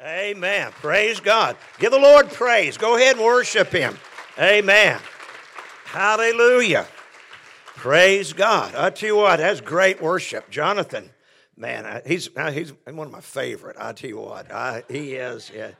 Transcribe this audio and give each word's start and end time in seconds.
Amen. 0.00 0.70
Praise 0.72 1.18
God. 1.18 1.56
Give 1.78 1.90
the 1.90 1.98
Lord 1.98 2.30
praise. 2.30 2.76
Go 2.76 2.96
ahead 2.96 3.16
and 3.16 3.24
worship 3.24 3.72
Him. 3.72 3.96
Amen. 4.38 5.00
Hallelujah. 5.84 6.86
Praise 7.74 8.32
God. 8.32 8.74
I 8.74 8.90
tell 8.90 9.08
you 9.08 9.16
what, 9.16 9.38
that's 9.38 9.60
great 9.60 10.00
worship. 10.00 10.50
Jonathan, 10.50 11.10
man, 11.56 12.02
he's 12.06 12.28
he's 12.52 12.72
one 12.84 13.06
of 13.06 13.12
my 13.12 13.20
favorite. 13.20 13.76
I 13.78 13.92
tell 13.92 14.10
you 14.10 14.18
what, 14.18 14.52
I, 14.52 14.84
he 14.88 15.14
is. 15.14 15.50
Yeah. 15.54 15.70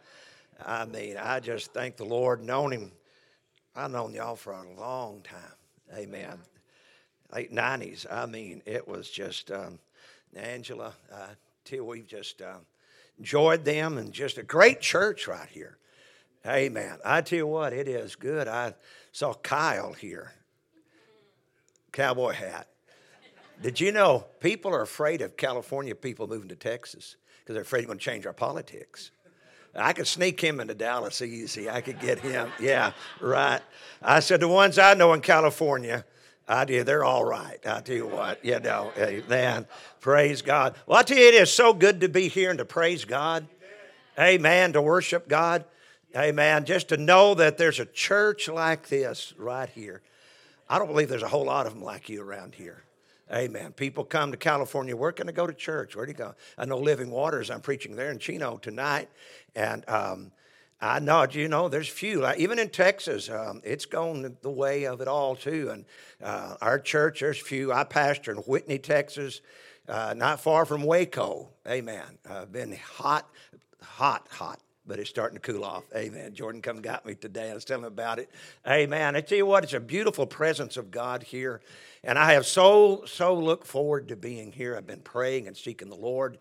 I 0.65 0.85
mean, 0.85 1.17
I 1.17 1.39
just 1.39 1.73
thank 1.73 1.97
the 1.97 2.05
Lord. 2.05 2.43
Known 2.43 2.73
him, 2.73 2.93
I've 3.77 3.91
known 3.93 4.15
y'all 4.15 4.35
for 4.35 4.53
a 4.53 4.81
long 4.81 5.23
time. 5.23 5.97
Amen. 5.97 6.39
Late 7.33 7.53
nineties. 7.53 8.07
I 8.11 8.27
mean, 8.27 8.63
it 8.67 8.89
was 8.89 9.09
just 9.11 9.53
um, 9.53 9.79
Angela. 10.35 10.95
Uh, 11.13 11.29
till 11.65 11.85
we've 11.85 12.07
just 12.07 12.41
uh, 12.43 12.59
enjoyed 13.19 13.65
them 13.65 13.99
and 13.99 14.13
just 14.13 14.39
a 14.39 14.43
great 14.43 14.81
church 14.81 15.27
right 15.27 15.49
here. 15.49 15.79
Amen. 16.47 16.99
I 17.05 17.21
tell 17.21 17.39
you 17.39 17.47
what, 17.47 17.73
it 17.73 17.89
is 17.89 18.17
good. 18.17 18.49
I 18.49 18.75
saw 19.13 19.35
Kyle 19.35 19.93
here 19.93 20.33
cowboy 21.93 22.33
hat. 22.33 22.69
Did 23.61 23.81
you 23.81 23.91
know 23.91 24.27
people 24.39 24.73
are 24.73 24.83
afraid 24.83 25.21
of 25.21 25.37
California 25.37 25.95
people 25.95 26.29
moving 26.29 26.49
to 26.49 26.57
Texas 26.57 27.17
because 27.41 27.55
they're 27.55 27.63
afraid 27.63 27.81
we're 27.81 27.89
going 27.89 27.99
to 27.99 28.05
change 28.05 28.25
our 28.25 28.33
politics? 28.33 29.11
I 29.75 29.93
could 29.93 30.07
sneak 30.07 30.41
him 30.41 30.61
into 30.61 30.75
Dallas 30.75 31.21
easy. 31.23 31.69
I 31.69 31.81
could 31.81 32.01
get 32.01 32.21
him. 32.21 32.51
Yeah, 32.61 32.93
right. 33.21 33.61
I 34.01 34.21
said, 34.21 34.41
the 34.41 34.49
ones 34.49 34.79
I 34.79 34.95
know 34.95 35.13
in 35.13 35.21
California, 35.21 36.05
I 36.49 36.65
do, 36.65 36.83
they're 36.83 37.05
all 37.05 37.25
right. 37.25 37.59
I 37.67 37.81
tell 37.81 37.95
you 37.95 38.07
what, 38.07 38.43
you 38.45 38.59
know, 38.59 38.91
amen. 38.97 39.67
Praise 40.01 40.41
God. 40.41 40.75
Well, 40.87 40.99
I 40.99 41.03
tell 41.03 41.19
you, 41.19 41.29
it 41.29 41.35
is 41.35 41.53
so 41.53 41.75
good 41.75 42.01
to 42.01 42.09
be 42.09 42.29
here 42.29 42.49
and 42.49 42.59
to 42.59 42.65
praise 42.65 43.05
God. 43.05 43.47
Amen. 44.19 44.73
To 44.73 44.83
worship 44.83 45.29
God. 45.29 45.65
Amen. 46.17 46.65
Just 46.65 46.89
to 46.89 46.97
know 46.97 47.35
that 47.35 47.59
there's 47.59 47.79
a 47.79 47.87
church 47.87 48.49
like 48.49 48.89
this 48.89 49.35
right 49.37 49.69
here. 49.69 50.01
I 50.69 50.79
don't 50.79 50.89
believe 50.89 51.09
there's 51.09 51.23
a 51.23 51.29
whole 51.29 51.45
lot 51.45 51.67
of 51.67 51.75
them 51.75 51.83
like 51.83 52.09
you 52.09 52.23
around 52.23 52.55
here. 52.55 52.83
Amen. 53.33 53.73
People 53.73 54.05
come 54.05 54.31
to 54.31 54.39
California. 54.39 54.97
Where 54.97 55.13
can 55.13 55.29
I 55.29 55.33
go 55.33 55.47
to 55.47 55.53
church? 55.53 55.95
Where 55.95 56.07
do 56.07 56.13
you 56.13 56.17
go? 56.17 56.35
I 56.57 56.65
know 56.65 56.79
Living 56.79 57.11
Waters. 57.11 57.51
I'm 57.51 57.61
preaching 57.61 57.95
there 57.95 58.11
in 58.11 58.19
Chino 58.19 58.57
tonight, 58.57 59.11
and 59.55 59.87
um, 59.89 60.33
I 60.81 61.01
know 61.01 61.27
you 61.29 61.49
know 61.49 61.69
there's 61.69 61.89
few. 61.89 62.27
Even 62.37 62.59
in 62.59 62.71
Texas, 62.71 63.29
um, 63.29 63.61
it's 63.65 63.85
gone 63.87 64.37
the 64.43 64.51
way 64.51 64.85
of 64.85 65.01
it 65.01 65.09
all 65.09 65.35
too. 65.35 65.71
And 65.73 65.85
uh, 66.23 66.57
our 66.61 66.79
church, 66.79 67.21
there's 67.21 67.39
few. 67.39 67.73
I 67.73 67.85
pastor 67.85 68.31
in 68.31 68.39
Whitney, 68.39 68.79
Texas, 68.79 69.41
uh, 69.89 70.15
not 70.17 70.41
far 70.41 70.65
from 70.65 70.85
Waco. 70.85 71.49
Amen. 71.67 72.05
Uh, 72.29 72.45
been 72.47 72.77
hot, 72.77 73.29
hot, 73.83 74.29
hot 74.31 74.61
but 74.89 74.99
it's 74.99 75.11
starting 75.11 75.39
to 75.39 75.53
cool 75.53 75.63
off. 75.63 75.85
Amen. 75.95 76.33
Jordan 76.33 76.63
come 76.63 76.81
got 76.81 77.05
me 77.05 77.15
today. 77.15 77.51
I 77.51 77.55
was 77.55 77.67
telling 77.67 77.85
him 77.85 77.89
about 77.89 78.19
it. 78.19 78.31
Amen. 78.67 79.15
I 79.15 79.21
tell 79.21 79.37
you 79.37 79.45
what, 79.45 79.63
it's 79.63 79.75
a 79.75 79.81
beautiful 79.81 80.27
presence 80.27 80.79
of 80.79 80.91
God 80.91 81.23
here. 81.23 81.61
And 82.03 82.19
I 82.19 82.33
have 82.33 82.47
so, 82.47 83.05
so 83.05 83.35
look 83.35 83.67
forward 83.67 84.09
to 84.09 84.17
being 84.17 84.51
here. 84.51 84.77
I've 84.77 84.87
been 84.87 85.03
praying 85.03 85.47
and 85.47 85.55
seeking 85.55 85.91
the 85.91 85.95
Lord. 85.95 86.39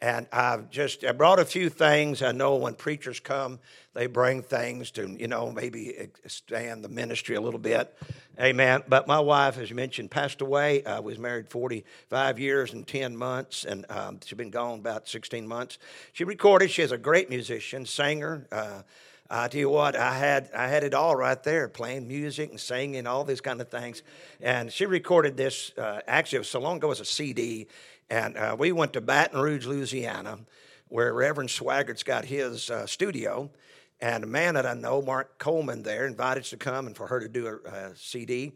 And 0.00 0.28
I've 0.32 0.70
just 0.70 1.04
I 1.04 1.12
brought 1.12 1.40
a 1.40 1.44
few 1.44 1.68
things. 1.68 2.22
I 2.22 2.30
know 2.32 2.54
when 2.56 2.74
preachers 2.74 3.18
come, 3.18 3.58
they 3.94 4.06
bring 4.06 4.42
things 4.42 4.92
to, 4.92 5.08
you 5.18 5.26
know, 5.26 5.50
maybe 5.50 5.88
expand 5.96 6.84
the 6.84 6.88
ministry 6.88 7.34
a 7.34 7.40
little 7.40 7.58
bit. 7.58 7.96
Amen. 8.40 8.84
But 8.86 9.08
my 9.08 9.18
wife, 9.18 9.58
as 9.58 9.70
you 9.70 9.74
mentioned, 9.74 10.12
passed 10.12 10.40
away. 10.40 10.84
I 10.84 11.00
was 11.00 11.18
married 11.18 11.48
45 11.48 12.38
years 12.38 12.72
and 12.72 12.86
10 12.86 13.16
months, 13.16 13.64
and 13.64 13.84
um, 13.90 14.20
she's 14.24 14.38
been 14.38 14.50
gone 14.50 14.78
about 14.78 15.08
16 15.08 15.48
months. 15.48 15.78
She 16.12 16.22
recorded. 16.22 16.70
She 16.70 16.82
is 16.82 16.92
a 16.92 16.98
great 16.98 17.28
musician, 17.28 17.84
singer. 17.84 18.46
Uh, 18.52 18.82
I 19.30 19.48
tell 19.48 19.58
you 19.58 19.68
what, 19.68 19.94
I 19.94 20.14
had 20.14 20.48
I 20.54 20.68
had 20.68 20.84
it 20.84 20.94
all 20.94 21.14
right 21.14 21.42
there, 21.42 21.68
playing 21.68 22.08
music 22.08 22.48
and 22.48 22.58
singing, 22.58 23.06
all 23.06 23.24
these 23.24 23.42
kind 23.42 23.60
of 23.60 23.68
things. 23.68 24.02
And 24.40 24.72
she 24.72 24.86
recorded 24.86 25.36
this. 25.36 25.76
Uh, 25.76 26.00
actually, 26.06 26.36
it 26.36 26.40
was 26.40 26.48
so 26.48 26.60
long 26.60 26.78
ago 26.78 26.90
as 26.90 27.00
a 27.00 27.04
CD, 27.04 27.66
and 28.10 28.36
uh, 28.36 28.56
we 28.58 28.72
went 28.72 28.94
to 28.94 29.00
Baton 29.00 29.40
Rouge, 29.40 29.66
Louisiana, 29.66 30.38
where 30.88 31.12
Reverend 31.12 31.50
Swaggart's 31.50 32.02
got 32.02 32.24
his 32.24 32.70
uh, 32.70 32.86
studio. 32.86 33.50
And 34.00 34.24
a 34.24 34.26
man 34.26 34.54
that 34.54 34.64
I 34.64 34.74
know, 34.74 35.02
Mark 35.02 35.38
Coleman, 35.38 35.82
there 35.82 36.06
invited 36.06 36.42
us 36.42 36.50
to 36.50 36.56
come 36.56 36.86
and 36.86 36.96
for 36.96 37.08
her 37.08 37.20
to 37.20 37.28
do 37.28 37.46
a, 37.46 37.68
a 37.68 37.96
CD 37.96 38.52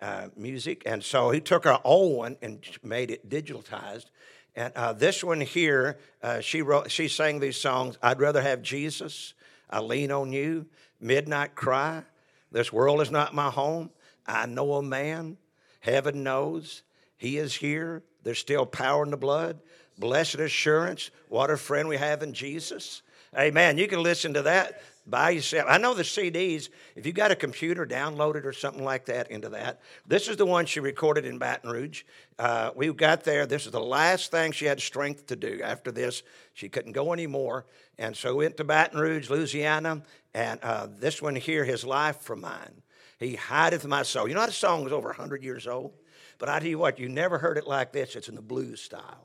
uh, 0.00 0.28
music. 0.36 0.82
And 0.86 1.04
so 1.04 1.30
he 1.30 1.40
took 1.40 1.66
our 1.66 1.80
old 1.84 2.16
one 2.16 2.36
and 2.42 2.64
made 2.82 3.10
it 3.10 3.28
digitalized. 3.28 4.06
And 4.54 4.72
uh, 4.74 4.94
this 4.94 5.22
one 5.22 5.42
here, 5.42 5.98
uh, 6.22 6.40
she 6.40 6.62
wrote, 6.62 6.90
she 6.90 7.08
sang 7.08 7.40
these 7.40 7.58
songs. 7.58 7.98
I'd 8.02 8.20
rather 8.20 8.40
have 8.40 8.62
Jesus. 8.62 9.34
I 9.68 9.80
lean 9.80 10.10
on 10.10 10.32
you. 10.32 10.66
Midnight 10.98 11.54
cry. 11.54 12.02
This 12.50 12.72
world 12.72 13.02
is 13.02 13.10
not 13.10 13.34
my 13.34 13.50
home. 13.50 13.90
I 14.26 14.46
know 14.46 14.74
a 14.74 14.82
man. 14.82 15.36
Heaven 15.80 16.22
knows 16.22 16.82
he 17.16 17.36
is 17.36 17.54
here. 17.54 18.02
There's 18.26 18.40
still 18.40 18.66
power 18.66 19.04
in 19.04 19.12
the 19.12 19.16
blood. 19.16 19.60
Blessed 19.98 20.40
assurance. 20.40 21.12
What 21.28 21.48
a 21.48 21.56
friend 21.56 21.88
we 21.88 21.96
have 21.96 22.24
in 22.24 22.34
Jesus. 22.34 23.02
Amen. 23.38 23.78
You 23.78 23.86
can 23.86 24.02
listen 24.02 24.34
to 24.34 24.42
that 24.42 24.82
by 25.06 25.30
yourself. 25.30 25.66
I 25.68 25.78
know 25.78 25.94
the 25.94 26.02
CDs, 26.02 26.68
if 26.96 27.06
you 27.06 27.12
got 27.12 27.30
a 27.30 27.36
computer, 27.36 27.86
download 27.86 28.34
it 28.34 28.44
or 28.44 28.52
something 28.52 28.82
like 28.82 29.04
that 29.04 29.30
into 29.30 29.48
that. 29.50 29.80
This 30.08 30.26
is 30.26 30.36
the 30.36 30.44
one 30.44 30.66
she 30.66 30.80
recorded 30.80 31.24
in 31.24 31.38
Baton 31.38 31.70
Rouge. 31.70 32.02
Uh, 32.36 32.72
we 32.74 32.92
got 32.92 33.22
there. 33.22 33.46
This 33.46 33.64
is 33.64 33.70
the 33.70 33.78
last 33.78 34.32
thing 34.32 34.50
she 34.50 34.64
had 34.64 34.80
strength 34.80 35.26
to 35.28 35.36
do. 35.36 35.60
After 35.62 35.92
this, 35.92 36.24
she 36.52 36.68
couldn't 36.68 36.92
go 36.92 37.12
anymore. 37.12 37.64
And 37.96 38.16
so 38.16 38.34
we 38.34 38.44
went 38.44 38.56
to 38.56 38.64
Baton 38.64 38.98
Rouge, 38.98 39.30
Louisiana. 39.30 40.02
And 40.34 40.58
uh, 40.64 40.88
this 40.90 41.22
one 41.22 41.36
here, 41.36 41.64
His 41.64 41.84
Life 41.84 42.22
from 42.22 42.40
Mine. 42.40 42.82
He 43.20 43.36
hideth 43.36 43.86
my 43.86 44.02
soul. 44.02 44.26
You 44.26 44.34
know, 44.34 44.40
that 44.40 44.52
song 44.52 44.84
is 44.84 44.92
over 44.92 45.08
100 45.10 45.44
years 45.44 45.68
old. 45.68 45.92
But 46.38 46.48
I 46.48 46.58
tell 46.58 46.68
you 46.68 46.78
what, 46.78 46.98
you 46.98 47.08
never 47.08 47.38
heard 47.38 47.58
it 47.58 47.66
like 47.66 47.92
this. 47.92 48.16
It's 48.16 48.28
in 48.28 48.34
the 48.34 48.42
blues 48.42 48.80
style. 48.80 49.24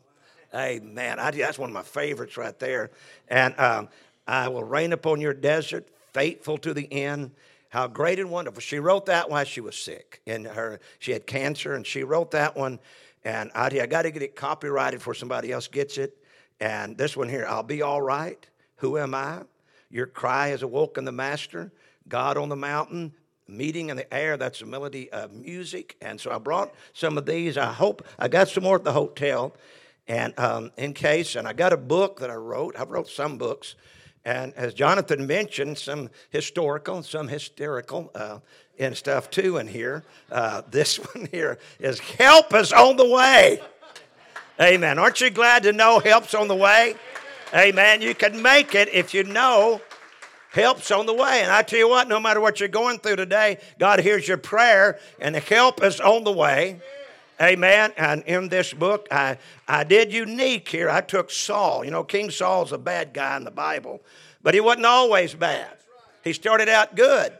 Amen. 0.53 1.19
I, 1.19 1.31
that's 1.31 1.59
one 1.59 1.69
of 1.69 1.73
my 1.73 1.83
favorites 1.83 2.37
right 2.37 2.57
there. 2.59 2.91
And 3.27 3.57
um, 3.59 3.89
I 4.27 4.47
will 4.49 4.63
rain 4.63 4.93
upon 4.93 5.21
your 5.21 5.33
desert, 5.33 5.87
faithful 6.13 6.57
to 6.59 6.73
the 6.73 6.91
end. 6.91 7.31
How 7.69 7.87
great 7.87 8.19
and 8.19 8.29
wonderful. 8.29 8.59
She 8.61 8.79
wrote 8.79 9.05
that 9.05 9.29
while 9.29 9.45
she 9.45 9.61
was 9.61 9.77
sick. 9.77 10.21
And 10.27 10.45
her, 10.45 10.79
she 10.99 11.13
had 11.13 11.25
cancer, 11.25 11.73
and 11.73 11.87
she 11.87 12.03
wrote 12.03 12.31
that 12.31 12.55
one. 12.55 12.79
And 13.23 13.49
I, 13.55 13.67
I 13.67 13.85
got 13.85 14.01
to 14.01 14.11
get 14.11 14.21
it 14.21 14.35
copyrighted 14.35 14.99
before 14.99 15.13
somebody 15.13 15.51
else 15.51 15.67
gets 15.67 15.97
it. 15.97 16.17
And 16.59 16.97
this 16.97 17.15
one 17.15 17.29
here, 17.29 17.45
I'll 17.47 17.63
be 17.63 17.81
all 17.81 18.01
right. 18.01 18.45
Who 18.77 18.97
am 18.97 19.15
I? 19.15 19.43
Your 19.89 20.05
cry 20.05 20.49
has 20.49 20.63
awoken 20.63 21.05
the 21.05 21.11
master. 21.11 21.71
God 22.07 22.35
on 22.37 22.49
the 22.49 22.55
mountain, 22.55 23.13
meeting 23.47 23.89
in 23.89 23.97
the 23.97 24.11
air. 24.13 24.37
That's 24.37 24.61
a 24.61 24.65
melody 24.65 25.11
of 25.11 25.33
music. 25.33 25.97
And 26.01 26.19
so 26.19 26.31
I 26.31 26.37
brought 26.37 26.73
some 26.93 27.17
of 27.17 27.25
these. 27.25 27.57
I 27.57 27.71
hope 27.71 28.05
I 28.17 28.27
got 28.27 28.49
some 28.49 28.63
more 28.63 28.75
at 28.75 28.83
the 28.83 28.93
hotel. 28.93 29.55
And 30.07 30.37
um, 30.39 30.71
in 30.77 30.93
case, 30.93 31.35
and 31.35 31.47
I 31.47 31.53
got 31.53 31.73
a 31.73 31.77
book 31.77 32.19
that 32.19 32.29
I 32.29 32.35
wrote. 32.35 32.75
I 32.77 32.83
wrote 32.83 33.07
some 33.07 33.37
books. 33.37 33.75
And 34.23 34.53
as 34.53 34.73
Jonathan 34.73 35.25
mentioned, 35.25 35.77
some 35.77 36.09
historical, 36.29 37.01
some 37.03 37.27
hysterical, 37.27 38.11
uh, 38.13 38.39
and 38.81 38.97
stuff 38.97 39.29
too 39.29 39.57
in 39.57 39.67
here. 39.67 40.03
Uh, 40.31 40.63
this 40.69 40.97
one 41.13 41.27
here 41.31 41.59
is 41.79 41.99
Help 41.99 42.53
is 42.53 42.73
on 42.73 42.97
the 42.97 43.07
way. 43.07 43.61
Amen. 44.59 44.99
Aren't 44.99 45.21
you 45.21 45.29
glad 45.29 45.63
to 45.63 45.73
know 45.73 45.99
help's 45.99 46.35
on 46.35 46.47
the 46.47 46.55
way? 46.55 46.95
Amen. 47.53 48.01
You 48.01 48.13
can 48.13 48.41
make 48.41 48.75
it 48.75 48.89
if 48.89 49.13
you 49.13 49.23
know 49.23 49.81
Help's 50.51 50.91
on 50.91 51.05
the 51.05 51.13
way. 51.13 51.41
And 51.41 51.51
I 51.51 51.61
tell 51.61 51.79
you 51.79 51.87
what, 51.87 52.09
no 52.09 52.19
matter 52.19 52.41
what 52.41 52.59
you're 52.59 52.69
going 52.69 52.99
through 52.99 53.15
today, 53.15 53.57
God 53.79 54.01
hears 54.01 54.27
your 54.27 54.37
prayer 54.37 54.99
and 55.19 55.33
the 55.33 55.39
help 55.39 55.81
is 55.81 56.01
on 56.01 56.25
the 56.25 56.31
way. 56.31 56.81
Amen. 57.41 57.93
And 57.97 58.21
in 58.23 58.49
this 58.49 58.73
book, 58.73 59.07
I, 59.09 59.37
I 59.67 59.85
did 59.85 60.11
unique 60.11 60.67
here. 60.67 60.89
I 60.89 61.01
took 61.01 61.31
Saul. 61.31 61.85
You 61.85 61.91
know, 61.91 62.03
King 62.03 62.29
Saul's 62.29 62.73
a 62.73 62.77
bad 62.77 63.13
guy 63.13 63.37
in 63.37 63.45
the 63.45 63.51
Bible, 63.51 64.01
but 64.43 64.53
he 64.53 64.59
wasn't 64.59 64.85
always 64.85 65.33
bad. 65.33 65.71
He 66.23 66.33
started 66.33 66.67
out 66.67 66.95
good. 66.95 67.31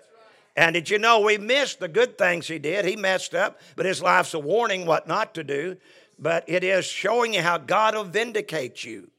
And 0.56 0.74
did 0.74 0.90
you 0.90 0.98
know 0.98 1.20
we 1.20 1.38
missed 1.38 1.80
the 1.80 1.88
good 1.88 2.18
things 2.18 2.48
he 2.48 2.60
did? 2.60 2.86
He 2.86 2.96
messed 2.96 3.36
up, 3.36 3.60
but 3.76 3.86
his 3.86 4.02
life's 4.02 4.34
a 4.34 4.40
warning 4.40 4.86
what 4.86 5.08
not 5.08 5.34
to 5.36 5.44
do. 5.44 5.76
But 6.18 6.46
it 6.48 6.64
is 6.64 6.86
showing 6.86 7.34
you 7.34 7.42
how 7.42 7.58
God 7.58 7.94
will 7.94 8.04
vindicate 8.04 8.84
you. 8.84 9.10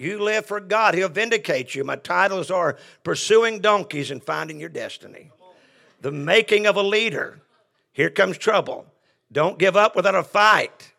You 0.00 0.18
live 0.18 0.46
for 0.46 0.60
God, 0.60 0.94
He'll 0.94 1.10
vindicate 1.10 1.74
you. 1.74 1.84
My 1.84 1.96
titles 1.96 2.50
are 2.50 2.78
Pursuing 3.04 3.60
Donkeys 3.60 4.10
and 4.10 4.24
Finding 4.24 4.58
Your 4.58 4.70
Destiny, 4.70 5.30
The 6.00 6.10
Making 6.10 6.66
of 6.66 6.76
a 6.76 6.82
Leader. 6.82 7.42
Here 7.92 8.08
comes 8.08 8.38
trouble. 8.38 8.86
Don't 9.30 9.58
give 9.58 9.76
up 9.76 9.94
without 9.94 10.14
a 10.14 10.22
fight. 10.22 10.94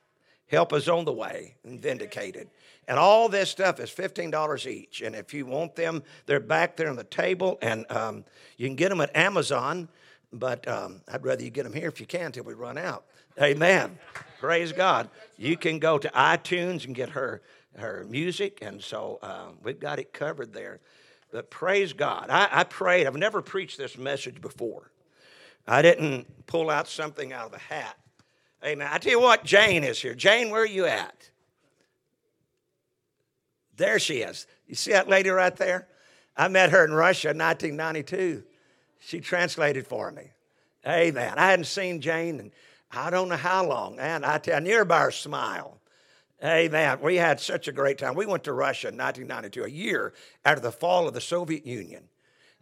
Help 0.46 0.72
is 0.72 0.88
on 0.88 1.06
the 1.06 1.12
way 1.12 1.56
and 1.64 1.82
vindicated. 1.82 2.52
And 2.88 3.00
all 3.00 3.28
this 3.28 3.50
stuff 3.50 3.80
is 3.80 3.90
$15 3.90 4.68
each. 4.68 5.02
And 5.02 5.16
if 5.16 5.34
you 5.34 5.48
want 5.48 5.76
them, 5.76 6.04
they're 6.28 6.40
back 6.40 6.78
there 6.78 6.90
on 6.90 6.96
the 6.96 7.04
table. 7.04 7.58
And 7.64 7.92
um, 7.92 8.24
you 8.58 8.68
can 8.68 8.76
get 8.76 8.90
them 8.90 9.02
at 9.02 9.16
Amazon, 9.16 9.90
but 10.32 10.68
um, 10.68 11.02
I'd 11.12 11.26
rather 11.26 11.44
you 11.44 11.50
get 11.50 11.64
them 11.64 11.74
here 11.74 11.88
if 11.88 12.00
you 12.00 12.06
can 12.06 12.28
until 12.28 12.44
we 12.44 12.54
run 12.54 12.78
out. 12.78 13.06
Amen. 13.42 13.98
Praise 14.40 14.72
God. 14.74 15.10
You 15.38 15.58
can 15.58 15.80
go 15.80 15.98
to 15.98 16.10
iTunes 16.10 16.86
and 16.86 16.94
get 16.94 17.10
her 17.10 17.42
her 17.78 18.06
music, 18.10 18.60
and 18.62 18.82
so 18.82 19.20
uh, 19.22 19.48
we've 19.64 19.80
got 19.80 20.00
it 20.00 20.14
covered 20.14 20.54
there. 20.54 20.80
But 21.32 21.50
praise 21.50 21.94
God. 21.94 22.28
I, 22.30 22.50
I 22.52 22.64
prayed. 22.64 23.08
I've 23.08 23.16
never 23.16 23.42
preached 23.42 23.78
this 23.78 23.98
message 23.98 24.42
before. 24.42 24.92
I 25.68 25.82
didn't 25.82 26.48
pull 26.48 26.70
out 26.70 26.88
something 26.88 27.32
out 27.32 27.46
of 27.46 27.52
the 27.52 27.60
hat. 27.60 27.98
Amen. 28.66 28.88
I 28.92 28.98
tell 28.98 29.12
you 29.12 29.22
what, 29.22 29.44
Jane 29.46 29.84
is 29.84 30.00
here. 30.02 30.14
Jane, 30.14 30.50
where 30.50 30.64
are 30.64 30.68
you 30.68 30.86
at? 30.86 31.30
There 33.78 33.98
she 33.98 34.18
is. 34.18 34.46
You 34.68 34.76
see 34.76 34.92
that 34.92 35.08
lady 35.08 35.30
right 35.30 35.56
there? 35.56 35.88
I 36.36 36.48
met 36.48 36.70
her 36.72 36.86
in 36.86 36.94
Russia 36.94 37.32
in 37.32 37.38
1992. 37.38 38.44
She 39.00 39.20
translated 39.20 39.88
for 39.88 40.12
me. 40.12 40.32
Amen. 40.86 41.34
I 41.38 41.50
hadn't 41.50 41.66
seen 41.66 42.02
Jane 42.02 42.40
in 42.40 42.52
I 42.94 43.10
don't 43.10 43.30
know 43.30 43.38
how 43.38 43.66
long. 43.66 44.00
And 44.00 44.26
I 44.26 44.38
tell 44.38 44.58
I 44.58 44.60
knew 44.60 44.78
her 44.78 44.86
by 44.86 45.02
her 45.02 45.12
smile. 45.12 45.80
Amen. 46.44 47.00
We 47.02 47.18
had 47.18 47.40
such 47.40 47.68
a 47.68 47.72
great 47.72 48.00
time. 48.00 48.16
We 48.16 48.26
went 48.26 48.44
to 48.46 48.54
Russia 48.54 48.88
in 48.88 48.98
1992, 48.98 49.64
a 49.64 49.70
year 49.70 50.14
after 50.44 50.60
the 50.60 50.72
fall 50.72 51.08
of 51.08 51.14
the 51.14 51.22
Soviet 51.22 51.68
Union. 51.68 52.06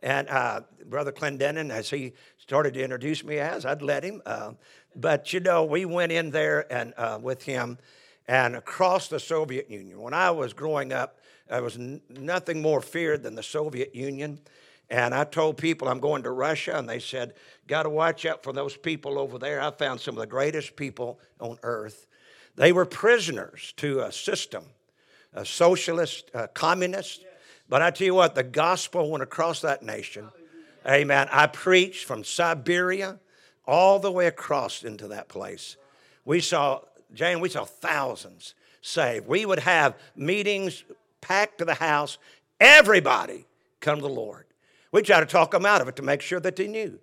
And 0.02 0.28
uh, 0.30 0.62
Brother 0.86 1.14
Clendennen, 1.14 1.72
as 1.72 1.90
he 1.90 2.14
started 2.38 2.74
to 2.74 2.84
introduce 2.84 3.24
me 3.24 3.38
as, 3.38 3.66
I'd 3.66 3.82
let 3.82 4.04
him. 4.04 4.22
Uh, 4.26 4.54
but 4.96 5.32
you 5.32 5.40
know, 5.40 5.64
we 5.64 5.86
went 5.86 6.12
in 6.12 6.32
there 6.32 6.72
and 6.72 6.94
uh, 6.98 7.20
with 7.22 7.44
him 7.44 7.78
and 8.28 8.56
across 8.56 9.08
the 9.08 9.20
Soviet 9.20 9.70
Union. 9.70 10.00
When 10.02 10.14
I 10.14 10.32
was 10.32 10.54
growing 10.54 10.92
up, 10.92 11.20
there 11.50 11.64
was 11.64 11.78
n- 11.78 12.02
nothing 12.10 12.62
more 12.62 12.82
feared 12.82 13.24
than 13.24 13.36
the 13.36 13.44
Soviet 13.44 13.96
Union. 13.96 14.40
And 14.90 15.14
I 15.14 15.24
told 15.24 15.58
people 15.58 15.88
I'm 15.88 16.00
going 16.00 16.24
to 16.24 16.32
Russia, 16.32 16.78
and 16.78 16.90
they 16.90 17.00
said, 17.00 17.34
Got 17.68 17.84
to 17.84 17.90
watch 17.90 18.26
out 18.26 18.44
for 18.44 18.52
those 18.52 18.76
people 18.76 19.20
over 19.20 19.38
there. 19.38 19.62
I 19.62 19.72
found 19.72 20.02
some 20.02 20.16
of 20.16 20.20
the 20.20 20.28
greatest 20.28 20.76
people 20.76 21.20
on 21.40 21.58
earth. 21.64 22.08
They 22.60 22.74
were 22.74 22.84
prisoners 22.84 23.74
to 23.78 24.02
a 24.02 24.12
system, 24.12 24.66
a 25.34 25.46
socialist, 25.46 26.30
a 26.34 26.50
communist. 26.50 27.24
But 27.70 27.82
I 27.82 27.90
tell 27.90 28.06
you 28.06 28.14
what, 28.14 28.36
the 28.36 28.44
gospel 28.44 29.10
went 29.10 29.24
across 29.24 29.62
that 29.62 29.82
nation. 29.82 30.28
Amen. 30.86 31.30
I 31.32 31.48
preached 31.48 32.04
from 32.04 32.26
Siberia 32.26 33.18
all 33.66 33.98
the 34.00 34.12
way 34.12 34.28
across 34.28 34.84
into 34.84 35.08
that 35.08 35.30
place. 35.30 35.78
We 36.26 36.42
saw, 36.42 36.82
Jane, 37.14 37.40
we 37.40 37.48
saw 37.48 37.64
thousands 37.64 38.56
saved. 38.82 39.26
We 39.26 39.46
would 39.46 39.60
have 39.60 39.98
meetings 40.18 40.84
packed 41.22 41.60
to 41.60 41.66
the 41.66 41.76
house. 41.76 42.18
Everybody 42.60 43.46
come 43.80 44.00
to 44.00 44.02
the 44.02 44.10
Lord. 44.10 44.48
We 44.92 45.02
try 45.02 45.22
to 45.22 45.26
talk 45.26 45.52
them 45.52 45.66
out 45.66 45.80
of 45.80 45.88
it 45.88 45.96
to 45.96 46.02
make 46.02 46.22
sure 46.22 46.42
that 46.42 46.58
they 46.58 46.68
knew. 46.68 47.00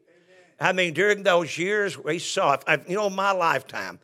I 0.60 0.74
mean, 0.74 0.92
during 0.92 1.22
those 1.22 1.56
years, 1.56 1.96
we 1.96 2.18
saw, 2.18 2.58
you 2.86 2.96
know, 2.96 3.08
my 3.08 3.32
lifetime, 3.32 4.00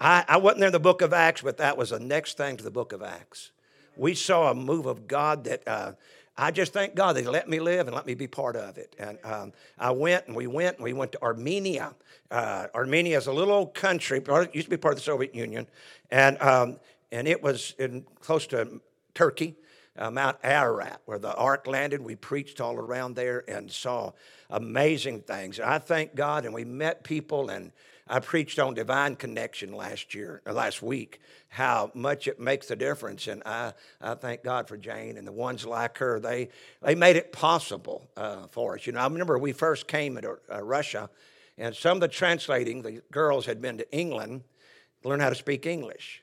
I, 0.00 0.24
I 0.28 0.36
wasn't 0.36 0.60
there 0.60 0.68
in 0.68 0.72
the 0.72 0.80
book 0.80 1.02
of 1.02 1.12
Acts, 1.12 1.42
but 1.42 1.56
that 1.58 1.76
was 1.76 1.90
the 1.90 2.00
next 2.00 2.36
thing 2.36 2.56
to 2.56 2.64
the 2.64 2.70
book 2.70 2.92
of 2.92 3.02
Acts. 3.02 3.50
We 3.96 4.14
saw 4.14 4.50
a 4.50 4.54
move 4.54 4.86
of 4.86 5.08
God 5.08 5.44
that 5.44 5.66
uh, 5.66 5.92
I 6.36 6.52
just 6.52 6.72
thank 6.72 6.94
God 6.94 7.16
that 7.16 7.22
He 7.22 7.28
let 7.28 7.48
me 7.48 7.58
live 7.58 7.88
and 7.88 7.96
let 7.96 8.06
me 8.06 8.14
be 8.14 8.28
part 8.28 8.54
of 8.54 8.78
it. 8.78 8.94
And 8.98 9.18
um, 9.24 9.52
I 9.78 9.90
went 9.90 10.28
and 10.28 10.36
we 10.36 10.46
went 10.46 10.76
and 10.76 10.84
we 10.84 10.92
went 10.92 11.12
to 11.12 11.22
Armenia. 11.22 11.94
Uh, 12.30 12.68
Armenia 12.74 13.18
is 13.18 13.26
a 13.26 13.32
little 13.32 13.54
old 13.54 13.74
country, 13.74 14.22
used 14.52 14.66
to 14.66 14.70
be 14.70 14.76
part 14.76 14.92
of 14.92 14.98
the 14.98 15.04
Soviet 15.04 15.34
Union, 15.34 15.66
and, 16.10 16.40
um, 16.40 16.78
and 17.10 17.26
it 17.26 17.42
was 17.42 17.74
in, 17.78 18.04
close 18.20 18.46
to 18.48 18.80
Turkey 19.14 19.56
uh, 19.98 20.10
Mount 20.10 20.36
Ararat, 20.44 21.00
where 21.06 21.18
the 21.18 21.34
ark 21.34 21.66
landed. 21.66 22.00
We 22.00 22.14
preached 22.14 22.60
all 22.60 22.76
around 22.76 23.16
there 23.16 23.44
and 23.48 23.70
saw 23.70 24.12
amazing 24.48 25.22
things. 25.22 25.58
And 25.58 25.68
I 25.68 25.78
thank 25.78 26.14
God, 26.14 26.44
and 26.44 26.54
we 26.54 26.64
met 26.64 27.02
people, 27.02 27.50
and 27.50 27.72
I 28.08 28.20
preached 28.20 28.58
on 28.58 28.74
divine 28.74 29.16
connection 29.16 29.72
last 29.72 30.14
year, 30.14 30.40
or 30.46 30.52
last 30.52 30.82
week, 30.82 31.20
how 31.48 31.90
much 31.94 32.26
it 32.26 32.40
makes 32.40 32.70
a 32.70 32.76
difference. 32.76 33.26
And 33.26 33.42
I, 33.44 33.72
I 34.00 34.14
thank 34.14 34.42
God 34.42 34.66
for 34.66 34.76
Jane 34.76 35.16
and 35.16 35.26
the 35.26 35.32
ones 35.32 35.66
like 35.66 35.98
her. 35.98 36.18
They, 36.18 36.48
they 36.82 36.94
made 36.94 37.16
it 37.16 37.32
possible 37.32 38.08
uh, 38.16 38.46
for 38.50 38.74
us. 38.74 38.86
You 38.86 38.92
know, 38.92 39.00
I 39.00 39.04
remember 39.04 39.38
we 39.38 39.52
first 39.52 39.86
came 39.86 40.16
to 40.16 40.38
uh, 40.52 40.62
Russia, 40.62 41.10
and 41.58 41.74
some 41.74 41.98
of 41.98 42.00
the 42.00 42.08
translating, 42.08 42.82
the 42.82 43.02
girls 43.10 43.46
had 43.46 43.60
been 43.60 43.78
to 43.78 43.92
England 43.92 44.44
to 45.02 45.08
learn 45.08 45.20
how 45.20 45.28
to 45.28 45.34
speak 45.34 45.66
English. 45.66 46.22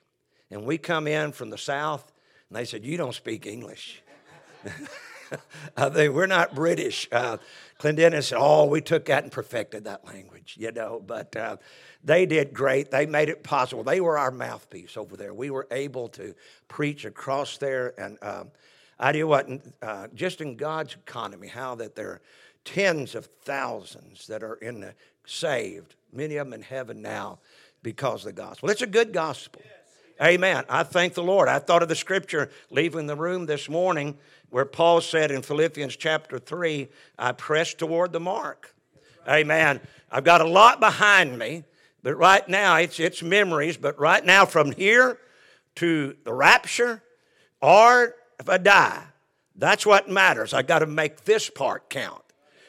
And 0.50 0.66
we 0.66 0.78
come 0.78 1.08
in 1.08 1.32
from 1.32 1.50
the 1.50 1.58
south, 1.58 2.12
and 2.50 2.58
they 2.58 2.66
said, 2.66 2.86
You 2.86 2.98
don't 2.98 3.16
speak 3.16 3.46
English. 3.46 4.02
I 5.78 5.90
think 5.90 6.14
we're 6.14 6.28
not 6.28 6.56
British. 6.56 7.08
Uh, 7.12 7.38
Clendennen 7.80 8.24
said, 8.24 8.38
Oh, 8.40 8.66
we 8.66 8.82
took 8.82 9.06
that 9.06 9.24
and 9.24 9.32
perfected 9.32 9.84
that 9.84 10.06
language, 10.06 10.56
you 10.58 10.72
know. 10.72 11.02
But 11.06 11.36
uh, 11.36 11.58
they 12.04 12.26
did 12.26 12.54
great. 12.54 12.92
They 12.92 13.06
made 13.06 13.30
it 13.30 13.44
possible. 13.44 13.84
They 13.84 14.00
were 14.00 14.18
our 14.18 14.32
mouthpiece 14.32 14.96
over 14.96 15.18
there. 15.18 15.34
We 15.34 15.50
were 15.50 15.68
able 15.72 16.08
to 16.10 16.34
preach 16.68 17.06
across 17.06 17.58
there. 17.58 17.94
And 18.00 18.18
uh, 18.22 18.46
I 19.00 19.12
you 19.12 19.28
what, 19.28 19.50
uh, 19.82 20.08
just 20.14 20.40
in 20.40 20.56
God's 20.56 20.94
economy, 20.94 21.48
how 21.48 21.76
that 21.76 21.96
there 21.96 22.10
are 22.10 22.22
tens 22.64 23.14
of 23.14 23.26
thousands 23.44 24.28
that 24.28 24.42
are 24.42 24.56
in 24.56 24.80
the 24.80 24.94
saved, 25.26 25.96
many 26.14 26.38
of 26.38 26.48
them 26.48 26.54
in 26.54 26.62
heaven 26.62 27.02
now 27.02 27.40
because 27.84 28.26
of 28.26 28.36
the 28.36 28.42
gospel. 28.42 28.70
It's 28.70 28.82
a 28.82 28.88
good 28.88 29.12
gospel. 29.14 29.62
Amen. 30.22 30.64
I 30.70 30.84
thank 30.84 31.14
the 31.14 31.24
Lord. 31.24 31.50
I 31.50 31.60
thought 31.60 31.84
of 31.84 31.90
the 31.90 31.96
scripture 31.96 32.50
leaving 32.70 33.06
the 33.06 33.16
room 33.16 33.46
this 33.46 33.68
morning 33.68 34.18
where 34.50 34.64
Paul 34.64 35.02
said 35.02 35.30
in 35.30 35.42
Philippians 35.42 35.98
chapter 35.98 36.40
3, 36.40 36.88
I 37.20 37.34
press 37.34 37.74
toward 37.74 38.14
the 38.14 38.20
mark. 38.22 38.74
Amen. 39.28 39.82
I've 40.10 40.24
got 40.24 40.40
a 40.40 40.48
lot 40.48 40.80
behind 40.80 41.38
me, 41.38 41.66
but 42.02 42.16
right 42.16 42.48
now 42.48 42.78
it's, 42.78 43.00
it's 43.00 43.22
memories. 43.22 43.76
But 43.76 44.00
right 44.00 44.24
now, 44.24 44.46
from 44.46 44.72
here 44.72 45.20
to 45.76 46.16
the 46.24 46.32
rapture, 46.32 47.04
or 47.62 48.16
if 48.40 48.48
I 48.48 48.58
die, 48.58 49.04
that's 49.58 49.86
what 49.86 50.10
matters. 50.10 50.54
I 50.54 50.62
got 50.62 50.80
to 50.80 50.86
make 50.86 51.26
this 51.26 51.50
part 51.50 51.90
count. 51.90 52.22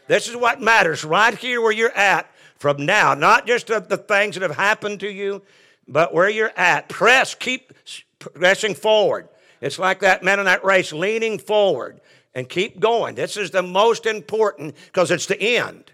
This 0.09 0.29
is 0.29 0.35
what 0.35 0.61
matters 0.61 1.05
right 1.05 1.35
here 1.37 1.61
where 1.61 1.73
you're 1.73 1.97
at 1.97 2.29
from 2.57 2.87
now, 2.87 3.15
not 3.15 3.47
just 3.47 3.69
the, 3.69 3.81
the 3.81 3.97
things 3.97 4.35
that 4.35 4.43
have 4.43 4.57
happened 4.57 5.01
to 5.01 5.09
you, 5.09 5.43
but 5.89 6.13
where 6.13 6.29
you're 6.29 6.53
at, 6.57 6.89
press, 6.89 7.35
keep 7.35 7.73
pressing 8.19 8.75
forward. 8.75 9.29
It's 9.61 9.79
like 9.79 10.01
that 10.01 10.23
man 10.23 10.39
in 10.39 10.47
that 10.47 10.65
race 10.65 10.93
leaning 10.93 11.39
forward 11.39 12.01
and 12.35 12.49
keep 12.49 12.79
going. 12.79 13.15
This 13.15 13.37
is 13.37 13.51
the 13.51 13.63
most 13.63 14.07
important 14.07 14.75
because 14.87 15.11
it's 15.11 15.27
the 15.27 15.41
end. 15.41 15.91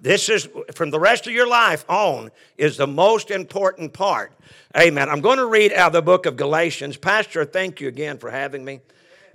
This 0.00 0.28
is 0.28 0.48
from 0.74 0.90
the 0.90 1.00
rest 1.00 1.26
of 1.26 1.32
your 1.32 1.48
life 1.48 1.84
on 1.88 2.30
is 2.56 2.76
the 2.76 2.86
most 2.86 3.30
important 3.32 3.92
part. 3.92 4.32
Amen. 4.76 5.08
I'm 5.08 5.20
going 5.20 5.38
to 5.38 5.46
read 5.46 5.72
out 5.72 5.88
of 5.88 5.92
the 5.94 6.02
book 6.02 6.26
of 6.26 6.36
Galatians. 6.36 6.96
Pastor, 6.96 7.44
thank 7.44 7.80
you 7.80 7.88
again 7.88 8.18
for 8.18 8.30
having 8.30 8.64
me. 8.64 8.80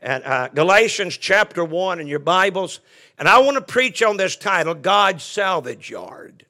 And 0.01 0.23
uh, 0.23 0.49
Galatians 0.49 1.17
chapter 1.17 1.65
1 1.65 1.99
in 1.99 2.07
your 2.07 2.19
Bibles. 2.19 2.79
And 3.17 3.27
I 3.27 3.39
want 3.39 3.55
to 3.55 3.61
preach 3.61 4.01
on 4.03 4.15
this 4.15 4.35
title, 4.35 4.73
God's 4.73 5.23
Salvage 5.23 5.89
Yard. 5.89 6.45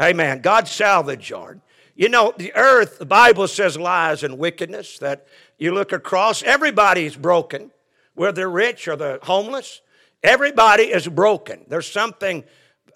Amen. 0.00 0.42
God's 0.42 0.70
Salvage 0.70 1.30
Yard. 1.30 1.60
You 2.00 2.08
know, 2.08 2.32
the 2.34 2.54
earth, 2.54 2.98
the 2.98 3.04
Bible 3.04 3.46
says 3.46 3.76
lies 3.76 4.22
and 4.22 4.38
wickedness, 4.38 4.98
that 5.00 5.26
you 5.58 5.74
look 5.74 5.92
across, 5.92 6.42
everybody's 6.42 7.14
broken, 7.14 7.72
whether 8.14 8.32
they're 8.32 8.48
rich 8.48 8.88
or 8.88 8.96
the 8.96 9.18
homeless. 9.22 9.82
Everybody 10.22 10.84
is 10.84 11.06
broken. 11.06 11.66
There's 11.68 11.92
something 11.92 12.44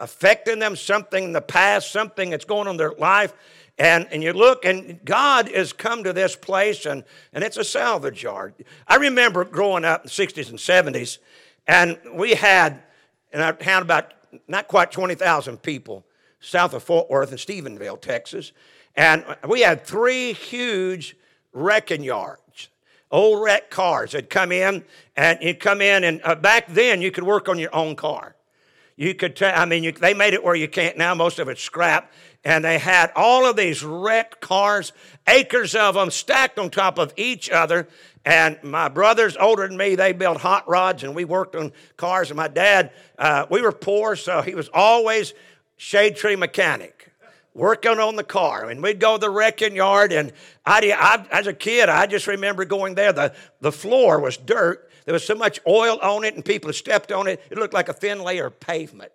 affecting 0.00 0.58
them, 0.58 0.75
something 0.75 1.23
in 1.23 1.32
the 1.32 1.42
past, 1.42 1.92
something 1.92 2.30
that's 2.30 2.46
going 2.46 2.66
on 2.66 2.70
in 2.70 2.76
their 2.78 2.94
life. 2.94 3.34
And, 3.76 4.08
and 4.11 4.23
you 4.23 4.32
look, 4.32 4.64
and 4.64 4.99
God 5.04 5.50
has 5.50 5.75
come 5.75 6.02
to 6.04 6.14
this 6.14 6.34
place, 6.34 6.87
and, 6.87 7.04
and 7.34 7.44
it's 7.44 7.58
a 7.58 7.64
salvage 7.64 8.23
yard. 8.23 8.54
I 8.88 8.96
remember 8.96 9.44
growing 9.44 9.84
up 9.84 10.04
in 10.04 10.06
the 10.06 10.12
60s 10.12 10.49
and 10.49 10.58
70s, 10.58 11.18
and 11.66 11.99
we 12.14 12.37
had, 12.37 12.82
and 13.34 13.42
I 13.42 13.54
had 13.62 13.82
about 13.82 14.14
not 14.49 14.66
quite 14.66 14.90
20,000 14.90 15.61
people 15.61 16.06
south 16.40 16.73
of 16.73 16.82
Fort 16.82 17.11
Worth 17.11 17.32
in 17.32 17.37
Stephenville, 17.38 18.00
Texas. 18.00 18.52
And 18.96 19.24
we 19.48 19.62
had 19.62 19.84
three 19.84 20.32
huge 20.32 21.16
wrecking 21.52 22.04
yards, 22.04 22.68
old 23.10 23.42
wreck 23.42 23.70
cars 23.70 24.12
that 24.12 24.30
come 24.30 24.52
in, 24.52 24.84
and 25.16 25.38
you'd 25.40 25.60
come 25.60 25.80
in, 25.80 26.04
and 26.04 26.20
uh, 26.24 26.34
back 26.34 26.68
then 26.68 27.02
you 27.02 27.10
could 27.10 27.24
work 27.24 27.48
on 27.48 27.58
your 27.58 27.74
own 27.74 27.96
car. 27.96 28.36
You 28.96 29.14
could, 29.14 29.34
t- 29.34 29.46
I 29.46 29.64
mean, 29.64 29.82
you, 29.82 29.90
they 29.90 30.14
made 30.14 30.34
it 30.34 30.44
where 30.44 30.54
you 30.54 30.68
can't 30.68 30.96
now. 30.96 31.14
Most 31.14 31.40
of 31.40 31.48
it's 31.48 31.60
scrap, 31.60 32.12
and 32.44 32.64
they 32.64 32.78
had 32.78 33.10
all 33.16 33.46
of 33.46 33.56
these 33.56 33.82
wrecked 33.82 34.40
cars, 34.40 34.92
acres 35.26 35.74
of 35.74 35.96
them 35.96 36.10
stacked 36.10 36.58
on 36.60 36.70
top 36.70 36.98
of 36.98 37.12
each 37.16 37.50
other. 37.50 37.88
And 38.24 38.62
my 38.62 38.88
brothers 38.88 39.36
older 39.36 39.66
than 39.66 39.76
me, 39.76 39.96
they 39.96 40.12
built 40.12 40.38
hot 40.38 40.68
rods, 40.68 41.02
and 41.02 41.16
we 41.16 41.24
worked 41.24 41.56
on 41.56 41.72
cars. 41.96 42.30
And 42.30 42.36
my 42.36 42.48
dad, 42.48 42.92
uh, 43.18 43.46
we 43.50 43.60
were 43.60 43.72
poor, 43.72 44.14
so 44.14 44.40
he 44.40 44.54
was 44.54 44.70
always 44.72 45.34
shade 45.76 46.14
tree 46.14 46.36
mechanic 46.36 46.93
working 47.54 47.99
on 47.99 48.16
the 48.16 48.25
car. 48.25 48.68
And 48.68 48.82
we'd 48.82 49.00
go 49.00 49.16
to 49.16 49.20
the 49.20 49.30
wrecking 49.30 49.76
yard, 49.76 50.12
and 50.12 50.32
I, 50.66 50.92
I, 50.96 51.26
as 51.30 51.46
a 51.46 51.54
kid, 51.54 51.88
I 51.88 52.06
just 52.06 52.26
remember 52.26 52.64
going 52.64 52.94
there. 52.94 53.12
The, 53.12 53.34
the 53.61 53.73
floor 53.73 54.20
was 54.20 54.37
dirt. 54.37 54.90
There 55.04 55.12
was 55.12 55.25
so 55.25 55.34
much 55.34 55.61
oil 55.66 55.99
on 56.02 56.25
it, 56.25 56.34
and 56.34 56.44
people 56.44 56.68
had 56.68 56.76
stepped 56.76 57.12
on 57.12 57.28
it. 57.28 57.40
It 57.50 57.58
looked 57.58 57.75
like 57.75 57.88
a 57.88 57.92
thin 57.92 58.23
layer 58.23 58.46
of 58.46 58.61
pavement. 58.61 59.12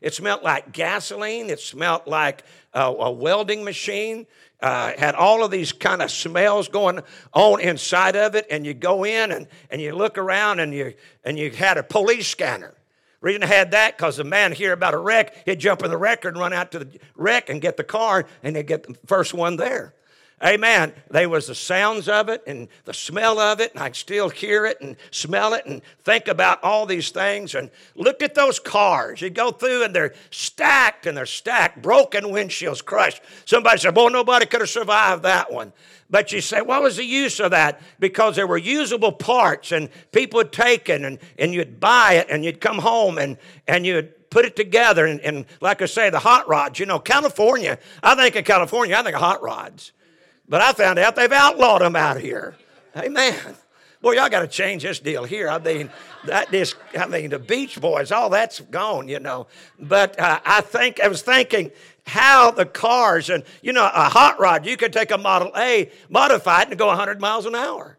It 0.00 0.14
smelled 0.14 0.42
like 0.42 0.72
gasoline. 0.72 1.50
It 1.50 1.60
smelled 1.60 2.06
like 2.06 2.44
a, 2.72 2.84
a 2.84 3.10
welding 3.10 3.64
machine. 3.64 4.26
Uh, 4.60 4.92
had 4.96 5.14
all 5.14 5.42
of 5.42 5.50
these 5.50 5.72
kind 5.72 6.02
of 6.02 6.10
smells 6.10 6.68
going 6.68 7.00
on 7.32 7.60
inside 7.60 8.16
of 8.16 8.34
it, 8.34 8.46
and 8.50 8.66
you 8.66 8.74
go 8.74 9.04
in 9.04 9.32
and, 9.32 9.46
and 9.70 9.80
you 9.80 9.94
look 9.94 10.18
around 10.18 10.60
and 10.60 10.74
you 10.74 10.92
and 11.24 11.38
you 11.38 11.50
had 11.50 11.78
a 11.78 11.82
police 11.82 12.28
scanner. 12.28 12.74
Reason 13.20 13.42
I 13.42 13.46
had 13.46 13.72
that 13.72 13.96
because 13.96 14.16
the 14.16 14.24
man 14.24 14.52
hear 14.52 14.72
about 14.72 14.94
a 14.94 14.98
wreck, 14.98 15.34
he'd 15.44 15.60
jump 15.60 15.82
in 15.82 15.90
the 15.90 15.98
record 15.98 16.34
and 16.34 16.40
run 16.40 16.52
out 16.52 16.72
to 16.72 16.78
the 16.78 16.98
wreck 17.14 17.50
and 17.50 17.60
get 17.60 17.76
the 17.76 17.84
car, 17.84 18.26
and 18.42 18.56
they'd 18.56 18.66
get 18.66 18.84
the 18.84 18.96
first 19.06 19.34
one 19.34 19.56
there. 19.56 19.94
Amen. 20.42 20.94
There 21.10 21.28
was 21.28 21.48
the 21.48 21.54
sounds 21.54 22.08
of 22.08 22.30
it 22.30 22.42
and 22.46 22.68
the 22.86 22.94
smell 22.94 23.38
of 23.38 23.60
it, 23.60 23.72
and 23.74 23.82
I'd 23.82 23.94
still 23.94 24.30
hear 24.30 24.64
it 24.64 24.80
and 24.80 24.96
smell 25.10 25.52
it 25.52 25.66
and 25.66 25.82
think 26.02 26.28
about 26.28 26.64
all 26.64 26.86
these 26.86 27.10
things. 27.10 27.54
And 27.54 27.70
look 27.94 28.22
at 28.22 28.34
those 28.34 28.58
cars. 28.58 29.20
You 29.20 29.28
go 29.28 29.50
through 29.50 29.84
and 29.84 29.94
they're 29.94 30.14
stacked 30.30 31.04
and 31.04 31.14
they're 31.14 31.26
stacked, 31.26 31.82
broken 31.82 32.24
windshields, 32.24 32.82
crushed. 32.82 33.20
Somebody 33.44 33.80
said, 33.80 33.94
Boy, 33.94 34.08
nobody 34.08 34.46
could 34.46 34.62
have 34.62 34.70
survived 34.70 35.24
that 35.24 35.52
one. 35.52 35.74
But 36.08 36.32
you 36.32 36.40
say, 36.40 36.60
what 36.60 36.82
was 36.82 36.96
the 36.96 37.04
use 37.04 37.38
of 37.38 37.52
that? 37.52 37.80
Because 38.00 38.34
there 38.34 38.46
were 38.46 38.58
usable 38.58 39.12
parts 39.12 39.70
and 39.70 39.88
people 40.10 40.38
would 40.38 40.52
take 40.52 40.88
it 40.88 41.02
and, 41.02 41.18
and 41.38 41.54
you'd 41.54 41.78
buy 41.78 42.14
it 42.14 42.26
and 42.30 42.44
you'd 42.44 42.60
come 42.60 42.78
home 42.78 43.16
and, 43.16 43.36
and 43.68 43.86
you'd 43.86 44.28
put 44.30 44.44
it 44.44 44.56
together. 44.56 45.06
And, 45.06 45.20
and 45.20 45.44
like 45.60 45.82
I 45.82 45.86
say, 45.86 46.10
the 46.10 46.18
hot 46.18 46.48
rods, 46.48 46.80
you 46.80 46.86
know, 46.86 46.98
California, 46.98 47.78
I 48.02 48.16
think 48.16 48.34
of 48.34 48.44
California, 48.44 48.96
I 48.96 49.02
think 49.02 49.14
of 49.14 49.20
hot 49.20 49.40
rods. 49.42 49.92
But 50.50 50.60
I 50.60 50.72
found 50.72 50.98
out 50.98 51.14
they've 51.14 51.30
outlawed 51.30 51.80
them 51.80 51.94
out 51.94 52.20
here. 52.20 52.56
Amen. 52.96 53.56
Boy, 54.02 54.12
y'all 54.12 54.28
got 54.28 54.40
to 54.40 54.48
change 54.48 54.82
this 54.82 54.98
deal 54.98 55.24
here. 55.24 55.48
I 55.48 55.58
mean, 55.58 55.90
that 56.26 56.50
this, 56.50 56.74
I 56.98 57.06
mean, 57.06 57.30
the 57.30 57.38
Beach 57.38 57.80
Boys, 57.80 58.10
all 58.10 58.30
that's 58.30 58.58
gone, 58.60 59.08
you 59.08 59.20
know. 59.20 59.46
But 59.78 60.18
uh, 60.18 60.40
I 60.44 60.60
think 60.60 60.98
I 61.00 61.06
was 61.06 61.22
thinking 61.22 61.70
how 62.04 62.50
the 62.50 62.66
cars 62.66 63.30
and 63.30 63.44
you 63.62 63.72
know 63.72 63.84
a 63.84 64.08
hot 64.08 64.40
rod, 64.40 64.66
you 64.66 64.76
could 64.76 64.92
take 64.92 65.12
a 65.12 65.18
Model 65.18 65.52
A, 65.56 65.92
modify 66.08 66.62
it, 66.62 66.68
and 66.70 66.78
go 66.78 66.88
100 66.88 67.20
miles 67.20 67.46
an 67.46 67.54
hour. 67.54 67.98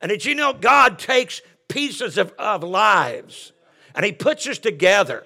And 0.00 0.10
did 0.10 0.24
you 0.24 0.36
know 0.36 0.52
God 0.52 0.98
takes 0.98 1.42
pieces 1.68 2.18
of, 2.18 2.32
of 2.38 2.62
lives 2.62 3.52
and 3.96 4.04
He 4.04 4.12
puts 4.12 4.46
us 4.46 4.58
together? 4.58 5.24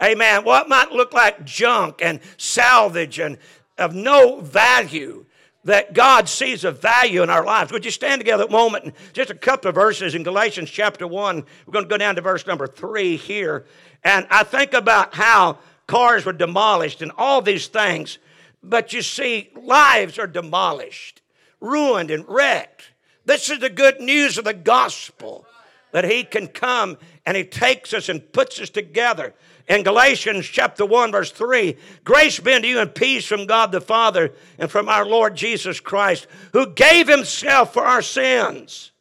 Amen. 0.00 0.44
What 0.44 0.68
might 0.68 0.92
look 0.92 1.12
like 1.12 1.44
junk 1.44 2.00
and 2.02 2.20
salvage 2.36 3.18
and 3.18 3.38
of 3.78 3.94
no 3.94 4.40
value 4.40 5.24
that 5.64 5.94
God 5.94 6.28
sees 6.28 6.64
a 6.64 6.70
value 6.70 7.22
in 7.22 7.30
our 7.30 7.44
lives. 7.44 7.72
Would 7.72 7.84
you 7.84 7.90
stand 7.90 8.20
together 8.20 8.44
a 8.44 8.50
moment? 8.50 8.84
And 8.84 8.92
just 9.12 9.30
a 9.30 9.34
couple 9.34 9.70
of 9.70 9.74
verses 9.74 10.14
in 10.14 10.22
Galatians 10.22 10.70
chapter 10.70 11.06
1. 11.06 11.44
We're 11.66 11.72
going 11.72 11.86
to 11.86 11.88
go 11.88 11.96
down 11.96 12.16
to 12.16 12.20
verse 12.20 12.46
number 12.46 12.66
3 12.66 13.16
here. 13.16 13.64
And 14.02 14.26
I 14.30 14.44
think 14.44 14.74
about 14.74 15.14
how 15.14 15.58
cars 15.86 16.26
were 16.26 16.32
demolished 16.32 17.00
and 17.00 17.12
all 17.16 17.40
these 17.40 17.68
things. 17.68 18.18
But 18.62 18.92
you 18.92 19.02
see, 19.02 19.50
lives 19.54 20.18
are 20.18 20.26
demolished, 20.26 21.22
ruined, 21.60 22.10
and 22.10 22.24
wrecked. 22.28 22.90
This 23.24 23.48
is 23.48 23.60
the 23.60 23.70
good 23.70 24.00
news 24.00 24.36
of 24.36 24.44
the 24.44 24.54
gospel 24.54 25.46
that 25.92 26.04
He 26.04 26.24
can 26.24 26.48
come 26.48 26.98
and 27.24 27.36
He 27.36 27.44
takes 27.44 27.94
us 27.94 28.10
and 28.10 28.32
puts 28.32 28.60
us 28.60 28.68
together 28.68 29.32
in 29.68 29.82
Galatians 29.82 30.46
chapter 30.46 30.84
1, 30.84 31.12
verse 31.12 31.30
3 31.30 31.76
Grace 32.04 32.38
be 32.38 32.52
unto 32.52 32.68
you 32.68 32.80
and 32.80 32.94
peace 32.94 33.26
from 33.26 33.46
God 33.46 33.72
the 33.72 33.80
Father 33.80 34.32
and 34.58 34.70
from 34.70 34.88
our 34.88 35.06
Lord 35.06 35.36
Jesus 35.36 35.80
Christ, 35.80 36.26
who 36.52 36.66
gave 36.66 37.08
himself 37.08 37.72
for 37.72 37.84
our 37.84 38.02
sins, 38.02 38.92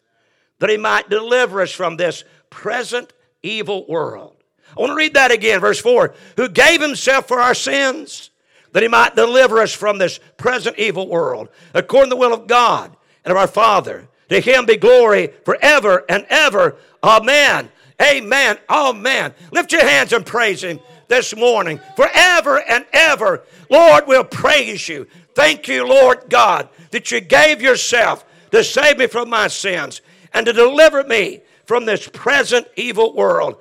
that 0.60 0.70
he 0.70 0.78
might 0.78 1.10
deliver 1.10 1.62
us 1.62 1.72
from 1.72 1.98
this 1.98 2.24
present 2.50 3.12
evil 3.42 3.86
world. 3.88 4.36
I 4.76 4.82
want 4.82 4.92
to 4.92 4.96
read 4.96 5.14
that 5.16 5.32
again, 5.32 5.60
verse 5.60 5.80
4 5.80 6.14
Who 6.38 6.50
gave 6.50 6.82
himself 6.82 7.28
for 7.28 7.40
our 7.40 7.56
sins, 7.56 8.30
that 8.72 8.84
he 8.84 8.90
might 8.90 9.16
deliver 9.16 9.60
us 9.60 9.74
from 9.74 9.98
this 9.98 10.20
present 10.38 10.80
evil 10.80 11.08
world, 11.08 11.50
according 11.74 12.10
to 12.10 12.16
the 12.16 12.20
will 12.20 12.34
of 12.34 12.48
God 12.48 12.96
and 13.24 13.32
of 13.32 13.38
our 13.38 13.48
Father. 13.48 14.08
To 14.30 14.40
him 14.40 14.66
be 14.66 14.78
glory 14.78 15.32
forever 15.46 16.06
and 16.10 16.26
ever. 16.30 16.78
Amen. 17.04 17.70
Amen. 18.04 18.58
Oh, 18.70 18.94
man. 18.94 19.34
Lift 19.52 19.72
your 19.72 19.88
hands 19.88 20.14
and 20.14 20.26
praise 20.26 20.64
Him 20.64 20.80
this 21.08 21.36
morning 21.36 21.80
forever 21.96 22.62
and 22.62 22.86
ever. 22.92 23.44
Lord, 23.70 24.06
we'll 24.08 24.24
praise 24.24 24.88
you. 24.88 25.08
Thank 25.36 25.68
you, 25.68 25.88
Lord 25.88 26.26
God, 26.30 26.70
that 26.92 27.12
you 27.12 27.22
gave 27.22 27.62
yourself 27.62 28.26
to 28.52 28.64
save 28.64 28.98
me 28.98 29.08
from 29.08 29.30
my 29.30 29.48
sins 29.48 30.02
and 30.34 30.46
to 30.46 30.54
deliver 30.54 31.04
me 31.04 31.42
from 31.66 31.86
this 31.86 32.08
present 32.08 32.68
evil 32.76 33.16
world. 33.16 33.58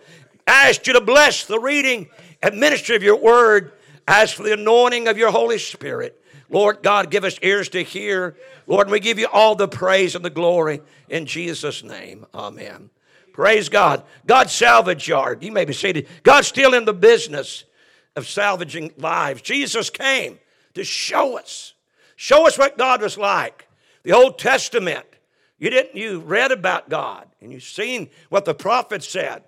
I 0.46 0.68
ask 0.68 0.86
you 0.86 0.92
to 0.94 1.00
bless 1.00 1.44
the 1.44 1.60
reading 1.60 2.08
and 2.42 2.58
ministry 2.58 2.96
of 2.96 3.02
your 3.02 3.16
word. 3.16 3.72
As 4.08 4.32
for 4.32 4.42
the 4.42 4.54
anointing 4.54 5.06
of 5.06 5.16
your 5.16 5.30
Holy 5.30 5.58
Spirit, 5.58 6.20
Lord 6.50 6.82
God, 6.82 7.10
give 7.10 7.22
us 7.22 7.38
ears 7.40 7.68
to 7.70 7.84
hear. 7.84 8.36
Lord, 8.66 8.90
we 8.90 8.98
give 8.98 9.18
you 9.18 9.28
all 9.32 9.54
the 9.54 9.68
praise 9.68 10.16
and 10.16 10.24
the 10.24 10.30
glory 10.30 10.80
in 11.08 11.24
Jesus' 11.24 11.84
name. 11.84 12.26
Amen. 12.34 12.90
Praise 13.32 13.68
God. 13.68 14.04
God's 14.26 14.52
salvage 14.52 15.08
yard. 15.08 15.42
You 15.42 15.52
may 15.52 15.64
be 15.64 15.72
seated. 15.72 16.08
God's 16.22 16.48
still 16.48 16.74
in 16.74 16.84
the 16.84 16.92
business 16.92 17.64
of 18.16 18.26
salvaging 18.28 18.92
lives. 18.98 19.42
Jesus 19.42 19.90
came 19.90 20.38
to 20.74 20.84
show 20.84 21.38
us, 21.38 21.74
show 22.16 22.46
us 22.46 22.58
what 22.58 22.78
God 22.78 23.02
was 23.02 23.16
like. 23.16 23.68
The 24.02 24.12
Old 24.12 24.38
Testament, 24.38 25.06
you 25.58 25.70
didn't, 25.70 25.96
you 25.96 26.20
read 26.20 26.52
about 26.52 26.88
God 26.88 27.28
and 27.40 27.52
you've 27.52 27.62
seen 27.62 28.10
what 28.28 28.44
the 28.44 28.54
prophets 28.54 29.08
said. 29.08 29.44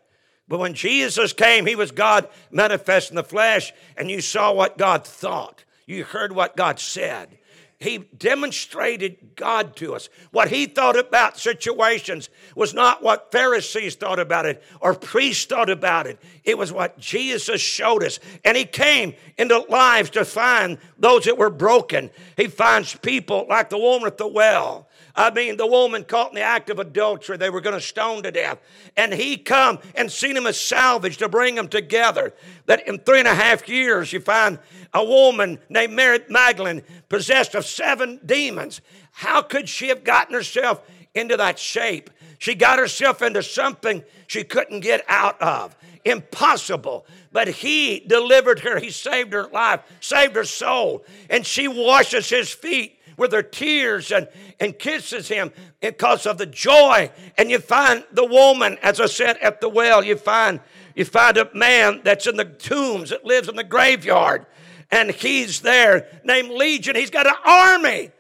But 0.47 0.61
when 0.61 0.75
Jesus 0.75 1.33
came, 1.33 1.67
he 1.67 1.77
was 1.77 1.91
God 1.91 2.29
manifest 2.51 3.11
in 3.11 3.17
the 3.17 3.25
flesh, 3.25 3.73
and 3.97 4.11
you 4.11 4.21
saw 4.21 4.53
what 4.53 4.77
God 4.77 5.07
thought. 5.07 5.65
You 5.87 6.05
heard 6.05 6.33
what 6.33 6.57
God 6.57 6.79
said. 6.79 7.39
He 7.85 7.99
demonstrated 7.99 9.37
God 9.37 9.77
to 9.77 9.95
us. 9.95 10.09
What 10.31 10.49
he 10.49 10.65
thought 10.65 10.99
about 10.99 11.39
situations 11.39 12.31
was 12.57 12.73
not 12.73 13.03
what 13.03 13.31
Pharisees 13.31 13.95
thought 13.97 14.19
about 14.19 14.47
it 14.47 14.63
or 14.81 14.95
priests 14.95 15.45
thought 15.45 15.69
about 15.69 16.07
it. 16.07 16.19
It 16.45 16.57
was 16.57 16.73
what 16.73 16.99
Jesus 16.99 17.61
showed 17.61 18.03
us. 18.03 18.21
And 18.43 18.57
he 18.57 18.65
came 18.65 19.13
into 19.37 19.59
lives 19.69 20.09
to 20.11 20.25
find 20.25 20.79
those 20.99 21.25
that 21.25 21.37
were 21.37 21.51
broken. 21.51 22.11
He 22.39 22.47
finds 22.47 22.97
people 22.97 23.45
like 23.51 23.69
the 23.69 23.79
woman 23.79 24.07
at 24.07 24.17
the 24.17 24.29
well. 24.29 24.89
I 25.17 25.31
mean, 25.31 25.57
the 25.57 25.67
woman 25.67 26.03
caught 26.03 26.31
in 26.31 26.35
the 26.35 26.41
act 26.41 26.71
of 26.71 26.81
adultery, 26.81 27.37
they 27.37 27.51
were 27.51 27.61
going 27.61 27.77
to 27.77 27.81
stone 27.81 28.25
to 28.25 28.33
death. 28.33 28.59
And 28.97 29.13
he 29.13 29.37
come 29.37 29.79
and 29.95 30.11
seen 30.11 30.37
him 30.37 30.47
as 30.47 30.61
salvage 30.61 31.19
to 31.19 31.29
bring 31.29 31.55
them 31.55 31.69
together. 31.69 32.35
That 32.67 32.89
in 32.89 32.99
three 32.99 33.21
and 33.21 33.29
a 33.29 33.35
half 33.35 33.69
years, 33.69 34.13
you 34.13 34.21
find 34.21 34.59
a 34.93 35.05
woman 35.05 35.61
named 35.69 35.93
Mary 35.93 36.19
Magdalene 36.29 36.83
possessed 37.09 37.55
of 37.55 37.65
seven 37.65 38.21
demons. 38.27 38.81
How 39.13 39.41
could 39.41 39.69
she 39.69 39.89
have 39.89 40.03
gotten 40.03 40.35
herself 40.35 40.81
into 41.15 41.37
that 41.37 41.61
shape? 41.61 42.11
She 42.39 42.57
got 42.57 42.81
herself 42.81 43.23
into 43.23 43.43
something 43.43 44.03
she 44.27 44.43
couldn't 44.43 44.81
get 44.81 45.05
out 45.09 45.41
of. 45.41 45.77
Impossible. 46.05 47.07
But 47.31 47.49
he 47.49 48.01
delivered 48.01 48.61
her. 48.61 48.81
He 48.81 48.91
saved 48.91 49.33
her 49.33 49.49
life, 49.49 49.81
saved 50.01 50.35
her 50.35 50.45
soul. 50.45 51.05
And 51.31 51.47
she 51.47 51.69
washes 51.69 52.29
his 52.29 52.51
feet 52.51 52.99
with 53.17 53.33
her 53.33 53.43
tears 53.43 54.11
and, 54.13 54.29
and 54.61 54.79
kisses 54.79 55.29
him 55.29 55.53
because 55.81 56.27
of 56.27 56.39
the 56.39 56.47
joy. 56.47 57.11
And 57.39 57.51
you 57.51 57.59
find 57.59 58.05
the 58.13 58.25
woman, 58.25 58.79
as 58.83 59.01
I 59.01 59.07
said, 59.07 59.37
at 59.39 59.61
the 59.61 59.69
well, 59.69 60.05
you 60.05 60.17
find 60.17 60.61
you 60.95 61.05
find 61.05 61.37
a 61.37 61.51
man 61.55 62.01
that's 62.05 62.27
in 62.27 62.37
the 62.37 62.45
tombs 62.45 63.11
that 63.11 63.25
lives 63.25 63.49
in 63.49 63.57
the 63.57 63.65
graveyard. 63.65 64.47
And 64.91 65.11
he's 65.11 65.61
there 65.61 66.07
named 66.25 66.51
Legion. 66.51 66.95
He's 66.95 67.11
got 67.11 67.27
an 67.27 67.35
army 67.45 68.13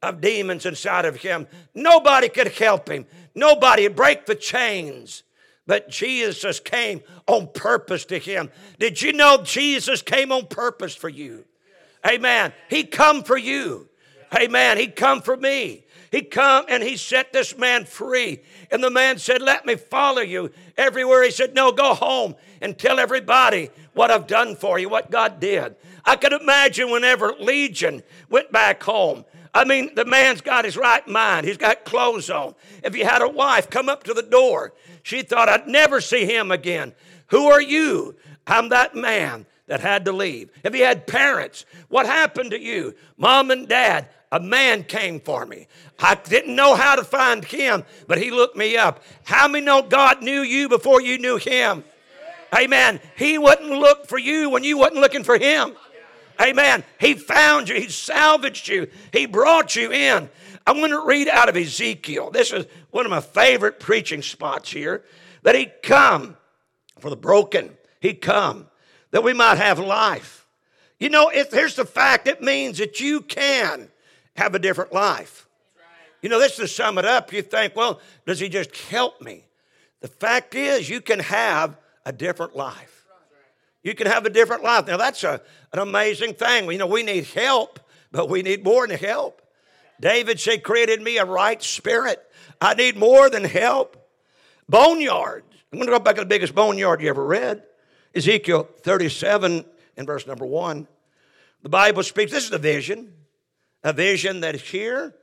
of 0.00 0.20
demons 0.20 0.64
inside 0.64 1.06
of 1.06 1.16
him. 1.16 1.48
Nobody 1.74 2.28
could 2.28 2.52
help 2.52 2.88
him. 2.88 3.06
Nobody 3.34 3.88
break 3.88 4.26
the 4.26 4.34
chains. 4.34 5.24
But 5.66 5.88
Jesus 5.88 6.60
came 6.60 7.00
on 7.26 7.48
purpose 7.48 8.04
to 8.06 8.18
him. 8.18 8.50
Did 8.78 9.00
you 9.00 9.12
know 9.12 9.42
Jesus 9.42 10.02
came 10.02 10.30
on 10.30 10.46
purpose 10.46 10.94
for 10.94 11.08
you? 11.08 11.46
Amen. 12.06 12.52
He 12.68 12.84
come 12.84 13.24
for 13.24 13.36
you. 13.36 13.88
Amen. 14.34 14.78
He 14.78 14.88
come 14.88 15.22
for 15.22 15.36
me. 15.36 15.84
He 16.10 16.22
come 16.22 16.66
and 16.68 16.82
he 16.82 16.96
set 16.96 17.32
this 17.32 17.58
man 17.58 17.84
free. 17.84 18.40
And 18.70 18.82
the 18.82 18.90
man 18.90 19.18
said, 19.18 19.42
Let 19.42 19.66
me 19.66 19.74
follow 19.74 20.22
you 20.22 20.50
everywhere. 20.76 21.24
He 21.24 21.30
said, 21.30 21.54
No, 21.54 21.72
go 21.72 21.94
home 21.94 22.36
and 22.60 22.78
tell 22.78 23.00
everybody 23.00 23.70
what 23.94 24.10
I've 24.10 24.26
done 24.26 24.56
for 24.56 24.78
you, 24.78 24.88
what 24.88 25.10
God 25.10 25.40
did. 25.40 25.76
I 26.04 26.16
could 26.16 26.32
imagine 26.32 26.90
whenever 26.90 27.34
Legion 27.40 28.02
went 28.28 28.52
back 28.52 28.82
home. 28.82 29.24
I 29.54 29.64
mean, 29.64 29.94
the 29.94 30.04
man's 30.04 30.40
got 30.40 30.64
his 30.64 30.76
right 30.76 31.06
mind. 31.06 31.46
He's 31.46 31.56
got 31.56 31.84
clothes 31.84 32.28
on. 32.28 32.54
If 32.82 32.94
he 32.94 33.00
had 33.00 33.22
a 33.22 33.28
wife 33.28 33.70
come 33.70 33.88
up 33.88 34.02
to 34.04 34.14
the 34.14 34.22
door, 34.22 34.72
she 35.02 35.22
thought, 35.22 35.48
I'd 35.48 35.68
never 35.68 36.00
see 36.00 36.26
him 36.26 36.50
again. 36.50 36.92
Who 37.28 37.46
are 37.46 37.62
you? 37.62 38.16
I'm 38.46 38.68
that 38.70 38.94
man 38.94 39.46
that 39.66 39.80
had 39.80 40.04
to 40.06 40.12
leave. 40.12 40.50
If 40.62 40.74
he 40.74 40.80
had 40.80 41.06
parents, 41.06 41.64
what 41.88 42.06
happened 42.06 42.50
to 42.50 42.60
you? 42.60 42.94
Mom 43.16 43.50
and 43.50 43.68
dad, 43.68 44.08
a 44.34 44.40
man 44.40 44.82
came 44.82 45.20
for 45.20 45.46
me. 45.46 45.68
I 46.00 46.16
didn't 46.16 46.56
know 46.56 46.74
how 46.74 46.96
to 46.96 47.04
find 47.04 47.44
him, 47.44 47.84
but 48.08 48.18
he 48.18 48.32
looked 48.32 48.56
me 48.56 48.76
up. 48.76 49.00
How 49.22 49.46
many 49.46 49.64
know 49.64 49.80
God 49.80 50.24
knew 50.24 50.40
you 50.40 50.68
before 50.68 51.00
you 51.00 51.18
knew 51.18 51.36
him? 51.36 51.84
Amen. 52.52 53.00
He 53.16 53.38
wouldn't 53.38 53.70
look 53.70 54.08
for 54.08 54.18
you 54.18 54.50
when 54.50 54.64
you 54.64 54.76
wasn't 54.76 54.98
looking 54.98 55.22
for 55.22 55.38
him. 55.38 55.76
Amen. 56.42 56.82
He 56.98 57.14
found 57.14 57.68
you. 57.68 57.76
He 57.76 57.88
salvaged 57.88 58.66
you. 58.66 58.88
He 59.12 59.26
brought 59.26 59.76
you 59.76 59.92
in. 59.92 60.28
I 60.66 60.72
want 60.72 60.90
to 60.90 61.06
read 61.06 61.28
out 61.28 61.48
of 61.48 61.56
Ezekiel. 61.56 62.32
This 62.32 62.52
is 62.52 62.66
one 62.90 63.06
of 63.06 63.10
my 63.10 63.20
favorite 63.20 63.78
preaching 63.78 64.20
spots 64.20 64.68
here. 64.68 65.04
That 65.44 65.54
he 65.54 65.66
come 65.80 66.36
for 66.98 67.08
the 67.08 67.16
broken. 67.16 67.70
He 68.00 68.14
come 68.14 68.66
that 69.12 69.22
we 69.22 69.32
might 69.32 69.58
have 69.58 69.78
life. 69.78 70.44
You 70.98 71.08
know, 71.08 71.28
if 71.28 71.52
here's 71.52 71.76
the 71.76 71.84
fact, 71.84 72.26
it 72.26 72.42
means 72.42 72.78
that 72.78 72.98
you 72.98 73.20
can 73.20 73.90
have 74.36 74.54
a 74.54 74.58
different 74.58 74.92
life. 74.92 75.48
You 76.22 76.28
know, 76.30 76.38
this 76.38 76.56
to 76.56 76.66
sum 76.66 76.98
it 76.98 77.04
up, 77.04 77.32
you 77.32 77.42
think, 77.42 77.76
well, 77.76 78.00
does 78.26 78.40
he 78.40 78.48
just 78.48 78.74
help 78.76 79.20
me? 79.20 79.44
The 80.00 80.08
fact 80.08 80.54
is, 80.54 80.88
you 80.88 81.00
can 81.00 81.18
have 81.20 81.76
a 82.06 82.12
different 82.12 82.56
life. 82.56 83.06
You 83.82 83.94
can 83.94 84.06
have 84.06 84.24
a 84.24 84.30
different 84.30 84.62
life. 84.62 84.86
Now, 84.86 84.96
that's 84.96 85.22
a, 85.24 85.42
an 85.72 85.78
amazing 85.78 86.34
thing. 86.34 86.70
You 86.70 86.78
know, 86.78 86.86
we 86.86 87.02
need 87.02 87.24
help, 87.26 87.78
but 88.10 88.30
we 88.30 88.42
need 88.42 88.64
more 88.64 88.86
than 88.86 88.98
help. 88.98 89.42
David 90.00 90.40
said, 90.40 90.62
created 90.62 91.02
me 91.02 91.18
a 91.18 91.24
right 91.24 91.62
spirit. 91.62 92.22
I 92.60 92.74
need 92.74 92.96
more 92.96 93.28
than 93.28 93.44
help. 93.44 93.96
Boneyard. 94.68 95.44
I'm 95.72 95.78
going 95.78 95.86
to 95.90 95.92
go 95.92 96.02
back 96.02 96.14
to 96.14 96.22
the 96.22 96.26
biggest 96.26 96.54
boneyard 96.54 97.02
you 97.02 97.08
ever 97.08 97.24
read. 97.24 97.62
Ezekiel 98.14 98.68
37 98.82 99.64
in 99.96 100.06
verse 100.06 100.26
number 100.26 100.46
1. 100.46 100.86
The 101.62 101.68
Bible 101.68 102.02
speaks, 102.02 102.32
this 102.32 102.44
is 102.44 102.52
a 102.52 102.58
vision, 102.58 103.12
a 103.84 103.92
vision 103.92 104.40
that 104.40 104.54
is 104.54 104.62
here, 104.62 105.14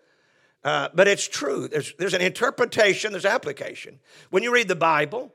uh, 0.63 0.89
but 0.93 1.07
it's 1.07 1.27
true. 1.27 1.67
There's, 1.67 1.93
there's 1.97 2.13
an 2.13 2.21
interpretation, 2.21 3.11
there's 3.11 3.25
application. 3.25 3.99
When 4.29 4.43
you 4.43 4.53
read 4.53 4.67
the 4.67 4.75
Bible, 4.75 5.33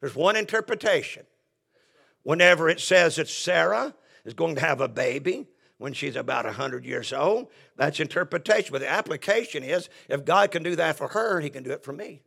there's 0.00 0.14
one 0.14 0.36
interpretation. 0.36 1.24
Whenever 2.24 2.68
it 2.68 2.80
says 2.80 3.16
that 3.16 3.28
Sarah 3.28 3.94
is 4.24 4.34
going 4.34 4.56
to 4.56 4.60
have 4.60 4.80
a 4.80 4.88
baby 4.88 5.46
when 5.78 5.92
she's 5.92 6.16
about 6.16 6.44
100 6.44 6.84
years 6.84 7.12
old, 7.12 7.48
that's 7.76 8.00
interpretation. 8.00 8.72
But 8.72 8.80
the 8.80 8.90
application 8.90 9.62
is 9.62 9.88
if 10.08 10.24
God 10.24 10.50
can 10.50 10.64
do 10.64 10.74
that 10.76 10.96
for 10.96 11.08
her, 11.08 11.40
he 11.40 11.50
can 11.50 11.62
do 11.62 11.70
it 11.70 11.84
for 11.84 11.92
me. 11.92 12.22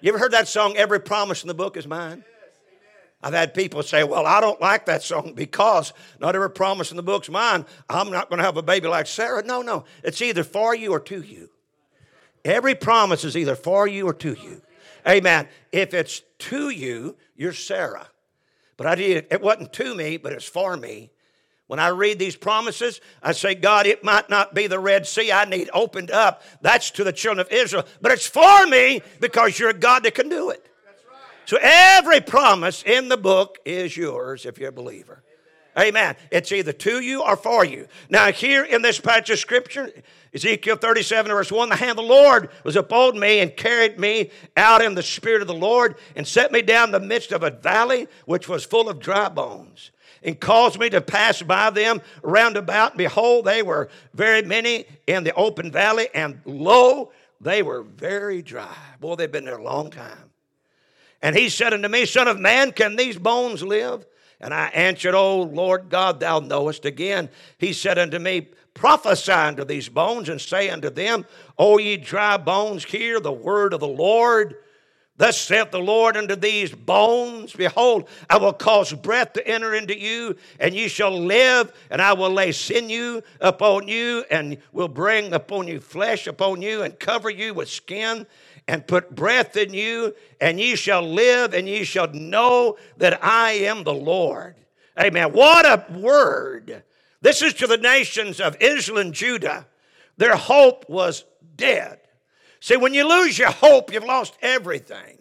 You 0.00 0.10
ever 0.10 0.18
heard 0.18 0.32
that 0.32 0.46
song, 0.46 0.76
Every 0.76 1.00
Promise 1.00 1.42
in 1.42 1.48
the 1.48 1.54
Book 1.54 1.76
is 1.76 1.86
Mine? 1.86 2.24
I've 3.24 3.32
had 3.32 3.54
people 3.54 3.82
say, 3.82 4.04
Well, 4.04 4.26
I 4.26 4.42
don't 4.42 4.60
like 4.60 4.84
that 4.84 5.02
song 5.02 5.32
because 5.34 5.94
not 6.20 6.36
every 6.36 6.50
promise 6.50 6.90
in 6.90 6.98
the 6.98 7.02
book's 7.02 7.30
mine. 7.30 7.64
I'm 7.88 8.10
not 8.10 8.28
going 8.28 8.36
to 8.36 8.44
have 8.44 8.58
a 8.58 8.62
baby 8.62 8.86
like 8.86 9.06
Sarah. 9.06 9.42
No, 9.42 9.62
no. 9.62 9.86
It's 10.02 10.20
either 10.20 10.44
for 10.44 10.74
you 10.74 10.92
or 10.92 11.00
to 11.00 11.22
you. 11.22 11.48
Every 12.44 12.74
promise 12.74 13.24
is 13.24 13.34
either 13.34 13.56
for 13.56 13.88
you 13.88 14.06
or 14.06 14.12
to 14.12 14.34
you. 14.34 14.60
Amen. 15.08 15.48
If 15.72 15.94
it's 15.94 16.20
to 16.40 16.68
you, 16.68 17.16
you're 17.34 17.54
Sarah. 17.54 18.08
But 18.76 18.88
I 18.88 18.94
did, 18.94 19.26
it 19.30 19.40
wasn't 19.40 19.72
to 19.72 19.94
me, 19.94 20.18
but 20.18 20.34
it's 20.34 20.44
for 20.44 20.76
me. 20.76 21.10
When 21.66 21.78
I 21.78 21.88
read 21.88 22.18
these 22.18 22.36
promises, 22.36 23.00
I 23.22 23.32
say, 23.32 23.54
God, 23.54 23.86
it 23.86 24.04
might 24.04 24.28
not 24.28 24.54
be 24.54 24.66
the 24.66 24.78
Red 24.78 25.06
Sea 25.06 25.32
I 25.32 25.46
need 25.46 25.70
opened 25.72 26.10
up. 26.10 26.42
That's 26.60 26.90
to 26.92 27.04
the 27.04 27.12
children 27.12 27.40
of 27.40 27.50
Israel. 27.50 27.86
But 28.02 28.12
it's 28.12 28.26
for 28.26 28.66
me 28.66 29.00
because 29.18 29.58
you're 29.58 29.70
a 29.70 29.74
God 29.74 30.02
that 30.02 30.14
can 30.14 30.28
do 30.28 30.50
it. 30.50 30.68
So 31.46 31.58
every 31.60 32.20
promise 32.20 32.82
in 32.82 33.08
the 33.08 33.16
book 33.16 33.58
is 33.64 33.96
yours 33.96 34.46
if 34.46 34.58
you're 34.58 34.70
a 34.70 34.72
believer. 34.72 35.22
Amen. 35.78 36.14
It's 36.30 36.52
either 36.52 36.72
to 36.72 37.00
you 37.00 37.22
or 37.22 37.36
for 37.36 37.64
you. 37.64 37.88
Now, 38.08 38.30
here 38.30 38.64
in 38.64 38.82
this 38.82 39.00
passage 39.00 39.30
of 39.30 39.38
scripture, 39.40 39.90
Ezekiel 40.32 40.76
37, 40.76 41.32
verse 41.32 41.50
1, 41.50 41.68
the 41.68 41.76
hand 41.76 41.90
of 41.92 41.96
the 41.96 42.02
Lord 42.02 42.50
was 42.62 42.76
upon 42.76 43.18
me 43.18 43.40
and 43.40 43.56
carried 43.56 43.98
me 43.98 44.30
out 44.56 44.82
in 44.82 44.94
the 44.94 45.02
spirit 45.02 45.42
of 45.42 45.48
the 45.48 45.54
Lord 45.54 45.96
and 46.14 46.26
set 46.26 46.52
me 46.52 46.62
down 46.62 46.88
in 46.88 46.92
the 46.92 47.00
midst 47.00 47.32
of 47.32 47.42
a 47.42 47.50
valley 47.50 48.06
which 48.24 48.48
was 48.48 48.64
full 48.64 48.88
of 48.88 49.00
dry 49.00 49.28
bones 49.28 49.90
and 50.22 50.38
caused 50.40 50.78
me 50.78 50.88
to 50.90 51.00
pass 51.00 51.42
by 51.42 51.70
them 51.70 52.00
round 52.22 52.56
about. 52.56 52.96
Behold, 52.96 53.44
they 53.44 53.62
were 53.62 53.88
very 54.14 54.42
many 54.42 54.86
in 55.06 55.24
the 55.24 55.34
open 55.34 55.70
valley, 55.70 56.08
and 56.14 56.40
lo, 56.44 57.12
they 57.40 57.62
were 57.62 57.82
very 57.82 58.42
dry. 58.42 58.76
Boy, 59.00 59.16
they've 59.16 59.30
been 59.30 59.44
there 59.44 59.58
a 59.58 59.62
long 59.62 59.90
time. 59.90 60.30
And 61.24 61.34
he 61.34 61.48
said 61.48 61.72
unto 61.72 61.88
me, 61.88 62.04
Son 62.04 62.28
of 62.28 62.38
man, 62.38 62.70
can 62.70 62.96
these 62.96 63.16
bones 63.16 63.62
live? 63.62 64.04
And 64.42 64.52
I 64.52 64.66
answered, 64.66 65.14
O 65.14 65.40
Lord 65.40 65.88
God, 65.88 66.20
thou 66.20 66.40
knowest. 66.40 66.84
Again, 66.84 67.30
he 67.56 67.72
said 67.72 67.98
unto 67.98 68.18
me, 68.18 68.48
Prophesy 68.74 69.32
unto 69.32 69.64
these 69.64 69.88
bones, 69.88 70.28
and 70.28 70.38
say 70.38 70.68
unto 70.68 70.90
them, 70.90 71.24
O 71.58 71.78
ye 71.78 71.96
dry 71.96 72.36
bones, 72.36 72.84
hear 72.84 73.20
the 73.20 73.32
word 73.32 73.72
of 73.72 73.80
the 73.80 73.88
Lord. 73.88 74.56
Thus 75.16 75.40
saith 75.40 75.70
the 75.70 75.78
Lord 75.78 76.16
unto 76.18 76.36
these 76.36 76.72
bones 76.72 77.54
Behold, 77.54 78.06
I 78.28 78.36
will 78.36 78.52
cause 78.52 78.92
breath 78.92 79.32
to 79.34 79.48
enter 79.48 79.72
into 79.72 79.98
you, 79.98 80.36
and 80.60 80.74
ye 80.74 80.88
shall 80.88 81.18
live, 81.18 81.72
and 81.88 82.02
I 82.02 82.12
will 82.12 82.32
lay 82.32 82.52
sinew 82.52 83.22
upon 83.40 83.88
you, 83.88 84.24
and 84.30 84.58
will 84.72 84.88
bring 84.88 85.32
upon 85.32 85.68
you 85.68 85.80
flesh 85.80 86.26
upon 86.26 86.60
you, 86.60 86.82
and 86.82 86.98
cover 86.98 87.30
you 87.30 87.54
with 87.54 87.70
skin, 87.70 88.26
and 88.66 88.86
put 88.86 89.14
breath 89.14 89.56
in 89.56 89.74
you, 89.74 90.14
and 90.40 90.58
ye 90.58 90.76
shall 90.76 91.02
live, 91.02 91.52
and 91.52 91.68
ye 91.68 91.84
shall 91.84 92.10
know 92.12 92.76
that 92.96 93.22
I 93.22 93.52
am 93.52 93.84
the 93.84 93.94
Lord. 93.94 94.56
Amen. 94.98 95.32
What 95.32 95.66
a 95.66 95.92
word. 95.98 96.82
This 97.20 97.42
is 97.42 97.54
to 97.54 97.66
the 97.66 97.76
nations 97.76 98.40
of 98.40 98.56
Israel 98.60 98.98
and 98.98 99.12
Judah. 99.12 99.66
Their 100.16 100.36
hope 100.36 100.88
was 100.88 101.24
dead. 101.56 102.00
See, 102.60 102.76
when 102.76 102.94
you 102.94 103.06
lose 103.06 103.38
your 103.38 103.50
hope, 103.50 103.92
you've 103.92 104.04
lost 104.04 104.38
everything. 104.40 105.18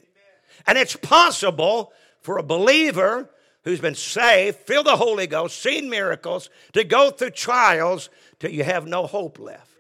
And 0.65 0.77
it's 0.77 0.95
possible 0.95 1.91
for 2.21 2.38
a 2.38 2.43
believer 2.43 3.29
who's 3.63 3.82
been 3.82 3.95
saved, 3.95 4.58
filled 4.58 4.86
the 4.86 4.95
Holy 4.95 5.27
Ghost, 5.27 5.62
seen 5.62 5.89
miracles, 5.89 6.49
to 6.73 6.84
go 6.84 7.10
through 7.10 7.32
trials 7.32 8.10
till 8.39 8.51
you 8.51 8.63
have 8.63 8.88
no 8.88 9.08
hope 9.08 9.39
left. 9.39 9.71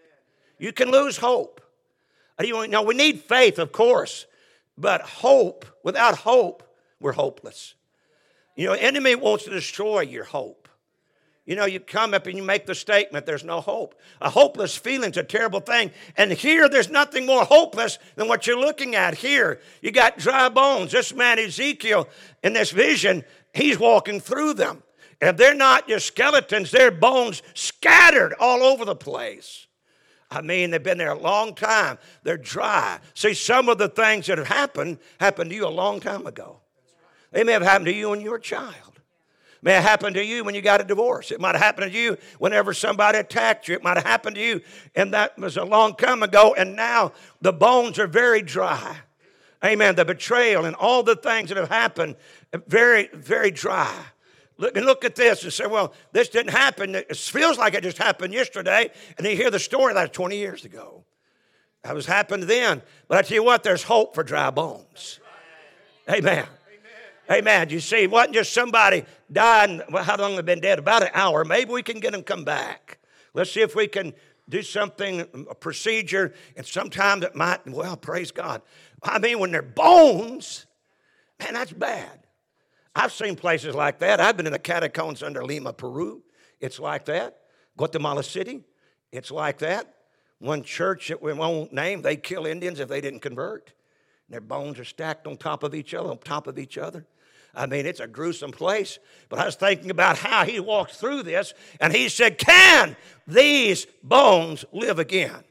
You 0.57 0.73
can 0.73 0.91
lose 0.91 1.17
hope. 1.17 1.61
You 2.41 2.67
know, 2.67 2.81
we 2.81 2.95
need 2.95 3.21
faith, 3.21 3.59
of 3.59 3.71
course, 3.71 4.25
but 4.77 5.01
hope, 5.01 5.65
without 5.83 6.17
hope, 6.17 6.63
we're 6.99 7.11
hopeless. 7.11 7.75
You 8.55 8.67
know, 8.67 8.73
enemy 8.73 9.15
wants 9.15 9.45
to 9.45 9.49
destroy 9.49 10.01
your 10.01 10.23
hope. 10.23 10.63
You 11.45 11.57
know, 11.57 11.65
you 11.65 11.81
come 11.81 12.13
up 12.13 12.25
and 12.25 12.37
you 12.37 12.43
make 12.43 12.65
the 12.65 12.75
statement, 12.75 13.25
there's 13.25 13.43
no 13.43 13.59
hope. 13.59 13.99
A 14.21 14.29
hopeless 14.29 14.77
feeling's 14.77 15.17
a 15.17 15.23
terrible 15.23 15.59
thing. 15.59 15.91
And 16.15 16.31
here, 16.31 16.69
there's 16.69 16.89
nothing 16.89 17.25
more 17.25 17.43
hopeless 17.43 17.99
than 18.15 18.29
what 18.29 18.47
you're 18.47 18.59
looking 18.59 18.95
at 18.95 19.15
here. 19.15 19.59
You 19.81 19.91
got 19.91 20.17
dry 20.17 20.47
bones. 20.47 20.93
This 20.93 21.13
man, 21.13 21.39
Ezekiel, 21.39 22.07
in 22.43 22.53
this 22.53 22.71
vision, 22.71 23.25
he's 23.53 23.77
walking 23.77 24.21
through 24.21 24.53
them. 24.53 24.83
And 25.19 25.37
they're 25.37 25.53
not 25.53 25.87
just 25.87 26.07
skeletons, 26.07 26.71
they're 26.71 26.91
bones 26.91 27.41
scattered 27.53 28.33
all 28.39 28.63
over 28.63 28.85
the 28.85 28.95
place. 28.95 29.67
I 30.33 30.41
mean, 30.41 30.71
they've 30.71 30.81
been 30.81 30.97
there 30.97 31.11
a 31.11 31.19
long 31.19 31.55
time. 31.55 31.97
They're 32.23 32.37
dry. 32.37 32.99
See, 33.13 33.33
some 33.33 33.69
of 33.69 33.77
the 33.77 33.89
things 33.89 34.27
that 34.27 34.37
have 34.37 34.47
happened 34.47 34.99
happened 35.19 35.49
to 35.51 35.55
you 35.55 35.67
a 35.67 35.69
long 35.69 35.99
time 35.99 36.25
ago. 36.25 36.59
They 37.31 37.43
may 37.43 37.53
have 37.53 37.61
happened 37.61 37.87
to 37.87 37.93
you 37.93 38.09
when 38.09 38.21
you 38.21 38.29
were 38.29 38.37
a 38.37 38.41
child. 38.41 38.93
It 38.95 39.63
may 39.63 39.73
have 39.73 39.83
happened 39.83 40.15
to 40.15 40.23
you 40.23 40.43
when 40.43 40.55
you 40.55 40.61
got 40.61 40.81
a 40.81 40.83
divorce. 40.83 41.31
It 41.31 41.39
might 41.39 41.55
have 41.55 41.61
happened 41.61 41.91
to 41.91 41.97
you 41.97 42.17
whenever 42.37 42.73
somebody 42.73 43.17
attacked 43.17 43.67
you. 43.67 43.75
It 43.75 43.83
might 43.83 43.97
have 43.97 44.05
happened 44.05 44.35
to 44.35 44.41
you, 44.41 44.61
and 44.95 45.13
that 45.13 45.37
was 45.37 45.57
a 45.57 45.63
long 45.63 45.95
time 45.95 46.21
ago. 46.21 46.53
And 46.57 46.75
now 46.75 47.13
the 47.41 47.53
bones 47.53 47.97
are 47.97 48.07
very 48.07 48.41
dry. 48.41 48.97
Amen. 49.63 49.95
The 49.95 50.03
betrayal 50.03 50.65
and 50.65 50.75
all 50.75 51.03
the 51.03 51.15
things 51.15 51.49
that 51.49 51.57
have 51.57 51.69
happened, 51.69 52.17
very, 52.67 53.07
very 53.13 53.49
dry. 53.51 53.93
Look 54.63 54.77
and 54.77 54.85
look 54.85 55.03
at 55.03 55.15
this 55.15 55.43
and 55.43 55.51
say, 55.51 55.67
well, 55.67 55.93
this 56.13 56.29
didn't 56.29 56.53
happen. 56.53 56.95
It 56.95 57.17
feels 57.17 57.57
like 57.57 57.73
it 57.73 57.83
just 57.83 57.97
happened 57.97 58.33
yesterday. 58.33 58.91
And 59.17 59.27
you 59.27 59.35
hear 59.35 59.51
the 59.51 59.59
story 59.59 59.93
like 59.93 60.13
20 60.13 60.37
years 60.37 60.63
ago. 60.63 61.03
That 61.83 61.93
was 61.93 62.05
happened 62.05 62.43
then. 62.43 62.81
But 63.09 63.17
I 63.17 63.21
tell 63.23 63.35
you 63.35 63.43
what, 63.43 63.63
there's 63.63 63.83
hope 63.83 64.15
for 64.15 64.23
dry 64.23 64.51
bones. 64.51 65.19
Amen. 66.09 66.47
Amen. 67.29 67.69
You 67.71 67.81
see, 67.81 68.03
it 68.03 68.11
wasn't 68.11 68.35
just 68.35 68.53
somebody 68.53 69.03
died. 69.29 69.81
Well, 69.91 70.05
how 70.05 70.15
long 70.15 70.35
have 70.35 70.45
they 70.45 70.53
been 70.53 70.61
dead? 70.61 70.79
About 70.79 71.03
an 71.03 71.09
hour. 71.13 71.43
Maybe 71.43 71.73
we 71.73 71.83
can 71.83 71.99
get 71.99 72.13
them 72.13 72.23
come 72.23 72.45
back. 72.45 72.99
Let's 73.33 73.51
see 73.51 73.61
if 73.61 73.75
we 73.75 73.89
can 73.89 74.13
do 74.47 74.61
something, 74.61 75.45
a 75.49 75.55
procedure, 75.55 76.33
and 76.55 76.65
sometime 76.65 77.19
that 77.19 77.35
might, 77.35 77.67
well, 77.67 77.97
praise 77.97 78.31
God. 78.31 78.61
I 79.03 79.19
mean, 79.19 79.39
when 79.39 79.51
they're 79.51 79.61
bones, 79.61 80.65
man, 81.41 81.53
that's 81.53 81.73
bad. 81.73 82.22
I've 82.95 83.11
seen 83.11 83.35
places 83.35 83.75
like 83.75 83.99
that. 83.99 84.19
I've 84.19 84.37
been 84.37 84.45
in 84.45 84.53
the 84.53 84.59
catacombs 84.59 85.23
under 85.23 85.43
Lima, 85.43 85.73
Peru. 85.73 86.23
It's 86.59 86.79
like 86.79 87.05
that. 87.05 87.39
Guatemala 87.75 88.23
City, 88.23 88.61
it's 89.11 89.31
like 89.31 89.59
that. 89.59 89.93
One 90.39 90.63
church 90.63 91.07
that 91.07 91.21
we 91.21 91.33
won't 91.33 91.73
name, 91.73 92.01
they 92.01 92.17
kill 92.17 92.45
Indians 92.45 92.79
if 92.79 92.89
they 92.89 93.01
didn't 93.01 93.21
convert. 93.21 93.73
Their 94.29 94.41
bones 94.41 94.79
are 94.79 94.83
stacked 94.83 95.27
on 95.27 95.37
top 95.37 95.63
of 95.63 95.73
each 95.73 95.93
other, 95.93 96.09
on 96.09 96.17
top 96.17 96.47
of 96.47 96.59
each 96.59 96.77
other. 96.77 97.05
I 97.55 97.65
mean, 97.67 97.85
it's 97.85 97.99
a 97.99 98.07
gruesome 98.07 98.51
place. 98.51 98.99
But 99.29 99.39
I 99.39 99.45
was 99.45 99.55
thinking 99.55 99.91
about 99.91 100.17
how 100.17 100.43
he 100.43 100.59
walked 100.59 100.95
through 100.95 101.23
this, 101.23 101.53
and 101.79 101.93
he 101.93 102.09
said, 102.09 102.37
Can 102.37 102.95
these 103.27 103.85
bones 104.03 104.65
live 104.71 104.99
again? 104.99 105.43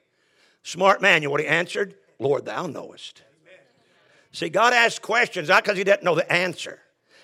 Smart 0.62 1.00
man, 1.00 1.22
you 1.22 1.28
know 1.28 1.32
what 1.32 1.40
he 1.40 1.46
answered? 1.46 1.94
Lord, 2.18 2.44
thou 2.44 2.66
knowest. 2.66 3.22
See, 4.32 4.48
God 4.48 4.72
asked 4.72 5.02
questions 5.02 5.48
not 5.48 5.62
because 5.62 5.76
he 5.76 5.84
didn't 5.84 6.04
know 6.04 6.14
the 6.14 6.30
answer. 6.32 6.81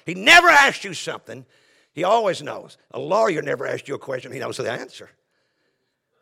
He 0.09 0.14
never 0.14 0.49
asks 0.49 0.85
you 0.85 0.94
something, 0.94 1.44
he 1.92 2.03
always 2.03 2.42
knows. 2.42 2.79
A 2.92 2.99
lawyer 2.99 3.42
never 3.42 3.66
asks 3.66 3.87
you 3.88 3.94
a 3.94 3.99
question, 3.99 4.33
he 4.33 4.38
knows 4.38 4.57
the 4.57 4.73
answer. 4.73 5.11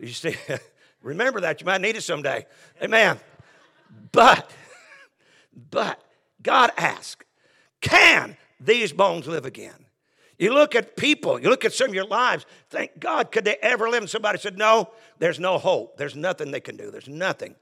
You 0.00 0.08
see, 0.08 0.34
remember 1.02 1.40
that. 1.42 1.60
You 1.60 1.66
might 1.66 1.80
need 1.80 1.94
it 1.94 2.02
someday. 2.02 2.46
Amen. 2.82 3.20
But, 4.10 4.50
but, 5.70 6.02
God 6.42 6.72
asked, 6.76 7.22
can 7.80 8.36
these 8.58 8.92
bones 8.92 9.28
live 9.28 9.46
again? 9.46 9.86
You 10.36 10.52
look 10.52 10.74
at 10.74 10.96
people, 10.96 11.40
you 11.40 11.48
look 11.48 11.64
at 11.64 11.72
some 11.72 11.90
of 11.90 11.94
your 11.94 12.08
lives, 12.08 12.44
thank 12.70 12.98
God, 12.98 13.30
could 13.30 13.44
they 13.44 13.56
ever 13.62 13.88
live? 13.88 14.02
And 14.02 14.10
somebody 14.10 14.38
said, 14.38 14.58
No, 14.58 14.90
there's 15.20 15.38
no 15.38 15.58
hope. 15.58 15.96
There's 15.96 16.16
nothing 16.16 16.50
they 16.50 16.58
can 16.58 16.76
do. 16.76 16.90
There's 16.90 17.08
nothing. 17.08 17.54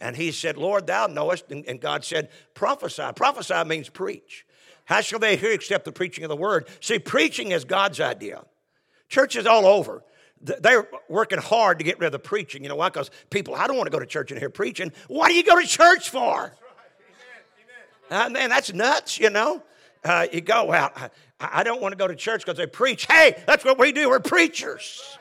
And 0.00 0.16
he 0.16 0.32
said, 0.32 0.56
Lord, 0.56 0.88
thou 0.88 1.06
knowest. 1.06 1.52
And 1.52 1.80
God 1.80 2.04
said, 2.04 2.30
Prophesy. 2.54 3.04
Prophesy 3.14 3.62
means 3.64 3.88
preach. 3.88 4.44
How 4.88 5.02
shall 5.02 5.18
they 5.18 5.36
hear 5.36 5.52
except 5.52 5.84
the 5.84 5.92
preaching 5.92 6.24
of 6.24 6.30
the 6.30 6.36
word? 6.36 6.66
See, 6.80 6.98
preaching 6.98 7.52
is 7.52 7.66
God's 7.66 8.00
idea. 8.00 8.42
Churches 9.10 9.44
all 9.44 9.66
over, 9.66 10.02
they're 10.40 10.88
working 11.10 11.38
hard 11.38 11.78
to 11.78 11.84
get 11.84 11.98
rid 11.98 12.06
of 12.06 12.12
the 12.12 12.18
preaching. 12.18 12.62
You 12.62 12.70
know 12.70 12.76
why? 12.76 12.88
Because 12.88 13.10
people, 13.28 13.54
I 13.54 13.66
don't 13.66 13.76
want 13.76 13.86
to 13.86 13.90
go 13.90 13.98
to 13.98 14.06
church 14.06 14.30
and 14.30 14.40
hear 14.40 14.48
preaching. 14.48 14.90
What 15.08 15.28
do 15.28 15.34
you 15.34 15.44
go 15.44 15.60
to 15.60 15.66
church 15.66 16.08
for? 16.08 16.54
Uh, 18.10 18.30
man, 18.30 18.48
that's 18.48 18.72
nuts, 18.72 19.20
you 19.20 19.28
know. 19.28 19.62
Uh, 20.02 20.26
you 20.32 20.40
go, 20.40 20.64
well, 20.64 20.90
I, 20.96 21.10
I 21.38 21.62
don't 21.64 21.82
want 21.82 21.92
to 21.92 21.98
go 21.98 22.08
to 22.08 22.16
church 22.16 22.42
because 22.46 22.56
they 22.56 22.66
preach. 22.66 23.04
Hey, 23.04 23.36
that's 23.46 23.66
what 23.66 23.78
we 23.78 23.92
do. 23.92 24.08
We're 24.08 24.20
preachers. 24.20 25.18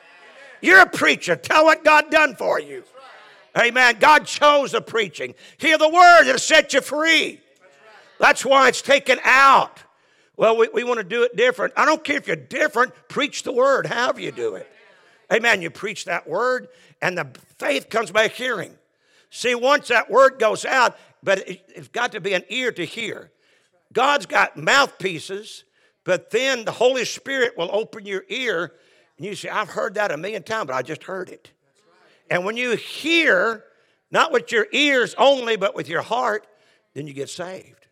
You're 0.62 0.80
a 0.80 0.90
preacher. 0.90 1.36
Tell 1.36 1.66
what 1.66 1.84
God 1.84 2.10
done 2.10 2.38
for 2.38 2.58
you. 2.58 2.84
Amen. 3.58 3.98
God 4.00 4.26
chose 4.26 4.72
the 4.72 4.82
preaching. 4.82 5.36
Hear 5.58 5.78
the 5.78 5.90
word, 5.90 6.22
it'll 6.22 6.40
set 6.40 6.74
you 6.74 6.80
free. 6.80 7.42
That's 8.20 8.46
why 8.46 8.68
it's 8.68 8.82
taken 8.82 9.20
out. 9.24 9.84
Well, 10.36 10.58
we, 10.58 10.70
we 10.74 10.84
want 10.84 11.00
to 11.00 11.04
do 11.04 11.24
it 11.24 11.36
different. 11.36 11.74
I 11.76 11.86
don't 11.86 12.04
care 12.04 12.18
if 12.18 12.28
you're 12.28 12.36
different, 12.36 12.94
preach 13.08 13.44
the 13.44 13.52
word, 13.52 13.88
however 13.88 14.22
you 14.22 14.32
do 14.32 14.56
it. 14.56 14.72
Amen. 15.32 15.62
You 15.62 15.70
preach 15.70 16.06
that 16.06 16.28
word, 16.28 16.70
and 17.02 17.18
the 17.18 17.28
faith 17.58 17.90
comes 17.90 18.12
by 18.12 18.28
hearing. 18.28 18.74
See, 19.30 19.56
once 19.56 19.90
that 19.90 20.10
word 20.10 20.40
goes 20.40 20.64
out, 20.64 20.98
but 21.22 21.40
it, 21.50 21.64
it's 21.70 21.88
got 21.90 22.14
to 22.14 22.22
be 22.22 22.34
an 22.34 22.44
ear 22.50 22.72
to 22.72 22.86
hear. 22.86 23.32
God's 23.92 24.26
got 24.26 24.58
mouthpieces, 24.58 25.64
but 26.04 26.30
then 26.30 26.66
the 26.66 26.72
Holy 26.72 27.04
Spirit 27.04 27.58
will 27.58 27.70
open 27.74 28.06
your 28.06 28.24
ear, 28.30 28.74
and 29.18 29.26
you 29.26 29.36
say, 29.36 29.50
I've 29.50 29.70
heard 29.70 29.96
that 29.96 30.12
a 30.12 30.18
million 30.18 30.44
times, 30.44 30.68
but 30.68 30.76
I 30.76 30.82
just 30.82 31.04
heard 31.04 31.30
it. 31.30 31.52
And 32.30 32.46
when 32.46 32.58
you 32.58 32.76
hear, 32.76 33.64
not 34.12 34.32
with 34.32 34.52
your 34.52 34.68
ears 34.72 35.16
only, 35.18 35.56
but 35.56 35.76
with 35.76 35.90
your 35.90 36.02
heart, 36.02 36.46
then 36.94 37.08
you 37.08 37.14
get 37.14 37.30
saved. 37.30 37.87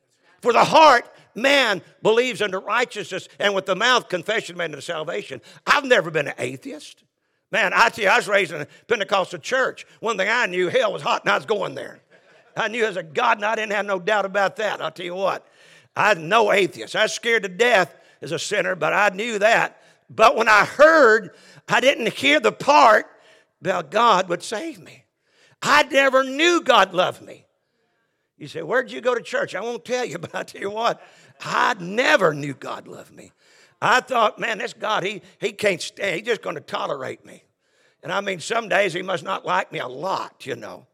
For 0.46 0.54
the 0.54 0.64
heart, 0.64 1.10
man 1.34 1.82
believes 2.04 2.40
unto 2.40 2.60
righteousness, 2.60 3.28
and 3.40 3.56
with 3.56 3.66
the 3.66 3.76
mouth, 3.76 4.10
confession 4.10 4.56
made 4.56 4.66
unto 4.66 4.80
salvation. 4.80 5.42
I've 5.66 5.86
never 5.86 6.12
been 6.12 6.28
an 6.28 6.36
atheist. 6.38 7.04
Man, 7.52 7.74
I 7.74 7.90
you, 7.96 8.08
I 8.08 8.18
was 8.18 8.28
raised 8.28 8.54
in 8.54 8.62
a 8.62 8.68
Pentecostal 8.88 9.40
church. 9.40 9.88
One 10.02 10.18
thing 10.18 10.30
I 10.30 10.46
knew, 10.46 10.68
hell 10.68 10.94
was 10.94 11.02
hot, 11.02 11.24
and 11.24 11.32
I 11.32 11.36
was 11.36 11.48
going 11.48 11.74
there. 11.74 12.00
I 12.56 12.68
knew 12.68 12.86
as 12.86 12.96
a 12.96 13.02
God, 13.02 13.40
and 13.40 13.46
I 13.46 13.56
didn't 13.56 13.72
have 13.72 13.88
no 13.88 13.98
doubt 13.98 14.26
about 14.26 14.58
that. 14.58 14.84
I'll 14.84 14.92
tell 14.92 15.08
you 15.08 15.16
what, 15.16 15.48
I'm 15.96 16.30
no 16.30 16.52
atheist. 16.52 16.96
I 16.96 17.02
was 17.02 17.14
scared 17.14 17.42
to 17.42 17.50
death 17.50 17.96
as 18.22 18.32
a 18.32 18.38
sinner, 18.38 18.76
but 18.76 18.94
I 18.94 19.10
knew 19.16 19.40
that. 19.40 19.82
But 20.12 20.36
when 20.36 20.48
I 20.48 20.64
heard, 20.64 21.32
I 21.68 21.80
didn't 21.80 22.14
hear 22.14 22.40
the 22.40 22.52
part 22.52 23.08
about 23.62 23.90
God 23.90 24.30
would 24.30 24.44
save 24.44 24.78
me. 24.80 25.06
I 25.64 25.82
never 25.90 26.24
knew 26.24 26.62
God 26.62 26.94
loved 26.94 27.24
me. 27.24 27.45
You 28.38 28.48
say, 28.48 28.62
Where'd 28.62 28.92
you 28.92 29.02
go 29.02 29.16
to 29.16 29.22
church? 29.22 29.56
I 29.56 29.62
won't 29.62 29.86
tell 29.86 30.06
you, 30.06 30.18
but 30.20 30.34
I 30.36 30.44
tell 30.44 30.62
you 30.62 30.72
what, 30.72 31.02
I 31.42 31.76
never 31.80 32.34
knew 32.34 32.54
God 32.54 32.88
loved 32.88 33.14
me. 33.14 33.32
I 33.82 34.02
thought, 34.02 34.40
man, 34.40 34.58
this 34.58 34.74
God, 34.74 35.04
he, 35.04 35.22
he 35.40 35.52
can't 35.52 35.82
stand. 35.82 36.16
He's 36.16 36.26
just 36.26 36.42
going 36.42 36.56
to 36.56 36.62
tolerate 36.62 37.26
me. 37.26 37.44
And 38.02 38.12
I 38.12 38.22
mean, 38.22 38.40
some 38.40 38.70
days 38.70 38.94
he 38.94 39.02
must 39.02 39.24
not 39.24 39.46
like 39.46 39.72
me 39.72 39.80
a 39.80 39.88
lot, 39.88 40.46
you 40.46 40.56
know. 40.56 40.88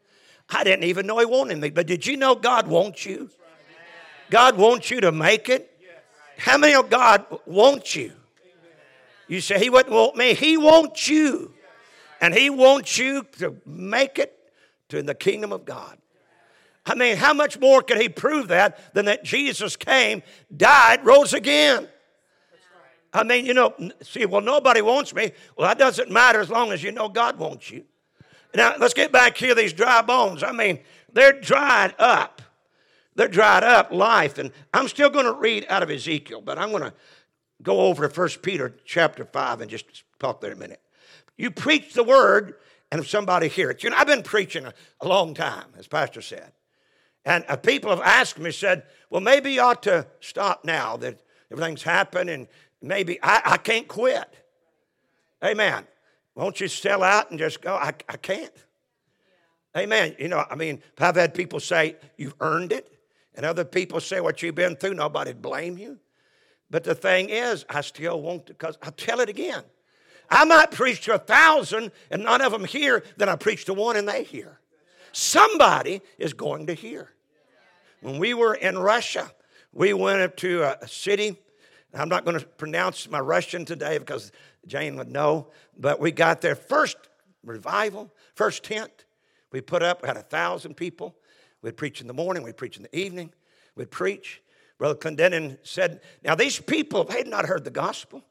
I 0.50 0.64
didn't 0.64 0.86
even 0.86 1.06
know 1.08 1.20
he 1.20 1.26
wanted 1.26 1.60
me. 1.60 1.70
But 1.70 1.88
did 1.88 2.06
you 2.06 2.18
know 2.18 2.36
God 2.36 2.68
wants 2.68 3.06
you? 3.06 3.30
God 4.30 4.58
wants 4.58 4.90
you 4.90 5.02
to 5.02 5.12
make 5.12 5.50
it. 5.50 5.68
How 6.38 6.58
many 6.58 6.74
of 6.74 6.90
God 6.90 7.26
wants 7.46 7.96
you? 7.96 8.14
You 9.28 9.40
say, 9.40 9.60
He 9.60 9.70
wouldn't 9.70 9.94
want 9.94 10.16
me. 10.16 10.34
He 10.34 10.58
wants 10.58 11.08
you. 11.08 11.54
And 12.20 12.34
He 12.34 12.50
wants 12.50 12.98
you 12.98 13.26
to 13.40 13.56
make 13.66 14.20
it 14.20 14.38
to 14.90 15.04
the 15.04 15.16
kingdom 15.16 15.54
of 15.54 15.66
God. 15.66 15.98
I 16.86 16.96
mean, 16.96 17.18
how 17.18 17.34
much 17.34 17.60
more 17.60 17.82
can 17.82 18.02
He 18.02 18.10
prove 18.10 18.48
that 18.48 18.94
than 18.94 19.06
that 19.06 19.24
Jesus 19.24 19.76
came, 19.76 20.24
died, 20.56 21.06
rose 21.06 21.34
again? 21.34 21.88
I 23.14 23.24
mean, 23.24 23.46
you 23.46 23.54
know, 23.54 23.74
see, 24.02 24.26
well, 24.26 24.42
nobody 24.42 24.82
wants 24.82 25.14
me. 25.14 25.32
Well, 25.58 25.68
that 25.68 25.78
doesn't 25.78 26.10
matter 26.10 26.40
as 26.40 26.50
long 26.50 26.72
as 26.72 26.82
you 26.82 26.92
know 26.92 27.10
God 27.10 27.38
wants 27.38 27.70
you. 27.70 27.84
Now, 28.56 28.76
let's 28.80 28.94
get 28.94 29.12
back 29.12 29.38
here, 29.38 29.54
these 29.54 29.74
dry 29.74 30.02
bones. 30.02 30.44
I 30.44 30.52
mean, 30.52 30.80
they're 31.12 31.40
dried 31.40 31.94
up. 32.00 32.42
They're 33.16 33.28
dried 33.28 33.64
up 33.64 33.92
life. 33.92 34.38
And 34.38 34.52
I'm 34.74 34.88
still 34.88 35.10
going 35.10 35.26
to 35.26 35.34
read 35.34 35.66
out 35.70 35.84
of 35.84 35.90
Ezekiel, 35.90 36.42
but 36.42 36.58
I'm 36.58 36.70
going 36.70 36.84
to 36.84 36.94
go 37.62 37.82
over 37.82 38.08
to 38.08 38.20
1 38.20 38.30
Peter 38.42 38.76
chapter 38.86 39.26
5 39.26 39.62
and 39.62 39.70
just 39.70 40.04
talk 40.20 40.42
there 40.42 40.54
a 40.54 40.56
minute. 40.56 40.82
You 41.38 41.52
preach 41.52 41.94
the 41.94 42.04
word, 42.04 42.56
and 42.92 43.02
if 43.02 43.10
somebody 43.10 43.48
hears 43.48 43.76
it, 43.76 43.84
you 43.84 43.90
know, 43.90 43.98
I've 43.98 44.08
been 44.08 44.24
preaching 44.24 44.66
a, 44.66 44.74
a 45.02 45.08
long 45.08 45.34
time, 45.34 45.66
as 45.78 45.88
Pastor 45.88 46.22
said. 46.22 46.52
And 47.26 47.46
uh, 47.48 47.56
people 47.56 47.90
have 47.92 48.02
asked 48.02 48.40
me, 48.40 48.52
said, 48.52 48.84
well, 49.10 49.22
maybe 49.22 49.54
you 49.54 49.62
ought 49.62 49.84
to 49.84 50.08
stop 50.20 50.66
now 50.66 50.98
that 50.98 51.22
everything's 51.52 51.84
happened 51.84 52.30
and 52.30 52.48
maybe 52.82 53.20
I, 53.22 53.42
I 53.46 53.58
can't 53.58 53.88
quit. 53.88 54.28
Amen. 55.44 55.86
Won't 56.36 56.60
you 56.60 56.68
sell 56.68 57.04
out 57.04 57.30
and 57.30 57.40
just 57.40 57.62
go? 57.62 57.76
I, 57.76 57.94
I 58.08 58.18
can't. 58.18 58.54
Amen. 59.76 60.16
You 60.20 60.28
know, 60.28 60.46
I 60.50 60.56
mean, 60.56 60.82
I've 60.98 61.16
had 61.16 61.34
people 61.34 61.60
say, 61.60 61.96
you've 62.18 62.36
earned 62.40 62.72
it. 62.72 62.88
And 63.36 63.46
other 63.46 63.64
people 63.64 64.00
say 64.00 64.20
what 64.20 64.42
you've 64.42 64.56
been 64.56 64.76
through, 64.76 64.96
nobody'd 64.96 65.42
blame 65.42 65.78
you. 65.78 66.00
But 66.70 66.84
the 66.84 66.96
thing 66.96 67.30
is, 67.30 67.66
I 67.70 67.82
still 67.82 68.22
want 68.22 68.48
to, 68.48 68.54
because 68.54 68.78
I'll 68.82 68.92
tell 68.92 69.20
it 69.20 69.30
again. 69.30 69.64
I 70.30 70.46
might 70.46 70.72
preach 70.72 71.02
to 71.02 71.16
a 71.16 71.20
thousand 71.20 71.92
and 72.10 72.24
none 72.24 72.42
of 72.42 72.54
them 72.54 72.64
hear, 72.64 73.04
then 73.18 73.28
I 73.30 73.36
preach 73.36 73.66
to 73.66 73.74
one 73.74 73.98
and 73.98 74.08
they 74.08 74.24
hear. 74.24 74.61
Somebody 75.12 76.02
is 76.18 76.34
going 76.34 76.68
to 76.68 76.74
hear. 76.74 77.12
When 78.02 78.18
we 78.18 78.34
were 78.34 78.56
in 78.56 78.78
Russia, 78.78 79.32
we 79.74 79.94
went 79.94 80.22
up 80.22 80.36
to 80.38 80.64
a 80.64 80.88
city. 80.88 81.38
I'm 81.94 82.10
not 82.10 82.26
going 82.26 82.40
to 82.40 82.46
pronounce 82.46 83.10
my 83.10 83.20
Russian 83.20 83.66
today 83.66 83.98
because 83.98 84.32
Jane 84.66 84.96
would 84.96 85.10
know, 85.10 85.48
but 85.78 86.00
we 86.00 86.12
got 86.12 86.42
there 86.42 86.56
first 86.56 86.98
revival, 87.44 88.12
first 88.36 88.64
tent. 88.64 89.06
We 89.52 89.62
put 89.62 89.84
up, 89.84 90.02
we 90.02 90.08
had 90.08 90.18
a 90.18 90.24
thousand 90.24 90.76
people. 90.76 91.16
We'd 91.62 91.78
preach 91.78 92.02
in 92.02 92.08
the 92.08 92.14
morning, 92.14 92.44
we'd 92.44 92.58
preach 92.58 92.78
in 92.78 92.84
the 92.84 92.98
evening, 92.98 93.32
we'd 93.76 93.92
preach. 93.92 94.42
Brother 94.78 94.96
Clendennen 94.96 95.60
said, 95.62 96.02
Now 96.24 96.34
these 96.34 96.60
people, 96.60 97.04
they 97.04 97.18
had 97.18 97.28
not 97.28 97.46
heard 97.46 97.64
the 97.64 97.70
gospel. 97.72 98.24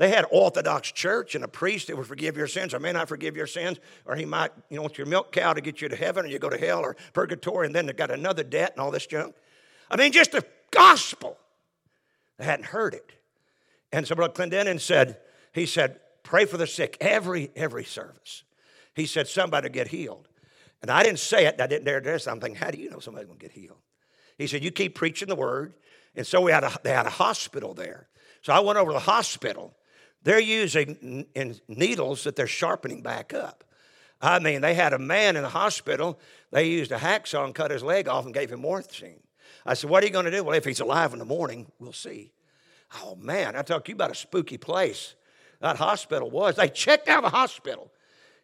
They 0.00 0.08
had 0.08 0.24
Orthodox 0.30 0.90
church 0.92 1.34
and 1.34 1.44
a 1.44 1.48
priest 1.48 1.88
that 1.88 1.96
would 1.98 2.06
forgive 2.06 2.34
your 2.34 2.46
sins 2.46 2.72
or 2.72 2.80
may 2.80 2.90
not 2.90 3.06
forgive 3.06 3.36
your 3.36 3.46
sins, 3.46 3.78
or 4.06 4.16
he 4.16 4.24
might, 4.24 4.50
you 4.70 4.76
know, 4.76 4.82
want 4.82 4.96
your 4.96 5.06
milk 5.06 5.30
cow 5.30 5.52
to 5.52 5.60
get 5.60 5.82
you 5.82 5.90
to 5.90 5.94
heaven 5.94 6.24
or 6.24 6.28
you 6.28 6.38
go 6.38 6.48
to 6.48 6.56
hell 6.56 6.80
or 6.80 6.96
purgatory, 7.12 7.66
and 7.66 7.74
then 7.74 7.84
they 7.84 7.92
got 7.92 8.10
another 8.10 8.42
debt 8.42 8.72
and 8.72 8.80
all 8.80 8.90
this 8.90 9.06
junk. 9.06 9.34
I 9.90 9.96
mean, 9.96 10.10
just 10.10 10.32
the 10.32 10.42
gospel. 10.70 11.36
They 12.38 12.46
hadn't 12.46 12.64
heard 12.64 12.94
it. 12.94 13.12
And 13.92 14.06
so 14.06 14.14
Brother 14.14 14.32
Clendennen 14.32 14.80
said, 14.80 15.18
he 15.52 15.66
said, 15.66 16.00
pray 16.22 16.46
for 16.46 16.56
the 16.56 16.66
sick 16.66 16.96
every, 17.02 17.50
every 17.54 17.84
service. 17.84 18.44
He 18.94 19.04
said, 19.04 19.28
somebody 19.28 19.68
get 19.68 19.88
healed. 19.88 20.28
And 20.80 20.90
I 20.90 21.02
didn't 21.02 21.18
say 21.18 21.44
it, 21.44 21.60
I 21.60 21.66
didn't 21.66 21.84
dare 21.84 22.00
to 22.00 22.18
say 22.18 22.24
something. 22.24 22.54
How 22.54 22.70
do 22.70 22.78
you 22.78 22.88
know 22.88 23.00
somebody's 23.00 23.28
to 23.28 23.36
get 23.36 23.52
healed? 23.52 23.76
He 24.38 24.46
said, 24.46 24.64
You 24.64 24.70
keep 24.70 24.94
preaching 24.94 25.28
the 25.28 25.36
word. 25.36 25.74
And 26.16 26.26
so 26.26 26.40
we 26.40 26.52
had 26.52 26.64
a, 26.64 26.74
they 26.82 26.90
had 26.90 27.04
a 27.04 27.10
hospital 27.10 27.74
there. 27.74 28.08
So 28.40 28.54
I 28.54 28.60
went 28.60 28.78
over 28.78 28.92
to 28.92 28.94
the 28.94 29.00
hospital. 29.00 29.74
They're 30.22 30.40
using 30.40 31.26
needles 31.68 32.24
that 32.24 32.36
they're 32.36 32.46
sharpening 32.46 33.02
back 33.02 33.32
up. 33.32 33.64
I 34.20 34.38
mean, 34.38 34.60
they 34.60 34.74
had 34.74 34.92
a 34.92 34.98
man 34.98 35.36
in 35.36 35.42
the 35.42 35.48
hospital. 35.48 36.20
They 36.50 36.68
used 36.68 36.92
a 36.92 36.98
hacksaw 36.98 37.46
and 37.46 37.54
cut 37.54 37.70
his 37.70 37.82
leg 37.82 38.06
off 38.06 38.26
and 38.26 38.34
gave 38.34 38.52
him 38.52 38.60
morphine. 38.60 39.20
I 39.64 39.74
said, 39.74 39.88
What 39.88 40.02
are 40.02 40.06
you 40.06 40.12
going 40.12 40.26
to 40.26 40.30
do? 40.30 40.44
Well, 40.44 40.56
if 40.56 40.64
he's 40.64 40.80
alive 40.80 41.12
in 41.12 41.18
the 41.18 41.24
morning, 41.24 41.70
we'll 41.78 41.92
see. 41.92 42.32
Oh, 43.02 43.16
man, 43.16 43.56
I 43.56 43.62
talk 43.62 43.84
to 43.84 43.90
you 43.90 43.94
about 43.94 44.10
a 44.10 44.14
spooky 44.14 44.58
place. 44.58 45.14
That 45.60 45.76
hospital 45.76 46.30
was. 46.30 46.56
They 46.56 46.68
checked 46.68 47.08
out 47.08 47.22
the 47.22 47.30
hospital, 47.30 47.90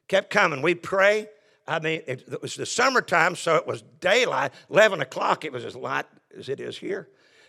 kept 0.08 0.30
coming. 0.30 0.62
We'd 0.62 0.82
pray. 0.82 1.28
I 1.66 1.80
mean, 1.80 2.02
it, 2.06 2.24
it, 2.30 2.42
was 2.42 2.54
the 2.54 2.66
summertime, 2.66 3.34
so 3.34 3.56
it 3.56 3.66
was 3.66 3.82
daylight. 4.00 4.52
11 4.70 5.00
o'clock, 5.00 5.44
it 5.44 5.52
was 5.52 5.64
as 5.64 5.74
light 5.74 6.04
as 6.38 6.48
it 6.48 6.60
is 6.60 6.78
here. 6.78 7.08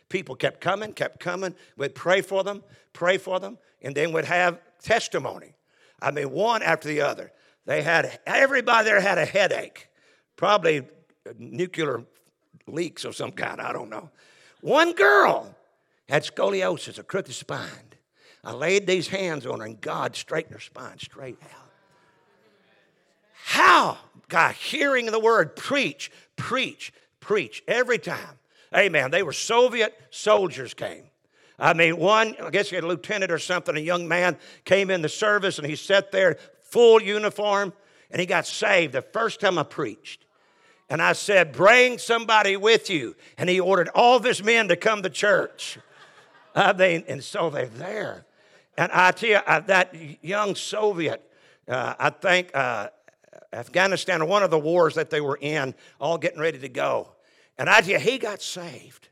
People 0.09 0.35
kept 0.35 0.61
coming, 0.61 0.93
kept 0.93 1.19
coming. 1.19 1.55
We'd 1.75 1.95
pray 1.95 2.21
for 2.21 2.43
them, 2.43 2.63
pray 2.93 3.17
for 3.17 3.39
them, 3.39 3.57
and 3.81 3.93
then 3.93 4.13
we'd 4.13 4.25
have 4.25 4.59
testimony. 4.81 5.53
I 6.01 6.11
mean, 6.11 6.31
one 6.31 6.61
after 6.61 6.87
the 6.87 7.01
other. 7.01 7.31
They 7.65 7.81
had, 7.81 8.19
everybody 8.25 8.85
there 8.85 9.01
had 9.01 9.17
a 9.17 9.25
headache, 9.25 9.89
probably 10.37 10.83
nuclear 11.37 12.05
leaks 12.67 13.03
of 13.03 13.15
some 13.15 13.31
kind, 13.31 13.59
I 13.59 13.73
don't 13.73 13.89
know. 13.89 14.09
One 14.61 14.93
girl 14.93 15.53
had 16.07 16.23
scoliosis, 16.23 16.97
a 16.97 17.03
crooked 17.03 17.33
spine. 17.33 17.93
I 18.43 18.53
laid 18.53 18.87
these 18.87 19.09
hands 19.09 19.45
on 19.45 19.59
her, 19.59 19.65
and 19.65 19.81
God 19.81 20.15
straightened 20.15 20.53
her 20.53 20.61
spine 20.61 20.99
straight 20.99 21.37
out. 21.43 21.71
How? 23.33 23.97
God, 24.29 24.55
hearing 24.55 25.07
the 25.07 25.19
word 25.19 25.55
preach, 25.55 26.11
preach, 26.37 26.93
preach 27.19 27.63
every 27.67 27.97
time. 27.97 28.39
Amen. 28.75 29.11
They 29.11 29.23
were 29.23 29.33
Soviet 29.33 29.97
soldiers 30.09 30.73
came. 30.73 31.03
I 31.59 31.73
mean, 31.73 31.97
one, 31.97 32.35
I 32.41 32.49
guess 32.49 32.69
he 32.69 32.75
had 32.75 32.83
a 32.83 32.87
lieutenant 32.87 33.31
or 33.31 33.39
something, 33.39 33.75
a 33.75 33.79
young 33.79 34.07
man 34.07 34.37
came 34.63 34.91
in 34.91 35.01
the 35.01 35.09
service 35.09 35.57
and 35.57 35.67
he 35.67 35.75
sat 35.75 36.11
there, 36.11 36.37
full 36.61 37.01
uniform, 37.01 37.73
and 38.11 38.19
he 38.19 38.25
got 38.25 38.45
saved 38.45 38.93
the 38.93 39.01
first 39.01 39.39
time 39.39 39.57
I 39.57 39.63
preached. 39.63 40.25
And 40.89 41.01
I 41.01 41.13
said, 41.13 41.51
Bring 41.51 41.97
somebody 41.97 42.55
with 42.55 42.89
you. 42.89 43.15
And 43.37 43.49
he 43.49 43.59
ordered 43.59 43.89
all 43.89 44.17
of 44.17 44.23
his 44.23 44.43
men 44.43 44.67
to 44.69 44.75
come 44.75 45.01
to 45.03 45.09
church. 45.09 45.77
I 46.55 46.73
mean, 46.73 47.03
and 47.07 47.23
so 47.23 47.49
they're 47.49 47.67
there. 47.67 48.25
And 48.77 48.91
I 48.91 49.11
tell 49.11 49.29
you, 49.29 49.35
uh, 49.37 49.59
that 49.61 49.93
young 50.23 50.55
Soviet, 50.55 51.21
uh, 51.67 51.95
I 51.99 52.09
think 52.11 52.55
uh, 52.55 52.89
Afghanistan, 53.51 54.21
or 54.21 54.25
one 54.25 54.43
of 54.43 54.51
the 54.51 54.59
wars 54.59 54.95
that 54.95 55.09
they 55.09 55.19
were 55.19 55.37
in, 55.41 55.73
all 55.99 56.17
getting 56.17 56.39
ready 56.39 56.59
to 56.59 56.69
go. 56.69 57.09
And 57.57 57.69
I 57.69 57.81
he 57.81 58.17
got 58.17 58.41
saved. 58.41 59.09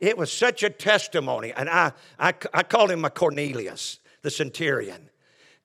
It 0.00 0.16
was 0.16 0.32
such 0.32 0.62
a 0.62 0.70
testimony. 0.70 1.52
And 1.52 1.68
I, 1.68 1.92
I, 2.18 2.34
I 2.52 2.62
called 2.62 2.90
him 2.90 3.04
a 3.04 3.10
Cornelius, 3.10 3.98
the 4.22 4.30
centurion. 4.30 5.10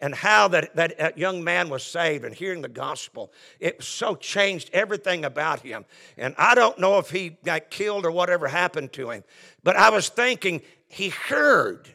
And 0.02 0.14
how 0.14 0.50
that, 0.50 0.76
that, 0.76 0.98
that 0.98 1.18
young 1.18 1.44
man 1.44 1.70
was 1.70 1.82
saved 1.82 2.26
and 2.26 2.36
hearing 2.36 2.62
the 2.62 2.68
gospel, 2.68 3.32
it 3.60 3.82
so 3.82 4.16
changed 4.16 4.70
everything 4.74 5.24
about 5.24 5.62
him. 5.62 5.86
And 6.18 6.36
I 6.38 6.56
don't 6.56 6.78
know 6.78 6.98
if 6.98 7.10
he 7.10 7.38
got 7.44 7.70
killed 7.70 8.06
or 8.06 8.12
whatever 8.12 8.48
happened 8.48 8.92
to 8.94 9.12
him, 9.12 9.24
but 9.64 9.78
I 9.78 9.92
was 9.92 10.10
thinking 10.10 10.62
he 10.90 11.10
heard. 11.10 11.88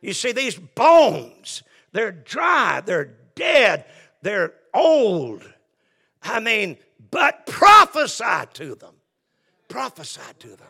You 0.00 0.12
see, 0.12 0.30
these 0.30 0.56
bones, 0.56 1.64
they're 1.90 2.12
dry, 2.12 2.80
they're 2.84 3.16
dead, 3.34 3.86
they're 4.22 4.54
old. 4.72 5.42
I 6.22 6.38
mean, 6.38 6.76
but 7.10 7.46
prophesy 7.46 8.46
to 8.52 8.76
them. 8.76 8.94
Prophesy 9.68 10.20
to 10.40 10.48
them. 10.48 10.68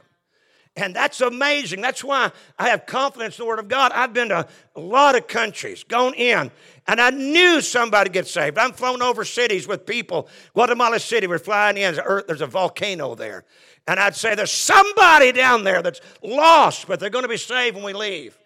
And 0.76 0.94
that's 0.94 1.20
amazing. 1.20 1.80
That's 1.80 2.04
why 2.04 2.30
I 2.56 2.68
have 2.68 2.86
confidence 2.86 3.36
in 3.36 3.42
the 3.42 3.48
Word 3.48 3.58
of 3.58 3.66
God. 3.66 3.90
I've 3.92 4.12
been 4.12 4.28
to 4.28 4.46
a 4.76 4.80
lot 4.80 5.16
of 5.16 5.26
countries, 5.26 5.82
gone 5.82 6.14
in, 6.14 6.52
and 6.86 7.00
I 7.00 7.10
knew 7.10 7.60
somebody 7.60 8.10
get 8.10 8.28
saved. 8.28 8.56
I'm 8.58 8.72
flown 8.72 9.02
over 9.02 9.24
cities 9.24 9.66
with 9.66 9.86
people. 9.86 10.28
Guatemala 10.54 11.00
City, 11.00 11.26
we're 11.26 11.38
flying 11.38 11.76
in. 11.76 11.96
There's 12.26 12.42
a 12.42 12.46
volcano 12.46 13.16
there. 13.16 13.44
And 13.88 13.98
I'd 13.98 14.14
say, 14.14 14.36
there's 14.36 14.52
somebody 14.52 15.32
down 15.32 15.64
there 15.64 15.82
that's 15.82 16.00
lost, 16.22 16.86
but 16.86 17.00
they're 17.00 17.10
going 17.10 17.24
to 17.24 17.28
be 17.28 17.38
saved 17.38 17.74
when 17.74 17.84
we 17.84 17.92
leave. 17.92 18.38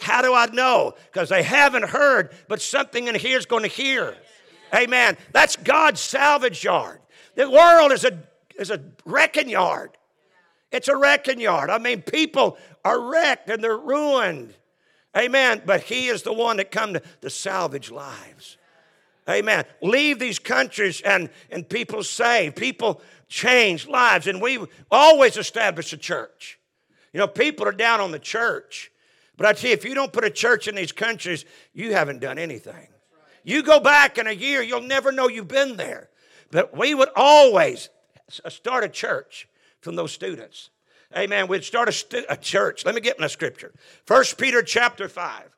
How 0.00 0.22
do 0.22 0.32
I 0.32 0.46
know? 0.46 0.94
Because 1.12 1.28
they 1.28 1.42
haven't 1.42 1.86
heard, 1.86 2.32
but 2.48 2.62
something 2.62 3.08
in 3.08 3.16
here 3.16 3.38
is 3.38 3.46
going 3.46 3.64
to 3.64 3.68
hear. 3.68 4.14
Amen. 4.72 5.16
That's 5.32 5.56
God's 5.56 6.00
salvage 6.00 6.62
yard. 6.62 7.00
The 7.34 7.50
world 7.50 7.90
is 7.90 8.04
a, 8.04 8.16
is 8.56 8.70
a 8.70 8.80
wrecking 9.04 9.48
yard. 9.48 9.90
It's 10.72 10.88
a 10.88 10.96
wrecking 10.96 11.40
yard. 11.40 11.70
I 11.70 11.78
mean, 11.78 12.02
people 12.02 12.56
are 12.84 13.00
wrecked 13.00 13.48
and 13.50 13.62
they're 13.62 13.76
ruined. 13.76 14.54
Amen. 15.16 15.62
But 15.66 15.82
He 15.82 16.08
is 16.08 16.22
the 16.22 16.32
one 16.32 16.58
that 16.58 16.70
come 16.70 16.94
to, 16.94 17.02
to 17.22 17.30
salvage 17.30 17.90
lives. 17.90 18.56
Amen. 19.28 19.64
Leave 19.82 20.18
these 20.18 20.38
countries 20.38 21.00
and, 21.02 21.30
and 21.50 21.68
people 21.68 22.02
save. 22.02 22.56
People 22.56 23.00
change 23.28 23.86
lives. 23.86 24.26
And 24.26 24.40
we 24.40 24.58
always 24.90 25.36
establish 25.36 25.92
a 25.92 25.96
church. 25.96 26.58
You 27.12 27.18
know, 27.18 27.28
people 27.28 27.66
are 27.66 27.72
down 27.72 28.00
on 28.00 28.12
the 28.12 28.18
church. 28.18 28.90
But 29.36 29.46
I 29.46 29.52
tell 29.52 29.70
you, 29.70 29.74
if 29.74 29.84
you 29.84 29.94
don't 29.94 30.12
put 30.12 30.24
a 30.24 30.30
church 30.30 30.68
in 30.68 30.74
these 30.74 30.92
countries, 30.92 31.44
you 31.72 31.92
haven't 31.92 32.20
done 32.20 32.38
anything. 32.38 32.88
You 33.42 33.62
go 33.62 33.80
back 33.80 34.18
in 34.18 34.26
a 34.26 34.32
year, 34.32 34.62
you'll 34.62 34.82
never 34.82 35.12
know 35.12 35.28
you've 35.28 35.48
been 35.48 35.76
there. 35.76 36.10
But 36.50 36.76
we 36.76 36.94
would 36.94 37.08
always 37.16 37.88
start 38.28 38.84
a 38.84 38.88
church 38.88 39.48
from 39.80 39.96
those 39.96 40.12
students. 40.12 40.70
Amen. 41.16 41.48
We'd 41.48 41.64
start 41.64 41.88
a, 41.88 41.92
stu- 41.92 42.24
a 42.28 42.36
church. 42.36 42.84
Let 42.84 42.94
me 42.94 43.00
get 43.00 43.16
in 43.16 43.22
the 43.22 43.28
scripture. 43.28 43.72
First 44.04 44.38
Peter 44.38 44.62
chapter 44.62 45.08
5. 45.08 45.56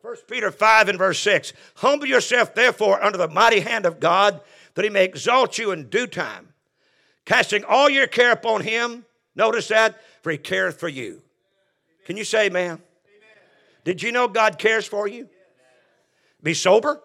First 0.00 0.28
Peter 0.28 0.50
5 0.50 0.90
and 0.90 0.98
verse 0.98 1.18
6. 1.20 1.52
Humble 1.76 2.06
yourself, 2.06 2.54
therefore, 2.54 3.02
under 3.02 3.18
the 3.18 3.28
mighty 3.28 3.60
hand 3.60 3.86
of 3.86 3.98
God, 3.98 4.40
that 4.74 4.84
he 4.84 4.90
may 4.90 5.04
exalt 5.04 5.58
you 5.58 5.72
in 5.72 5.88
due 5.88 6.06
time. 6.06 6.48
Casting 7.24 7.64
all 7.64 7.88
your 7.88 8.06
care 8.06 8.32
upon 8.32 8.60
him. 8.60 9.04
Notice 9.34 9.68
that, 9.68 10.00
for 10.22 10.30
he 10.30 10.38
careth 10.38 10.78
for 10.78 10.88
you. 10.88 11.22
Can 12.04 12.16
you 12.16 12.24
say, 12.24 12.48
man? 12.48 12.80
Did 13.84 14.02
you 14.02 14.12
know 14.12 14.28
God 14.28 14.58
cares 14.58 14.86
for 14.86 15.08
you? 15.08 15.28
Be 16.42 16.54
sober, 16.54 17.02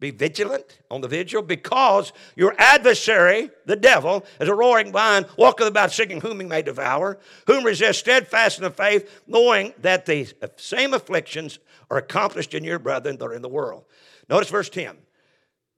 be 0.00 0.10
vigilant 0.10 0.78
on 0.90 1.02
the 1.02 1.08
vigil, 1.08 1.42
because 1.42 2.12
your 2.34 2.54
adversary, 2.58 3.50
the 3.66 3.76
devil, 3.76 4.24
as 4.40 4.48
a 4.48 4.54
roaring 4.54 4.90
lion, 4.92 5.26
walketh 5.36 5.66
about 5.66 5.92
seeking 5.92 6.22
whom 6.22 6.40
he 6.40 6.46
may 6.46 6.62
devour, 6.62 7.18
whom 7.46 7.64
resist 7.64 8.00
steadfast 8.00 8.58
in 8.58 8.64
the 8.64 8.70
faith, 8.70 9.22
knowing 9.26 9.74
that 9.78 10.06
the 10.06 10.32
same 10.56 10.94
afflictions 10.94 11.58
are 11.90 11.98
accomplished 11.98 12.54
in 12.54 12.64
your 12.64 12.78
brethren 12.78 13.18
that 13.18 13.24
are 13.26 13.34
in 13.34 13.42
the 13.42 13.48
world. 13.48 13.84
Notice 14.28 14.48
verse 14.48 14.70
10. 14.70 14.96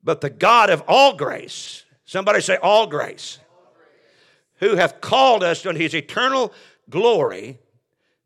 But 0.05 0.21
the 0.21 0.31
God 0.31 0.71
of 0.71 0.83
all 0.87 1.17
grace, 1.17 1.85
somebody 2.05 2.41
say, 2.41 2.57
all 2.57 2.87
grace, 2.87 3.39
who 4.57 4.77
hath 4.77 5.01
called 5.01 5.43
us 5.43 5.67
unto 5.67 5.81
his 5.81 5.95
eternal 5.95 6.53
glory 6.89 7.59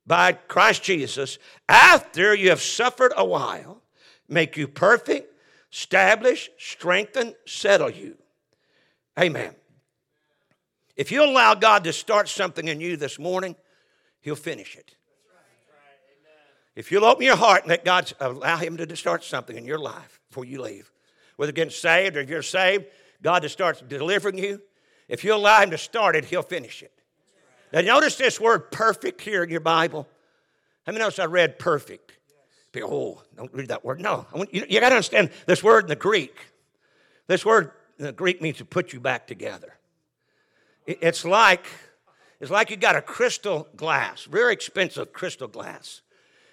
by 0.06 0.32
Christ 0.32 0.82
Jesus, 0.82 1.38
after 1.68 2.34
you 2.34 2.50
have 2.50 2.60
suffered 2.60 3.12
a 3.16 3.24
while, 3.24 3.82
make 4.28 4.56
you 4.56 4.68
perfect 4.68 5.32
establish, 5.76 6.48
strengthen, 6.56 7.34
settle 7.44 7.90
you. 7.90 8.16
Amen. 9.18 9.54
If 10.96 11.12
you 11.12 11.22
allow 11.22 11.54
God 11.54 11.84
to 11.84 11.92
start 11.92 12.30
something 12.30 12.66
in 12.66 12.80
you 12.80 12.96
this 12.96 13.18
morning, 13.18 13.54
He'll 14.22 14.36
finish 14.36 14.74
it. 14.76 14.94
If 16.74 16.90
you'll 16.90 17.04
open 17.04 17.24
your 17.24 17.36
heart 17.36 17.62
and 17.62 17.70
let 17.70 17.84
God 17.84 18.10
allow 18.20 18.56
Him 18.56 18.78
to 18.78 18.96
start 18.96 19.22
something 19.22 19.54
in 19.56 19.66
your 19.66 19.78
life 19.78 20.18
before 20.30 20.46
you 20.46 20.62
leave, 20.62 20.90
whether 21.36 21.52
getting 21.52 21.70
saved 21.70 22.16
or 22.16 22.20
if 22.20 22.30
you're 22.30 22.40
saved, 22.40 22.86
God 23.22 23.42
to 23.42 23.50
start 23.50 23.82
delivering 23.86 24.38
you, 24.38 24.62
if 25.08 25.24
you 25.24 25.34
allow 25.34 25.60
Him 25.60 25.70
to 25.72 25.78
start 25.78 26.16
it, 26.16 26.24
He'll 26.24 26.42
finish 26.42 26.82
it. 26.82 26.92
Now, 27.70 27.82
notice 27.82 28.16
this 28.16 28.40
word 28.40 28.72
perfect 28.72 29.20
here 29.20 29.42
in 29.42 29.50
your 29.50 29.60
Bible. 29.60 30.08
How 30.86 30.92
many 30.92 31.02
notice 31.02 31.18
I 31.18 31.26
read 31.26 31.58
perfect? 31.58 32.12
Oh, 32.82 33.22
don't 33.36 33.52
read 33.52 33.68
that 33.68 33.84
word. 33.84 34.00
No, 34.00 34.26
want, 34.32 34.52
you, 34.54 34.64
you 34.68 34.80
got 34.80 34.90
to 34.90 34.96
understand 34.96 35.30
this 35.46 35.62
word 35.62 35.84
in 35.84 35.88
the 35.88 35.96
Greek. 35.96 36.36
This 37.26 37.44
word 37.44 37.72
in 37.98 38.06
the 38.06 38.12
Greek 38.12 38.40
means 38.42 38.58
to 38.58 38.64
put 38.64 38.92
you 38.92 39.00
back 39.00 39.26
together. 39.26 39.74
It, 40.86 40.98
it's 41.02 41.24
like 41.24 41.66
it's 42.40 42.50
like 42.50 42.70
you 42.70 42.76
got 42.76 42.96
a 42.96 43.02
crystal 43.02 43.66
glass, 43.76 44.24
very 44.24 44.52
expensive 44.52 45.12
crystal 45.12 45.48
glass, 45.48 46.02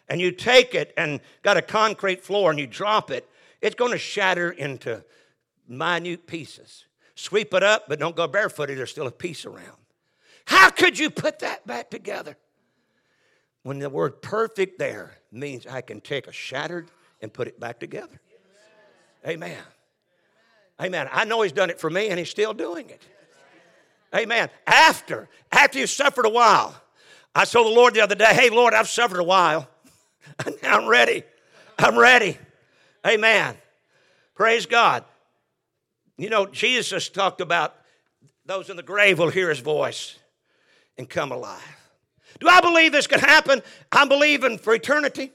and 0.07 0.21
you 0.21 0.31
take 0.31 0.75
it 0.75 0.93
and 0.97 1.19
got 1.41 1.57
a 1.57 1.61
concrete 1.61 2.23
floor 2.23 2.49
and 2.49 2.59
you 2.59 2.67
drop 2.67 3.11
it. 3.11 3.29
It's 3.61 3.75
going 3.75 3.91
to 3.91 3.97
shatter 3.97 4.51
into 4.51 5.03
minute 5.67 6.27
pieces. 6.27 6.85
Sweep 7.15 7.53
it 7.53 7.63
up, 7.63 7.85
but 7.87 7.99
don't 7.99 8.15
go 8.15 8.27
barefooted. 8.27 8.77
There's 8.77 8.91
still 8.91 9.07
a 9.07 9.11
piece 9.11 9.45
around. 9.45 9.77
How 10.45 10.69
could 10.69 10.97
you 10.97 11.09
put 11.09 11.39
that 11.39 11.65
back 11.67 11.89
together? 11.89 12.37
When 13.63 13.79
the 13.79 13.89
word 13.89 14.21
perfect 14.21 14.77
there 14.77 15.17
means 15.31 15.65
I 15.65 15.81
can 15.81 16.01
take 16.01 16.27
a 16.27 16.31
shattered 16.31 16.89
and 17.21 17.33
put 17.33 17.47
it 17.47 17.59
back 17.59 17.79
together. 17.79 18.19
Amen. 19.25 19.57
Amen. 20.81 21.07
I 21.11 21.23
know 21.23 21.41
he's 21.41 21.53
done 21.53 21.69
it 21.69 21.79
for 21.79 21.89
me 21.89 22.09
and 22.09 22.19
he's 22.19 22.29
still 22.29 22.53
doing 22.53 22.89
it. 22.89 23.01
Amen. 24.13 24.49
After, 24.67 25.29
after 25.51 25.79
you've 25.79 25.89
suffered 25.89 26.25
a 26.25 26.29
while, 26.29 26.75
I 27.33 27.45
told 27.45 27.67
the 27.67 27.71
Lord 27.71 27.93
the 27.93 28.01
other 28.01 28.15
day, 28.15 28.33
hey, 28.33 28.49
Lord, 28.49 28.73
I've 28.73 28.89
suffered 28.89 29.19
a 29.19 29.23
while. 29.23 29.67
I'm 30.63 30.87
ready. 30.87 31.23
I'm 31.79 31.97
ready. 31.97 32.37
Amen. 33.07 33.55
Praise 34.35 34.65
God. 34.65 35.03
You 36.17 36.29
know, 36.29 36.45
Jesus 36.45 37.09
talked 37.09 37.41
about 37.41 37.75
those 38.45 38.69
in 38.69 38.77
the 38.77 38.83
grave 38.83 39.19
will 39.19 39.29
hear 39.29 39.49
his 39.49 39.59
voice 39.59 40.19
and 40.97 41.09
come 41.09 41.31
alive. 41.31 41.82
Do 42.39 42.47
I 42.47 42.61
believe 42.61 42.91
this 42.91 43.07
can 43.07 43.19
happen? 43.19 43.61
I'm 43.91 44.09
believing 44.09 44.57
for 44.57 44.73
eternity. 44.73 45.31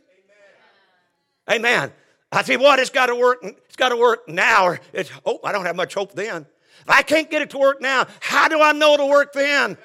Amen. 1.48 1.64
Amen. 1.64 1.92
I 2.30 2.42
see 2.42 2.56
what, 2.56 2.78
it's 2.78 2.90
got 2.90 3.06
to 3.06 3.14
work. 3.14 3.38
It's 3.42 3.76
got 3.76 3.90
to 3.90 3.96
work 3.96 4.28
now. 4.28 4.66
Or 4.66 4.80
it's 4.92 5.10
hope. 5.24 5.40
I 5.44 5.52
don't 5.52 5.64
have 5.64 5.76
much 5.76 5.94
hope 5.94 6.12
then. 6.12 6.46
If 6.80 6.90
I 6.90 7.02
can't 7.02 7.30
get 7.30 7.42
it 7.42 7.50
to 7.50 7.58
work 7.58 7.80
now, 7.80 8.06
how 8.20 8.48
do 8.48 8.60
I 8.60 8.72
know 8.72 8.94
it'll 8.94 9.08
work 9.08 9.32
then? 9.32 9.76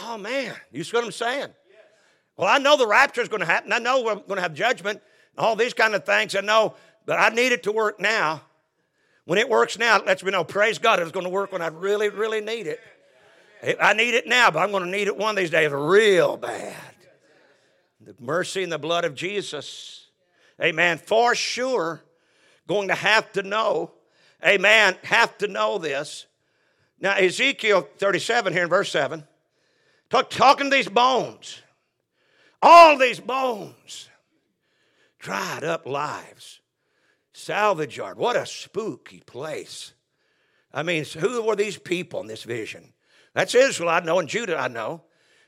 Oh 0.00 0.16
man, 0.16 0.54
you 0.70 0.84
see 0.84 0.96
what 0.96 1.04
I'm 1.04 1.12
saying? 1.12 1.48
Well, 2.36 2.48
I 2.48 2.58
know 2.58 2.76
the 2.76 2.86
rapture 2.86 3.20
is 3.20 3.28
going 3.28 3.40
to 3.40 3.46
happen. 3.46 3.72
I 3.72 3.78
know 3.78 4.02
we're 4.02 4.14
going 4.14 4.36
to 4.36 4.42
have 4.42 4.54
judgment. 4.54 5.02
All 5.36 5.54
these 5.54 5.74
kind 5.74 5.94
of 5.94 6.04
things. 6.04 6.34
I 6.34 6.40
know, 6.40 6.74
but 7.04 7.18
I 7.18 7.28
need 7.28 7.52
it 7.52 7.62
to 7.64 7.72
work 7.72 8.00
now. 8.00 8.42
When 9.24 9.38
it 9.38 9.48
works 9.48 9.78
now, 9.78 9.98
it 9.98 10.06
lets 10.06 10.24
me 10.24 10.30
know. 10.30 10.44
Praise 10.44 10.78
God, 10.78 10.98
it's 10.98 11.12
going 11.12 11.24
to 11.24 11.30
work 11.30 11.52
when 11.52 11.62
I 11.62 11.68
really, 11.68 12.08
really 12.08 12.40
need 12.40 12.66
it. 12.66 12.80
I 13.80 13.92
need 13.92 14.14
it 14.14 14.26
now, 14.26 14.50
but 14.50 14.60
I'm 14.60 14.72
going 14.72 14.84
to 14.84 14.90
need 14.90 15.06
it 15.06 15.16
one 15.16 15.30
of 15.30 15.36
these 15.36 15.50
days 15.50 15.70
real 15.70 16.36
bad. 16.36 16.76
The 18.00 18.16
mercy 18.18 18.64
and 18.64 18.72
the 18.72 18.78
blood 18.78 19.04
of 19.04 19.14
Jesus. 19.14 20.08
Amen. 20.60 20.98
For 20.98 21.34
sure, 21.36 22.02
going 22.66 22.88
to 22.88 22.94
have 22.94 23.30
to 23.32 23.42
know. 23.42 23.92
Amen. 24.44 24.96
Have 25.04 25.38
to 25.38 25.46
know 25.46 25.78
this. 25.78 26.26
Now, 26.98 27.14
Ezekiel 27.14 27.88
37 27.98 28.52
here 28.52 28.64
in 28.64 28.68
verse 28.68 28.90
7, 28.90 29.24
talk, 30.10 30.30
talking 30.30 30.70
to 30.70 30.76
these 30.76 30.88
bones, 30.88 31.60
all 32.60 32.98
these 32.98 33.20
bones, 33.20 34.08
dried 35.18 35.64
up 35.64 35.86
lives, 35.86 36.60
salvage 37.32 37.96
yard. 37.96 38.18
What 38.18 38.36
a 38.36 38.46
spooky 38.46 39.20
place. 39.20 39.92
I 40.72 40.82
mean, 40.82 41.04
who 41.04 41.42
were 41.42 41.56
these 41.56 41.78
people 41.78 42.20
in 42.20 42.26
this 42.26 42.44
vision? 42.44 42.91
That's 43.34 43.54
Israel, 43.54 43.88
I 43.88 44.00
know, 44.00 44.18
and 44.18 44.28
Judah, 44.28 44.58
I 44.58 44.68
know. 44.68 45.02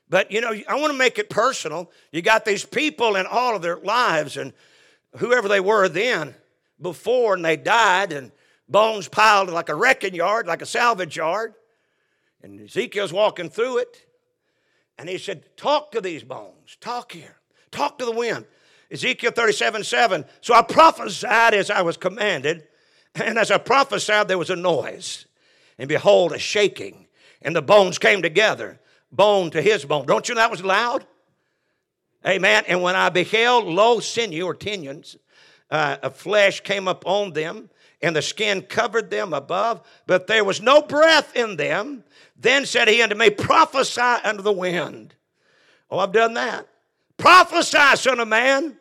But, 0.09 0.31
you 0.31 0.41
know, 0.41 0.55
I 0.69 0.75
want 0.77 0.93
to 0.93 0.99
make 0.99 1.19
it 1.19 1.31
personal. 1.31 1.91
You 2.13 2.23
got 2.23 2.45
these 2.45 2.65
people 2.65 3.17
in 3.17 3.27
all 3.27 3.57
of 3.57 3.63
their 3.63 3.77
lives, 3.79 4.37
and 4.37 4.53
whoever 5.17 5.49
they 5.49 5.61
were 5.61 5.89
then, 5.89 6.35
before, 6.81 7.35
and 7.35 7.45
they 7.45 7.57
died, 7.57 8.13
and 8.13 8.31
bones 8.69 9.09
piled 9.09 9.51
like 9.51 9.69
a 9.69 9.75
wrecking 9.75 10.15
yard, 10.15 10.47
like 10.47 10.63
a 10.63 10.67
salvage 10.67 11.17
yard. 11.17 11.55
And 12.43 12.61
Ezekiel's 12.61 13.13
walking 13.13 13.49
through 13.49 13.79
it, 13.79 14.07
and 14.99 15.09
he 15.09 15.19
said, 15.19 15.57
Talk 15.57 15.93
to 15.93 16.01
these 16.01 16.23
bones, 16.23 16.77
talk 16.81 17.13
here, 17.13 17.37
talk 17.71 17.99
to 17.99 18.05
the 18.05 18.13
wind. 18.13 18.45
Ezekiel 18.91 19.33
37 19.33 19.83
7. 19.83 20.25
So 20.41 20.55
I 20.55 20.63
prophesied 20.63 21.55
as 21.55 21.71
I 21.71 21.83
was 21.83 21.97
commanded, 21.97 22.69
and 23.15 23.39
as 23.39 23.51
I 23.51 23.59
prophesied, 23.59 24.29
there 24.29 24.39
was 24.39 24.51
a 24.51 24.57
noise. 24.57 25.27
And 25.79 25.89
behold, 25.89 26.33
a 26.33 26.39
shaking, 26.39 27.04
and 27.45 27.55
the 27.55 27.63
bones 27.63 27.99
came 27.99 28.23
together, 28.23 28.81
bone 29.13 29.51
to 29.51 29.63
his 29.63 29.85
bone. 29.85 30.07
Don't 30.07 30.29
you 30.29 30.35
know 30.35 30.41
that 30.41 30.51
was 30.51 30.65
loud? 30.65 31.07
Amen. 32.27 32.65
And 32.67 32.83
when 32.83 32.97
I 32.97 33.11
beheld, 33.11 33.67
lo, 33.67 34.01
sinew 34.01 34.47
or 34.47 34.55
tendons 34.55 35.17
uh, 35.71 35.99
of 36.03 36.17
flesh 36.17 36.61
came 36.61 36.89
up 36.89 37.07
on 37.07 37.33
them, 37.35 37.69
and 38.01 38.17
the 38.17 38.23
skin 38.23 38.63
covered 38.63 39.11
them 39.11 39.33
above, 39.33 39.87
but 40.07 40.27
there 40.27 40.45
was 40.45 40.61
no 40.61 40.83
breath 40.83 41.37
in 41.37 41.57
them. 41.57 42.03
Then 42.37 42.67
said 42.67 42.89
he 42.89 43.03
unto 43.03 43.15
me, 43.15 43.31
Prophesy 43.31 44.01
unto 44.01 44.43
the 44.43 44.53
wind. 44.53 45.15
Oh, 45.91 45.99
I've 45.99 46.13
done 46.13 46.35
that. 46.35 46.67
Prophesy, 47.17 47.97
son 47.97 48.21
of 48.21 48.29
man, 48.29 48.77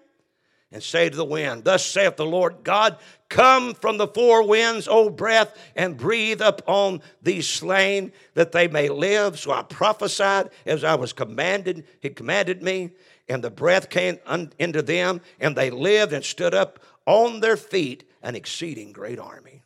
and 0.73 0.81
say 0.81 1.07
to 1.07 1.15
the 1.15 1.23
wind, 1.23 1.63
Thus 1.63 1.85
saith 1.85 2.17
the 2.17 2.25
Lord 2.25 2.63
God, 2.63 2.97
Come 3.29 3.75
from 3.75 3.97
the 3.97 4.07
four 4.07 4.45
winds, 4.45 4.87
O 4.87 5.09
breath, 5.09 5.55
and 5.75 5.95
breathe 5.95 6.41
upon 6.41 7.01
these 7.21 7.47
slain 7.47 8.11
that 8.33 8.51
they 8.51 8.67
may 8.67 8.89
live. 8.89 9.39
So 9.39 9.51
I 9.51 9.61
prophesied 9.61 10.49
as 10.65 10.83
I 10.83 10.95
was 10.95 11.13
commanded. 11.13 11.85
He 11.99 12.09
commanded 12.09 12.61
me, 12.61 12.91
and 13.29 13.43
the 13.43 13.49
breath 13.51 13.89
came 13.89 14.19
into 14.59 14.81
them, 14.81 15.21
and 15.39 15.55
they 15.55 15.69
lived 15.69 16.11
and 16.11 16.25
stood 16.25 16.53
up 16.53 16.79
on 17.05 17.39
their 17.39 17.57
feet, 17.57 18.09
an 18.21 18.35
exceeding 18.35 18.91
great 18.91 19.19
army. 19.19 19.63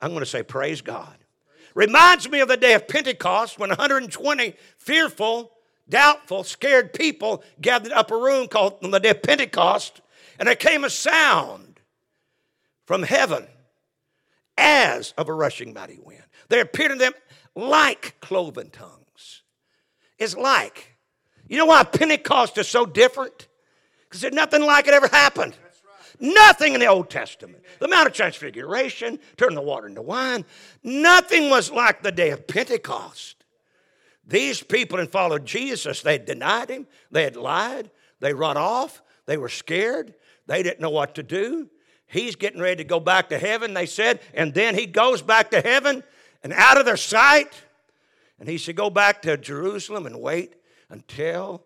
I'm 0.00 0.10
going 0.10 0.20
to 0.20 0.26
say, 0.26 0.42
Praise 0.42 0.82
God. 0.82 1.16
Reminds 1.74 2.28
me 2.28 2.40
of 2.40 2.48
the 2.48 2.56
day 2.56 2.74
of 2.74 2.88
Pentecost 2.88 3.58
when 3.58 3.70
120 3.70 4.54
fearful, 4.76 5.52
doubtful, 5.88 6.44
scared 6.44 6.92
people 6.92 7.44
gathered 7.60 7.92
up 7.92 8.10
a 8.10 8.16
room 8.16 8.48
called 8.48 8.78
on 8.82 8.90
the 8.90 8.98
day 8.98 9.10
of 9.10 9.22
Pentecost, 9.22 10.00
and 10.40 10.48
there 10.48 10.56
came 10.56 10.84
a 10.84 10.90
sound 10.90 11.80
from 12.86 13.02
heaven 13.02 13.46
as 14.56 15.12
of 15.18 15.28
a 15.28 15.34
rushing 15.34 15.74
mighty 15.74 15.98
wind. 16.02 16.24
There 16.48 16.62
appeared 16.62 16.92
to 16.92 16.98
them 16.98 17.12
like 17.54 18.16
cloven 18.20 18.70
tongues. 18.70 19.42
It's 20.18 20.36
like. 20.36 20.96
You 21.46 21.58
know 21.58 21.66
why 21.66 21.84
Pentecost 21.84 22.56
is 22.58 22.68
so 22.68 22.86
different? 22.86 23.48
Because 24.04 24.22
there's 24.22 24.32
nothing 24.32 24.62
like 24.62 24.88
it 24.88 24.94
ever 24.94 25.08
happened. 25.08 25.56
Nothing 26.18 26.74
in 26.74 26.80
the 26.80 26.86
Old 26.86 27.10
Testament. 27.10 27.62
The 27.78 27.88
Mount 27.88 28.06
of 28.06 28.12
Transfiguration, 28.12 29.18
turning 29.36 29.56
the 29.56 29.62
water 29.62 29.88
into 29.88 30.02
wine. 30.02 30.44
Nothing 30.82 31.50
was 31.50 31.70
like 31.70 32.02
the 32.02 32.12
day 32.12 32.30
of 32.30 32.46
Pentecost. 32.46 33.44
These 34.26 34.62
people 34.62 34.98
had 34.98 35.10
followed 35.10 35.44
Jesus. 35.44 36.02
They 36.02 36.12
had 36.12 36.24
denied 36.24 36.70
him. 36.70 36.86
They 37.10 37.24
had 37.24 37.36
lied. 37.36 37.90
They 38.20 38.32
run 38.32 38.56
off. 38.56 39.02
They 39.26 39.36
were 39.36 39.48
scared. 39.48 40.14
They 40.50 40.64
didn't 40.64 40.80
know 40.80 40.90
what 40.90 41.14
to 41.14 41.22
do. 41.22 41.70
He's 42.08 42.34
getting 42.34 42.60
ready 42.60 42.82
to 42.82 42.84
go 42.84 42.98
back 42.98 43.28
to 43.28 43.38
heaven, 43.38 43.72
they 43.72 43.86
said. 43.86 44.18
And 44.34 44.52
then 44.52 44.74
he 44.74 44.84
goes 44.84 45.22
back 45.22 45.52
to 45.52 45.60
heaven 45.60 46.02
and 46.42 46.52
out 46.52 46.76
of 46.76 46.84
their 46.84 46.96
sight. 46.96 47.52
And 48.40 48.48
he 48.48 48.58
said, 48.58 48.74
Go 48.74 48.90
back 48.90 49.22
to 49.22 49.36
Jerusalem 49.36 50.06
and 50.06 50.20
wait 50.20 50.56
until 50.88 51.62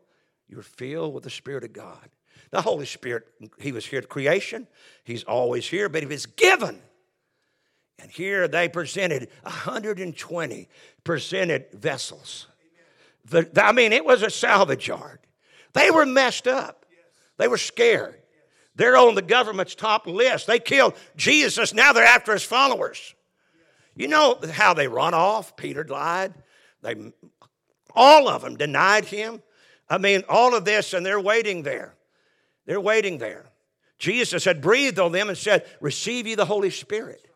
you're 0.48 0.60
filled 0.60 1.14
with 1.14 1.24
the 1.24 1.30
Spirit 1.30 1.64
of 1.64 1.72
God. 1.72 2.10
The 2.50 2.60
Holy 2.60 2.84
Spirit, 2.84 3.26
He 3.58 3.72
was 3.72 3.86
here 3.86 4.00
at 4.00 4.10
creation, 4.10 4.66
He's 5.02 5.24
always 5.24 5.66
here, 5.66 5.88
but 5.88 6.02
He 6.02 6.06
was 6.06 6.26
given. 6.26 6.78
And 7.98 8.10
here 8.10 8.46
they 8.48 8.68
presented 8.68 9.30
120 9.44 10.68
presented 11.04 11.72
vessels. 11.72 12.48
The, 13.24 13.48
I 13.56 13.72
mean, 13.72 13.94
it 13.94 14.04
was 14.04 14.22
a 14.22 14.28
salvage 14.28 14.88
yard. 14.88 15.20
They 15.72 15.90
were 15.90 16.04
messed 16.04 16.46
up. 16.46 16.84
They 17.38 17.48
were 17.48 17.56
scared. 17.56 18.20
They're 18.76 18.96
on 18.96 19.14
the 19.14 19.22
government's 19.22 19.74
top 19.74 20.06
list. 20.06 20.46
They 20.46 20.58
killed 20.58 20.94
Jesus. 21.16 21.72
Now 21.72 21.92
they're 21.92 22.04
after 22.04 22.32
his 22.32 22.42
followers. 22.42 23.14
You 23.94 24.08
know 24.08 24.38
how 24.52 24.74
they 24.74 24.88
run 24.88 25.14
off? 25.14 25.56
Peter 25.56 25.84
lied. 25.84 26.34
They, 26.82 27.12
all 27.94 28.28
of 28.28 28.42
them 28.42 28.56
denied 28.56 29.04
him. 29.04 29.42
I 29.88 29.98
mean, 29.98 30.24
all 30.28 30.54
of 30.54 30.64
this, 30.64 30.92
and 30.92 31.06
they're 31.06 31.20
waiting 31.20 31.62
there. 31.62 31.94
They're 32.66 32.80
waiting 32.80 33.18
there. 33.18 33.46
Jesus 33.98 34.44
had 34.44 34.60
breathed 34.60 34.98
on 34.98 35.12
them 35.12 35.28
and 35.28 35.38
said, 35.38 35.66
Receive 35.80 36.26
ye 36.26 36.34
the 36.34 36.44
Holy 36.44 36.70
Spirit. 36.70 37.28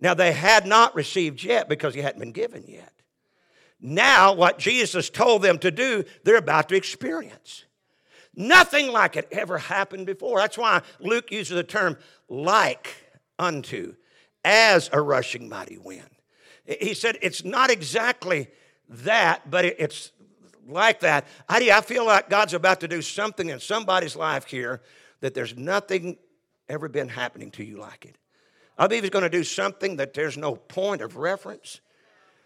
Now, 0.00 0.14
they 0.14 0.32
had 0.32 0.66
not 0.66 0.94
received 0.94 1.42
yet 1.42 1.68
because 1.68 1.94
he 1.94 2.00
hadn't 2.00 2.20
been 2.20 2.32
given 2.32 2.64
yet. 2.66 2.92
Now, 3.80 4.32
what 4.32 4.58
Jesus 4.58 5.10
told 5.10 5.42
them 5.42 5.58
to 5.58 5.70
do, 5.70 6.04
they're 6.24 6.36
about 6.36 6.68
to 6.70 6.76
experience. 6.76 7.64
Nothing 8.38 8.92
like 8.92 9.16
it 9.16 9.26
ever 9.32 9.58
happened 9.58 10.06
before. 10.06 10.38
That's 10.38 10.56
why 10.56 10.82
Luke 11.00 11.32
uses 11.32 11.56
the 11.56 11.64
term 11.64 11.98
like 12.28 12.94
unto, 13.36 13.96
as 14.44 14.88
a 14.92 15.00
rushing 15.00 15.48
mighty 15.48 15.76
wind. 15.76 16.08
He 16.64 16.94
said 16.94 17.18
it's 17.20 17.44
not 17.44 17.68
exactly 17.68 18.46
that, 18.88 19.50
but 19.50 19.64
it's 19.64 20.12
like 20.68 21.00
that. 21.00 21.26
I, 21.48 21.68
I 21.72 21.80
feel 21.80 22.06
like 22.06 22.30
God's 22.30 22.54
about 22.54 22.78
to 22.80 22.88
do 22.88 23.02
something 23.02 23.48
in 23.48 23.58
somebody's 23.58 24.14
life 24.14 24.44
here 24.44 24.82
that 25.18 25.34
there's 25.34 25.56
nothing 25.56 26.16
ever 26.68 26.88
been 26.88 27.08
happening 27.08 27.50
to 27.52 27.64
you 27.64 27.78
like 27.78 28.04
it. 28.04 28.14
I 28.78 28.86
believe 28.86 29.02
He's 29.02 29.10
going 29.10 29.24
to 29.24 29.28
do 29.28 29.42
something 29.42 29.96
that 29.96 30.14
there's 30.14 30.36
no 30.36 30.54
point 30.54 31.02
of 31.02 31.16
reference. 31.16 31.80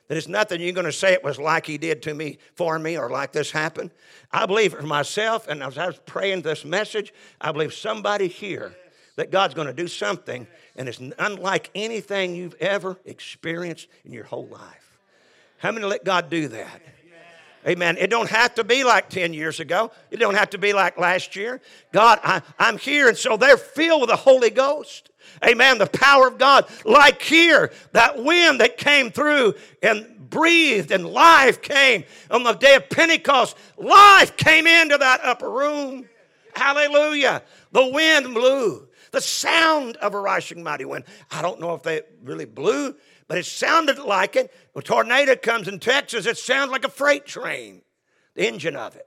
That 0.08 0.16
it's 0.16 0.28
nothing 0.28 0.60
you're 0.60 0.72
going 0.72 0.84
to 0.84 0.92
say 0.92 1.12
it 1.12 1.24
was 1.24 1.38
like 1.38 1.66
He 1.66 1.78
did 1.78 2.02
to 2.02 2.14
me, 2.14 2.38
for 2.54 2.78
me, 2.78 2.98
or 2.98 3.08
like 3.08 3.32
this 3.32 3.50
happened. 3.50 3.90
I 4.30 4.46
believe 4.46 4.72
for 4.72 4.82
myself, 4.82 5.48
and 5.48 5.62
as 5.62 5.78
I 5.78 5.86
was 5.86 5.98
praying 6.06 6.42
this 6.42 6.64
message, 6.64 7.14
I 7.40 7.52
believe 7.52 7.72
somebody 7.72 8.28
here 8.28 8.74
that 9.16 9.30
God's 9.30 9.54
going 9.54 9.66
to 9.66 9.72
do 9.74 9.88
something, 9.88 10.46
and 10.76 10.88
it's 10.88 11.00
unlike 11.18 11.70
anything 11.74 12.34
you've 12.34 12.54
ever 12.54 12.98
experienced 13.04 13.88
in 14.04 14.12
your 14.12 14.24
whole 14.24 14.46
life. 14.46 14.98
How 15.58 15.70
many 15.70 15.86
let 15.86 16.04
God 16.04 16.28
do 16.30 16.48
that? 16.48 16.82
Amen. 17.66 17.96
It 17.96 18.10
don't 18.10 18.28
have 18.28 18.56
to 18.56 18.64
be 18.64 18.82
like 18.82 19.08
10 19.08 19.32
years 19.34 19.60
ago. 19.60 19.92
It 20.10 20.16
don't 20.16 20.34
have 20.34 20.50
to 20.50 20.58
be 20.58 20.72
like 20.72 20.98
last 20.98 21.36
year. 21.36 21.60
God, 21.92 22.18
I, 22.24 22.42
I'm 22.58 22.76
here, 22.76 23.08
and 23.08 23.16
so 23.16 23.36
they're 23.36 23.56
filled 23.56 24.00
with 24.00 24.10
the 24.10 24.16
Holy 24.16 24.50
Ghost. 24.50 25.10
Amen. 25.44 25.78
The 25.78 25.86
power 25.86 26.28
of 26.28 26.38
God. 26.38 26.66
Like 26.84 27.22
here, 27.22 27.72
that 27.92 28.22
wind 28.22 28.60
that 28.60 28.76
came 28.76 29.10
through 29.10 29.54
and 29.82 30.30
breathed, 30.30 30.90
and 30.90 31.06
life 31.06 31.60
came 31.62 32.04
on 32.30 32.42
the 32.42 32.54
day 32.54 32.74
of 32.74 32.88
Pentecost. 32.88 33.56
Life 33.76 34.36
came 34.36 34.66
into 34.66 34.98
that 34.98 35.20
upper 35.22 35.50
room. 35.50 36.08
Hallelujah. 36.54 37.42
The 37.72 37.86
wind 37.86 38.34
blew. 38.34 38.88
The 39.12 39.20
sound 39.20 39.96
of 39.98 40.14
a 40.14 40.20
rushing 40.20 40.62
mighty 40.62 40.86
wind. 40.86 41.04
I 41.30 41.42
don't 41.42 41.60
know 41.60 41.74
if 41.74 41.82
they 41.82 42.00
really 42.22 42.46
blew, 42.46 42.96
but 43.28 43.36
it 43.38 43.44
sounded 43.44 43.98
like 43.98 44.36
it. 44.36 44.52
A 44.74 44.80
tornado 44.80 45.36
comes 45.36 45.68
in 45.68 45.78
Texas, 45.78 46.26
it 46.26 46.38
sounds 46.38 46.70
like 46.70 46.84
a 46.84 46.90
freight 46.90 47.26
train, 47.26 47.82
the 48.34 48.46
engine 48.46 48.76
of 48.76 48.96
it. 48.96 49.06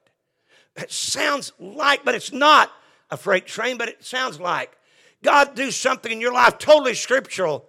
It 0.75 0.91
sounds 0.91 1.53
like, 1.59 2.05
but 2.05 2.15
it's 2.15 2.31
not 2.31 2.71
a 3.09 3.17
freight 3.17 3.47
train, 3.47 3.77
but 3.77 3.89
it 3.89 4.03
sounds 4.03 4.39
like. 4.39 4.77
God 5.25 5.55
do 5.55 5.71
something 5.71 6.11
in 6.11 6.21
your 6.21 6.33
life 6.33 6.59
totally 6.59 6.93
scriptural, 6.93 7.65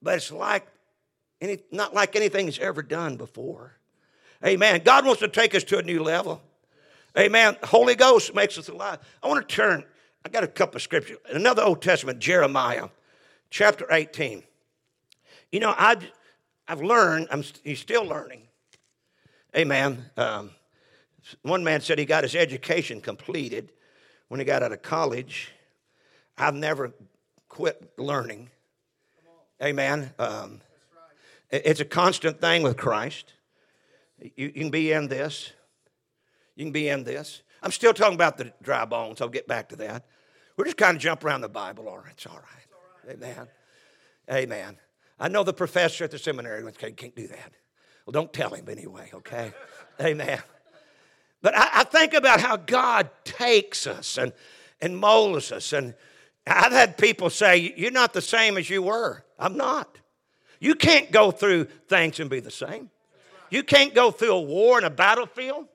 but 0.00 0.14
it's 0.14 0.30
like 0.30 0.66
any, 1.40 1.58
not 1.72 1.92
like 1.92 2.14
anything 2.14 2.46
He's 2.46 2.60
ever 2.60 2.82
done 2.82 3.16
before. 3.16 3.74
Amen. 4.44 4.80
God 4.84 5.04
wants 5.04 5.20
to 5.20 5.28
take 5.28 5.54
us 5.54 5.64
to 5.64 5.78
a 5.78 5.82
new 5.82 6.02
level. 6.02 6.40
Amen. 7.18 7.56
Holy 7.64 7.96
Ghost 7.96 8.34
makes 8.34 8.56
us 8.58 8.68
alive. 8.68 8.98
I 9.22 9.28
want 9.28 9.46
to 9.46 9.54
turn, 9.54 9.84
I 10.24 10.28
got 10.28 10.44
a 10.44 10.48
couple 10.48 10.76
of 10.76 10.82
scriptures. 10.82 11.18
Another 11.28 11.62
Old 11.62 11.82
Testament, 11.82 12.20
Jeremiah, 12.20 12.88
chapter 13.50 13.86
18. 13.90 14.42
You 15.50 15.60
know, 15.60 15.74
I've, 15.76 16.04
I've 16.68 16.82
learned, 16.82 17.28
I'm 17.30 17.42
he's 17.64 17.80
still 17.80 18.04
learning. 18.04 18.42
Amen. 19.56 20.04
Um, 20.16 20.50
one 21.42 21.64
man 21.64 21.80
said 21.80 21.98
he 21.98 22.04
got 22.04 22.22
his 22.22 22.34
education 22.34 23.00
completed 23.00 23.72
when 24.28 24.38
he 24.40 24.46
got 24.46 24.62
out 24.62 24.72
of 24.72 24.82
college. 24.82 25.52
I've 26.36 26.54
never 26.54 26.92
quit 27.48 27.92
learning. 27.98 28.50
Amen. 29.62 30.12
Um, 30.18 30.60
it's 31.50 31.80
a 31.80 31.84
constant 31.84 32.40
thing 32.40 32.62
with 32.62 32.76
Christ. 32.76 33.32
You, 34.36 34.50
can 34.50 34.70
be 34.70 34.92
in 34.92 35.08
this. 35.08 35.52
You 36.56 36.64
can 36.64 36.72
be 36.72 36.88
in 36.88 37.04
this. 37.04 37.42
I'm 37.62 37.70
still 37.70 37.94
talking 37.94 38.14
about 38.14 38.36
the 38.36 38.52
dry 38.62 38.84
bones. 38.84 39.20
I'll 39.20 39.28
get 39.28 39.46
back 39.46 39.68
to 39.70 39.76
that. 39.76 40.04
We're 40.56 40.64
just 40.64 40.76
kind 40.76 40.96
of 40.96 41.02
jump 41.02 41.24
around 41.24 41.40
the 41.40 41.48
Bible. 41.48 41.88
All 41.88 41.98
right, 41.98 42.12
it's 42.12 42.26
all 42.26 42.38
right. 42.38 43.14
Amen. 43.14 43.48
Amen. 44.30 44.78
I 45.18 45.28
know 45.28 45.44
the 45.44 45.52
professor 45.52 46.04
at 46.04 46.10
the 46.10 46.18
seminary 46.18 46.62
okay, 46.64 46.92
can't 46.92 47.14
do 47.14 47.26
that. 47.28 47.52
Well, 48.04 48.12
don't 48.12 48.32
tell 48.32 48.50
him 48.50 48.68
anyway, 48.68 49.10
okay? 49.14 49.52
Amen. 50.00 50.42
But 51.40 51.56
I, 51.56 51.70
I, 51.74 51.84
think 51.84 52.14
about 52.14 52.40
how 52.40 52.56
God 52.56 53.10
takes 53.24 53.86
us 53.86 54.18
and, 54.18 54.32
and 54.80 54.96
molds 54.96 55.52
us. 55.52 55.72
And 55.72 55.94
I've 56.46 56.72
had 56.72 56.98
people 56.98 57.30
say, 57.30 57.74
You're 57.76 57.90
not 57.90 58.12
the 58.12 58.22
same 58.22 58.56
as 58.56 58.68
you 58.68 58.82
were. 58.82 59.24
I'm 59.38 59.56
not. 59.56 59.98
You 60.60 60.74
can't 60.74 61.10
go 61.10 61.30
through 61.30 61.64
things 61.88 62.20
and 62.20 62.30
be 62.30 62.40
the 62.40 62.50
same. 62.50 62.90
You 63.50 63.62
can't 63.62 63.94
go 63.94 64.10
through 64.10 64.32
a 64.32 64.40
war 64.40 64.76
and 64.78 64.86
a 64.86 64.90
battlefield. 64.90 65.66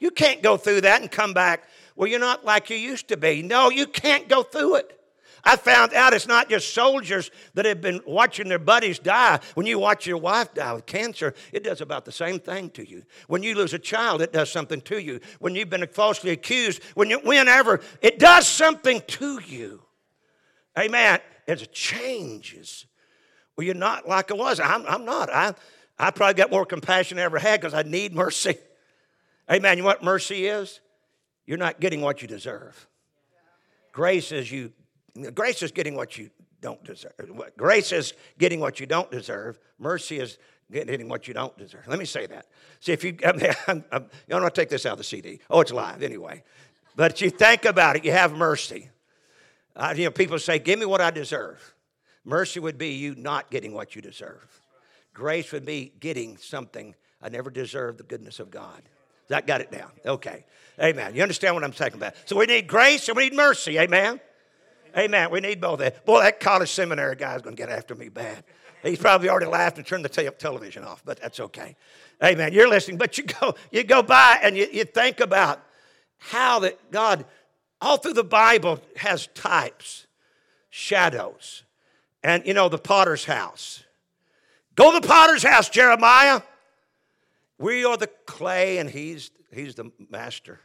You 0.00 0.10
can't 0.10 0.42
go 0.42 0.56
through 0.56 0.82
that 0.82 1.00
and 1.00 1.10
come 1.10 1.32
back, 1.32 1.64
well, 1.96 2.08
you're 2.08 2.20
not 2.20 2.44
like 2.44 2.70
you 2.70 2.76
used 2.76 3.08
to 3.08 3.16
be. 3.16 3.42
No, 3.42 3.70
you 3.70 3.86
can't 3.86 4.28
go 4.28 4.42
through 4.42 4.76
it. 4.76 4.97
I 5.44 5.56
found 5.56 5.94
out 5.94 6.12
it's 6.12 6.26
not 6.26 6.48
just 6.48 6.74
soldiers 6.74 7.30
that 7.54 7.64
have 7.64 7.80
been 7.80 8.00
watching 8.06 8.48
their 8.48 8.58
buddies 8.58 8.98
die. 8.98 9.40
When 9.54 9.66
you 9.66 9.78
watch 9.78 10.06
your 10.06 10.18
wife 10.18 10.54
die 10.54 10.72
with 10.72 10.86
cancer, 10.86 11.34
it 11.52 11.64
does 11.64 11.80
about 11.80 12.04
the 12.04 12.12
same 12.12 12.38
thing 12.38 12.70
to 12.70 12.88
you. 12.88 13.04
When 13.28 13.42
you 13.42 13.54
lose 13.54 13.72
a 13.74 13.78
child, 13.78 14.22
it 14.22 14.32
does 14.32 14.50
something 14.50 14.80
to 14.82 15.00
you. 15.00 15.20
When 15.38 15.54
you've 15.54 15.70
been 15.70 15.86
falsely 15.88 16.30
accused, 16.30 16.82
when 16.94 17.10
you, 17.10 17.18
whenever, 17.20 17.80
it 18.02 18.18
does 18.18 18.46
something 18.46 19.02
to 19.06 19.40
you. 19.46 19.82
Amen. 20.78 21.20
It 21.46 21.72
changes. 21.72 22.86
Well, 23.56 23.64
you're 23.64 23.74
not 23.74 24.08
like 24.08 24.30
I 24.30 24.34
was. 24.34 24.60
I'm, 24.60 24.84
I'm 24.86 25.04
not. 25.04 25.30
I, 25.32 25.54
I 25.98 26.10
probably 26.10 26.34
got 26.34 26.50
more 26.50 26.66
compassion 26.66 27.16
than 27.16 27.22
I 27.22 27.26
ever 27.26 27.38
had 27.38 27.60
because 27.60 27.74
I 27.74 27.82
need 27.82 28.14
mercy. 28.14 28.56
Amen. 29.50 29.78
You 29.78 29.82
know 29.82 29.88
what 29.88 30.02
mercy 30.02 30.46
is? 30.46 30.80
You're 31.46 31.58
not 31.58 31.80
getting 31.80 32.00
what 32.00 32.22
you 32.22 32.28
deserve. 32.28 32.86
Grace 33.92 34.30
is 34.30 34.52
you 34.52 34.72
Grace 35.34 35.62
is 35.62 35.72
getting 35.72 35.94
what 35.94 36.18
you 36.18 36.30
don't 36.60 36.82
deserve. 36.84 37.12
Grace 37.56 37.92
is 37.92 38.14
getting 38.38 38.60
what 38.60 38.80
you 38.80 38.86
don't 38.86 39.10
deserve. 39.10 39.58
Mercy 39.78 40.18
is 40.18 40.38
getting 40.70 41.08
what 41.08 41.28
you 41.28 41.34
don't 41.34 41.56
deserve. 41.56 41.86
Let 41.86 41.98
me 41.98 42.04
say 42.04 42.26
that. 42.26 42.46
See, 42.80 42.92
if 42.92 43.04
you, 43.04 43.16
I 43.24 43.32
mean, 43.36 43.50
I'm, 43.66 43.84
I'm, 43.90 44.02
you 44.02 44.30
don't 44.30 44.42
want 44.42 44.54
to 44.54 44.60
take 44.60 44.68
this 44.68 44.86
out 44.86 44.92
of 44.92 44.98
the 44.98 45.04
CD. 45.04 45.40
Oh, 45.50 45.60
it's 45.60 45.72
live 45.72 46.02
anyway. 46.02 46.42
But 46.96 47.20
you 47.20 47.30
think 47.30 47.64
about 47.64 47.96
it, 47.96 48.04
you 48.04 48.12
have 48.12 48.32
mercy. 48.32 48.90
Uh, 49.76 49.94
you 49.96 50.04
know, 50.04 50.10
people 50.10 50.38
say, 50.40 50.58
"Give 50.58 50.78
me 50.78 50.86
what 50.86 51.00
I 51.00 51.10
deserve." 51.10 51.74
Mercy 52.24 52.58
would 52.60 52.76
be 52.76 52.88
you 52.88 53.14
not 53.14 53.50
getting 53.50 53.72
what 53.72 53.94
you 53.94 54.02
deserve. 54.02 54.60
Grace 55.14 55.52
would 55.52 55.64
be 55.64 55.92
getting 56.00 56.36
something 56.36 56.94
I 57.22 57.28
never 57.28 57.50
deserved. 57.50 57.98
The 57.98 58.04
goodness 58.04 58.40
of 58.40 58.50
God. 58.50 58.82
That 59.28 59.46
got 59.46 59.60
it 59.60 59.70
down. 59.70 59.90
Okay. 60.04 60.44
Amen. 60.82 61.14
You 61.14 61.22
understand 61.22 61.54
what 61.54 61.62
I'm 61.64 61.72
talking 61.72 61.94
about? 61.94 62.14
So 62.24 62.36
we 62.36 62.46
need 62.46 62.66
grace 62.66 63.08
and 63.08 63.16
we 63.16 63.28
need 63.28 63.36
mercy. 63.36 63.78
Amen. 63.78 64.20
Amen. 64.98 65.30
We 65.30 65.40
need 65.40 65.60
both 65.60 65.74
of 65.74 65.78
that. 65.80 66.04
Boy, 66.04 66.22
that 66.22 66.40
college 66.40 66.70
seminary 66.70 67.14
guy's 67.14 67.40
going 67.42 67.54
to 67.54 67.62
get 67.62 67.70
after 67.70 67.94
me 67.94 68.08
bad. 68.08 68.42
He's 68.82 68.98
probably 68.98 69.28
already 69.28 69.46
laughed 69.46 69.78
and 69.78 69.86
turned 69.86 70.04
the 70.04 70.08
te- 70.08 70.28
television 70.38 70.84
off, 70.84 71.02
but 71.04 71.20
that's 71.20 71.40
okay. 71.40 71.76
Amen. 72.22 72.52
You're 72.52 72.68
listening, 72.68 72.96
but 72.96 73.18
you 73.18 73.24
go, 73.24 73.54
you 73.70 73.84
go 73.84 74.02
by 74.02 74.40
and 74.42 74.56
you, 74.56 74.66
you 74.72 74.84
think 74.84 75.20
about 75.20 75.60
how 76.18 76.60
that 76.60 76.90
God, 76.90 77.24
all 77.80 77.96
through 77.96 78.14
the 78.14 78.24
Bible, 78.24 78.80
has 78.96 79.28
types, 79.28 80.06
shadows. 80.70 81.62
And 82.22 82.44
you 82.46 82.54
know, 82.54 82.68
the 82.68 82.78
potter's 82.78 83.24
house. 83.24 83.84
Go 84.74 84.92
to 84.92 85.00
the 85.00 85.06
potter's 85.06 85.42
house, 85.42 85.68
Jeremiah. 85.68 86.42
We 87.58 87.84
are 87.84 87.96
the 87.96 88.08
clay, 88.26 88.78
and 88.78 88.90
he's 88.90 89.30
he's 89.52 89.74
the 89.74 89.90
master. 90.10 90.60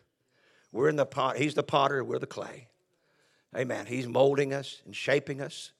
We're 0.71 0.89
in 0.89 0.95
the 0.95 1.05
pot, 1.05 1.37
he's 1.37 1.53
the 1.53 1.63
potter, 1.63 2.03
we're 2.03 2.19
the 2.19 2.27
clay. 2.27 2.67
Amen. 3.55 3.85
He's 3.85 4.07
molding 4.07 4.53
us 4.53 4.81
and 4.85 4.95
shaping 4.95 5.41
us. 5.41 5.71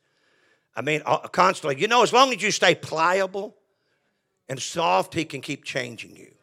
I 0.75 0.81
mean, 0.81 1.01
uh, 1.05 1.19
constantly. 1.19 1.79
You 1.79 1.87
know, 1.87 2.03
as 2.03 2.13
long 2.13 2.33
as 2.33 2.41
you 2.41 2.51
stay 2.51 2.75
pliable 2.75 3.55
and 4.49 4.59
soft, 4.59 5.13
He 5.13 5.25
can 5.25 5.41
keep 5.41 5.63
changing 5.63 6.15
you. 6.15 6.33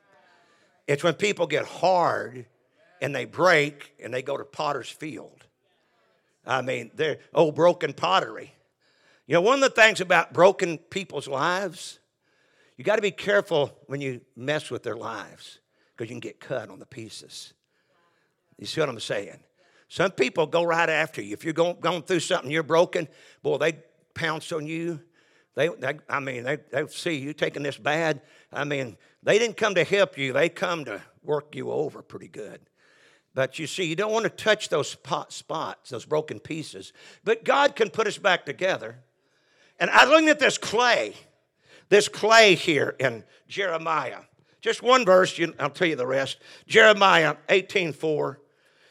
It's 0.87 1.05
when 1.05 1.14
people 1.14 1.47
get 1.47 1.64
hard 1.66 2.47
and 3.01 3.14
they 3.14 3.24
break 3.24 3.95
and 4.03 4.12
they 4.12 4.22
go 4.22 4.37
to 4.37 4.45
potter's 4.45 4.89
field. 4.89 5.45
I 6.47 6.62
mean, 6.62 6.91
they're, 6.95 7.18
oh, 7.33 7.53
broken 7.53 7.93
pottery. 7.93 8.53
You 9.26 9.35
know, 9.35 9.41
one 9.43 9.55
of 9.55 9.61
the 9.61 9.70
things 9.70 10.01
about 10.01 10.33
broken 10.33 10.78
people's 10.78 11.28
lives, 11.28 12.01
you 12.76 12.83
got 12.83 12.97
to 12.97 13.03
be 13.03 13.12
careful 13.12 13.72
when 13.87 14.01
you 14.01 14.20
mess 14.35 14.70
with 14.70 14.83
their 14.83 14.97
lives 14.97 15.61
because 15.93 16.11
you 16.11 16.14
can 16.14 16.20
get 16.20 16.41
cut 16.41 16.70
on 16.70 16.81
the 16.81 16.87
pieces. 16.87 17.53
You 18.59 18.66
see 18.66 18.81
what 18.81 18.89
I'm 18.89 18.99
saying? 18.99 19.39
Some 19.91 20.12
people 20.12 20.47
go 20.47 20.62
right 20.62 20.88
after 20.88 21.20
you. 21.20 21.32
If 21.32 21.45
you're 21.45 21.53
going, 21.53 21.76
going 21.80 22.03
through 22.03 22.20
something, 22.20 22.49
you're 22.49 22.62
broken, 22.62 23.09
boy, 23.43 23.59
they 23.59 23.72
pounce 24.14 24.53
on 24.53 24.64
you. 24.64 25.01
They, 25.57 25.66
they 25.66 25.99
I 26.09 26.20
mean, 26.20 26.45
they, 26.45 26.59
they 26.70 26.86
see 26.86 27.16
you 27.16 27.32
taking 27.32 27.64
this 27.64 27.76
bad. 27.76 28.22
I 28.53 28.62
mean, 28.62 28.97
they 29.24 29.36
didn't 29.41 29.57
come 29.57 29.74
to 29.74 29.82
help 29.82 30.16
you, 30.16 30.32
they 30.32 30.49
come 30.49 30.84
to 30.84 31.03
work 31.24 31.57
you 31.57 31.72
over 31.72 32.03
pretty 32.03 32.28
good. 32.28 32.61
But 33.34 33.59
you 33.59 33.66
see, 33.66 33.82
you 33.82 33.97
don't 33.97 34.12
want 34.12 34.22
to 34.22 34.30
touch 34.30 34.68
those 34.68 34.91
spot, 34.91 35.32
spots, 35.32 35.91
those 35.91 36.05
broken 36.05 36.38
pieces. 36.38 36.93
But 37.24 37.45
God 37.45 37.74
can 37.74 37.91
put 37.91 38.07
us 38.07 38.16
back 38.16 38.47
together. 38.47 39.01
And 39.80 39.91
I 39.91 40.05
looked 40.05 40.28
at 40.28 40.38
this 40.38 40.57
clay, 40.57 41.14
this 41.88 42.07
clay 42.07 42.55
here 42.55 42.95
in 43.01 43.24
Jeremiah. 43.49 44.20
Just 44.61 44.84
one 44.84 45.05
verse, 45.05 45.41
I'll 45.59 45.70
tell 45.70 45.88
you 45.88 45.97
the 45.97 46.07
rest. 46.07 46.38
Jeremiah 46.68 47.34
18 47.49 47.93
4. 47.93 48.41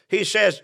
He 0.08 0.24
says, 0.24 0.60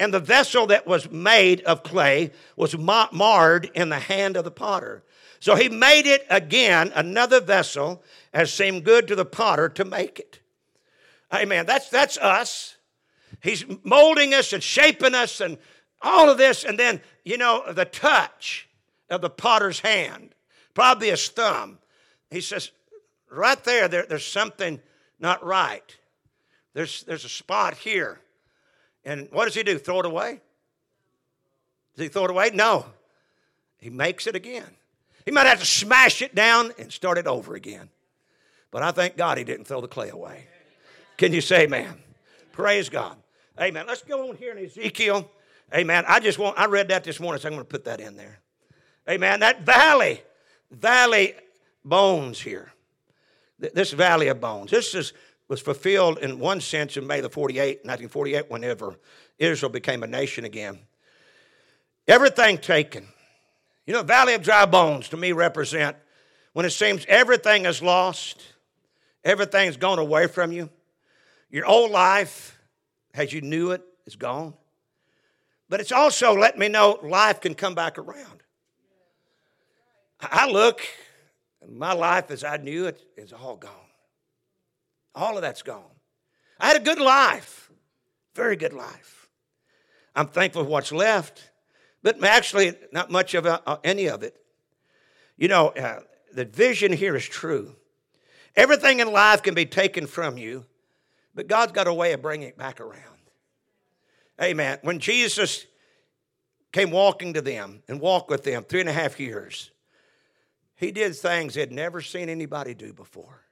and 0.00 0.14
the 0.14 0.20
vessel 0.20 0.66
that 0.68 0.86
was 0.86 1.10
made 1.10 1.60
of 1.62 1.82
clay 1.82 2.32
was 2.56 2.76
marred 2.78 3.70
in 3.74 3.88
the 3.88 3.98
hand 3.98 4.36
of 4.36 4.44
the 4.44 4.50
potter. 4.50 5.02
So 5.40 5.54
he 5.54 5.68
made 5.68 6.06
it 6.06 6.26
again, 6.30 6.92
another 6.94 7.40
vessel, 7.40 8.02
as 8.32 8.52
seemed 8.52 8.84
good 8.84 9.08
to 9.08 9.16
the 9.16 9.24
potter 9.24 9.68
to 9.70 9.84
make 9.84 10.18
it. 10.18 10.40
Amen. 11.32 11.66
That's, 11.66 11.88
that's 11.88 12.16
us. 12.18 12.76
He's 13.42 13.64
molding 13.84 14.34
us 14.34 14.52
and 14.52 14.62
shaping 14.62 15.14
us 15.14 15.40
and 15.40 15.58
all 16.00 16.30
of 16.30 16.38
this. 16.38 16.64
And 16.64 16.78
then, 16.78 17.00
you 17.24 17.38
know, 17.38 17.72
the 17.72 17.84
touch 17.84 18.68
of 19.10 19.20
the 19.20 19.30
potter's 19.30 19.80
hand, 19.80 20.34
probably 20.74 21.10
his 21.10 21.28
thumb. 21.28 21.78
He 22.30 22.40
says, 22.40 22.70
right 23.30 23.62
there, 23.64 23.88
there 23.88 24.06
there's 24.08 24.26
something 24.26 24.80
not 25.20 25.44
right. 25.44 25.96
There's, 26.74 27.02
there's 27.04 27.24
a 27.24 27.28
spot 27.28 27.74
here. 27.74 28.20
And 29.04 29.28
what 29.30 29.44
does 29.44 29.54
he 29.54 29.62
do? 29.62 29.78
Throw 29.78 30.00
it 30.00 30.06
away? 30.06 30.40
Does 31.96 32.04
he 32.04 32.08
throw 32.08 32.24
it 32.24 32.30
away? 32.30 32.50
No. 32.52 32.86
He 33.78 33.90
makes 33.90 34.26
it 34.26 34.34
again. 34.34 34.68
He 35.24 35.30
might 35.30 35.46
have 35.46 35.60
to 35.60 35.66
smash 35.66 36.22
it 36.22 36.34
down 36.34 36.72
and 36.78 36.92
start 36.92 37.18
it 37.18 37.26
over 37.26 37.54
again. 37.54 37.90
But 38.70 38.82
I 38.82 38.90
thank 38.90 39.16
God 39.16 39.38
he 39.38 39.44
didn't 39.44 39.66
throw 39.66 39.80
the 39.80 39.88
clay 39.88 40.10
away. 40.10 40.46
Can 41.16 41.32
you 41.32 41.40
say 41.40 41.64
amen? 41.64 41.94
Praise 42.52 42.88
God. 42.88 43.16
Amen. 43.60 43.86
Let's 43.86 44.02
go 44.02 44.28
on 44.28 44.36
here 44.36 44.52
in 44.52 44.64
Ezekiel. 44.64 45.30
Amen. 45.74 46.04
I 46.08 46.20
just 46.20 46.38
want, 46.38 46.58
I 46.58 46.66
read 46.66 46.88
that 46.88 47.04
this 47.04 47.20
morning, 47.20 47.40
so 47.40 47.48
I'm 47.48 47.54
going 47.54 47.64
to 47.64 47.68
put 47.68 47.84
that 47.84 48.00
in 48.00 48.16
there. 48.16 48.38
Amen. 49.08 49.40
That 49.40 49.62
valley, 49.62 50.22
valley 50.70 51.34
bones 51.84 52.40
here. 52.40 52.72
This 53.58 53.92
valley 53.92 54.28
of 54.28 54.40
bones. 54.40 54.70
This 54.70 54.94
is 54.94 55.12
was 55.48 55.60
fulfilled 55.60 56.18
in 56.18 56.38
one 56.38 56.60
sense 56.60 56.96
in 56.96 57.06
May 57.06 57.20
the 57.20 57.30
48, 57.30 57.78
1948, 57.78 58.50
whenever 58.50 58.96
Israel 59.38 59.72
became 59.72 60.02
a 60.02 60.06
nation 60.06 60.44
again. 60.44 60.78
Everything 62.06 62.58
taken. 62.58 63.08
You 63.86 63.94
know, 63.94 64.02
Valley 64.02 64.34
of 64.34 64.42
Dry 64.42 64.66
Bones 64.66 65.08
to 65.08 65.16
me 65.16 65.32
represent 65.32 65.96
when 66.52 66.66
it 66.66 66.70
seems 66.70 67.04
everything 67.08 67.64
is 67.64 67.80
lost, 67.80 68.42
everything's 69.24 69.76
gone 69.76 69.98
away 69.98 70.26
from 70.26 70.52
you. 70.52 70.68
Your 71.50 71.64
old 71.64 71.90
life, 71.90 72.58
as 73.14 73.32
you 73.32 73.40
knew 73.40 73.70
it, 73.70 73.82
is 74.06 74.16
gone. 74.16 74.54
But 75.70 75.80
it's 75.80 75.92
also 75.92 76.34
let 76.34 76.58
me 76.58 76.68
know 76.68 76.98
life 77.02 77.40
can 77.40 77.54
come 77.54 77.74
back 77.74 77.98
around. 77.98 78.42
I 80.20 80.50
look, 80.50 80.80
and 81.62 81.78
my 81.78 81.92
life 81.92 82.30
as 82.30 82.42
I 82.44 82.56
knew 82.56 82.86
it 82.86 83.00
is 83.16 83.32
all 83.32 83.56
gone. 83.56 83.87
All 85.18 85.34
of 85.34 85.42
that's 85.42 85.62
gone. 85.62 85.82
I 86.60 86.68
had 86.68 86.76
a 86.76 86.84
good 86.84 87.00
life, 87.00 87.72
very 88.36 88.54
good 88.54 88.72
life. 88.72 89.28
I'm 90.14 90.28
thankful 90.28 90.62
for 90.62 90.70
what's 90.70 90.92
left, 90.92 91.50
but 92.04 92.22
actually, 92.22 92.74
not 92.92 93.10
much 93.10 93.34
of 93.34 93.44
uh, 93.44 93.78
any 93.82 94.08
of 94.08 94.22
it. 94.22 94.36
You 95.36 95.48
know, 95.48 95.68
uh, 95.70 96.00
the 96.32 96.44
vision 96.44 96.92
here 96.92 97.16
is 97.16 97.24
true. 97.24 97.74
Everything 98.54 99.00
in 99.00 99.12
life 99.12 99.42
can 99.42 99.54
be 99.54 99.66
taken 99.66 100.06
from 100.06 100.38
you, 100.38 100.64
but 101.34 101.48
God's 101.48 101.72
got 101.72 101.88
a 101.88 101.94
way 101.94 102.12
of 102.12 102.22
bringing 102.22 102.48
it 102.48 102.56
back 102.56 102.80
around. 102.80 103.02
Amen. 104.40 104.78
When 104.82 105.00
Jesus 105.00 105.66
came 106.72 106.92
walking 106.92 107.34
to 107.34 107.40
them 107.40 107.82
and 107.88 108.00
walked 108.00 108.30
with 108.30 108.44
them 108.44 108.62
three 108.62 108.80
and 108.80 108.88
a 108.88 108.92
half 108.92 109.18
years, 109.18 109.72
he 110.76 110.92
did 110.92 111.16
things 111.16 111.54
they'd 111.54 111.72
never 111.72 112.00
seen 112.00 112.28
anybody 112.28 112.72
do 112.72 112.92
before. 112.92 113.47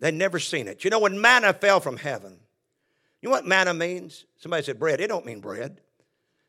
They'd 0.00 0.14
never 0.14 0.38
seen 0.38 0.68
it. 0.68 0.84
You 0.84 0.90
know, 0.90 1.00
when 1.00 1.20
manna 1.20 1.52
fell 1.52 1.80
from 1.80 1.96
heaven, 1.96 2.38
you 3.20 3.28
know 3.28 3.34
what 3.34 3.46
manna 3.46 3.74
means? 3.74 4.24
Somebody 4.38 4.62
said 4.62 4.78
bread. 4.78 5.00
It 5.00 5.08
don't 5.08 5.26
mean 5.26 5.40
bread. 5.40 5.80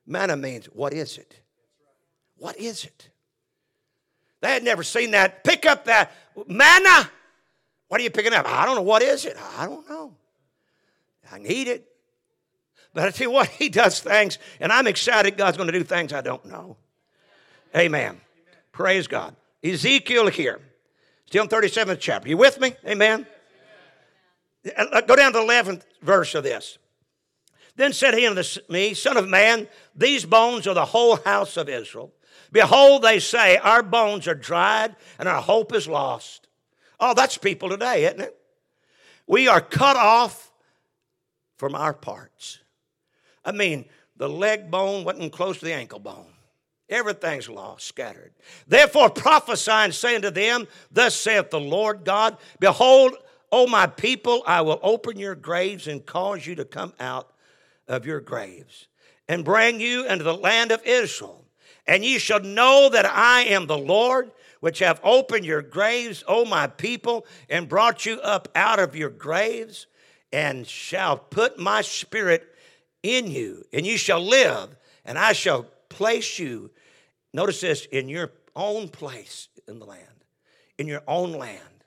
Manna 0.05 0.37
means 0.37 0.65
what 0.67 0.93
is 0.93 1.17
it? 1.17 1.39
What 2.37 2.57
is 2.57 2.85
it? 2.85 3.09
They 4.41 4.53
had 4.53 4.63
never 4.63 4.83
seen 4.83 5.11
that. 5.11 5.43
Pick 5.43 5.65
up 5.65 5.85
that 5.85 6.11
manna. 6.47 7.09
What 7.87 7.99
are 7.99 8.03
you 8.03 8.11
picking 8.11 8.33
up? 8.33 8.47
I 8.47 8.65
don't 8.65 8.75
know. 8.75 8.81
What 8.83 9.01
is 9.01 9.25
it? 9.25 9.35
I 9.57 9.65
don't 9.65 9.89
know. 9.89 10.13
I 11.31 11.39
need 11.39 11.67
it. 11.67 11.85
But 12.93 13.03
I 13.03 13.11
tell 13.11 13.27
you 13.27 13.31
what, 13.31 13.47
he 13.49 13.69
does 13.69 13.99
things, 13.99 14.37
and 14.59 14.71
I'm 14.71 14.87
excited 14.87 15.37
God's 15.37 15.57
going 15.57 15.67
to 15.71 15.77
do 15.77 15.83
things 15.83 16.13
I 16.13 16.21
don't 16.21 16.45
know. 16.45 16.77
Amen. 17.75 17.85
Amen. 17.85 18.21
Praise 18.71 19.07
God. 19.07 19.35
Ezekiel 19.63 20.27
here, 20.27 20.59
still 21.25 21.43
in 21.43 21.49
37th 21.49 21.99
chapter. 21.99 22.29
You 22.29 22.37
with 22.37 22.59
me? 22.59 22.73
Amen. 22.87 23.27
Amen. 24.77 25.03
Go 25.07 25.15
down 25.15 25.33
to 25.33 25.39
the 25.39 25.45
11th 25.45 25.83
verse 26.01 26.35
of 26.35 26.43
this. 26.43 26.77
Then 27.75 27.93
said 27.93 28.13
he 28.13 28.27
unto 28.27 28.43
me, 28.67 28.93
Son 28.93 29.15
of 29.15 29.27
man, 29.27 29.67
these 29.95 30.25
bones 30.25 30.67
are 30.67 30.73
the 30.73 30.85
whole 30.85 31.15
house 31.17 31.55
of 31.55 31.69
Israel. 31.69 32.11
Behold, 32.51 33.03
they 33.03 33.19
say, 33.19 33.57
Our 33.57 33.83
bones 33.83 34.27
are 34.27 34.35
dried 34.35 34.95
and 35.17 35.29
our 35.29 35.41
hope 35.41 35.73
is 35.73 35.87
lost. 35.87 36.47
Oh, 36.99 37.13
that's 37.13 37.37
people 37.37 37.69
today, 37.69 38.05
isn't 38.05 38.19
it? 38.19 38.35
We 39.27 39.47
are 39.47 39.61
cut 39.61 39.95
off 39.95 40.51
from 41.57 41.75
our 41.75 41.93
parts. 41.93 42.59
I 43.45 43.51
mean, 43.51 43.85
the 44.17 44.27
leg 44.27 44.69
bone 44.69 45.05
wasn't 45.05 45.31
close 45.31 45.59
to 45.59 45.65
the 45.65 45.73
ankle 45.73 45.99
bone. 45.99 46.33
Everything's 46.89 47.47
lost, 47.47 47.87
scattered. 47.87 48.33
Therefore 48.67 49.09
prophesy 49.09 49.71
and 49.71 49.93
say 49.93 50.15
unto 50.15 50.31
them, 50.31 50.67
Thus 50.91 51.15
saith 51.15 51.51
the 51.51 51.59
Lord 51.59 52.03
God, 52.03 52.37
Behold, 52.59 53.15
O 53.51 53.67
my 53.67 53.87
people, 53.87 54.43
I 54.45 54.61
will 54.61 54.79
open 54.83 55.17
your 55.17 55.35
graves 55.35 55.87
and 55.87 56.05
cause 56.05 56.45
you 56.45 56.55
to 56.55 56.65
come 56.65 56.93
out 56.99 57.31
of 57.87 58.05
your 58.05 58.19
graves 58.19 58.87
and 59.27 59.45
bring 59.45 59.79
you 59.79 60.05
into 60.07 60.23
the 60.23 60.35
land 60.35 60.71
of 60.71 60.81
Israel. 60.85 61.45
And 61.87 62.05
ye 62.05 62.19
shall 62.19 62.41
know 62.41 62.89
that 62.89 63.05
I 63.05 63.43
am 63.43 63.65
the 63.65 63.77
Lord, 63.77 64.31
which 64.59 64.79
have 64.79 64.99
opened 65.03 65.45
your 65.45 65.61
graves, 65.61 66.23
O 66.27 66.45
my 66.45 66.67
people, 66.67 67.25
and 67.49 67.69
brought 67.69 68.05
you 68.05 68.19
up 68.21 68.47
out 68.53 68.79
of 68.79 68.95
your 68.95 69.09
graves, 69.09 69.87
and 70.31 70.67
shall 70.67 71.17
put 71.17 71.57
my 71.57 71.81
spirit 71.81 72.47
in 73.01 73.31
you, 73.31 73.63
and 73.73 73.87
you 73.87 73.97
shall 73.97 74.21
live, 74.21 74.75
and 75.05 75.17
I 75.17 75.33
shall 75.33 75.65
place 75.87 76.37
you, 76.37 76.69
notice 77.33 77.61
this, 77.61 77.85
in 77.85 78.09
your 78.09 78.31
own 78.55 78.89
place 78.89 79.47
in 79.67 79.79
the 79.79 79.85
land, 79.85 80.03
in 80.77 80.85
your 80.85 81.03
own 81.07 81.31
land. 81.31 81.78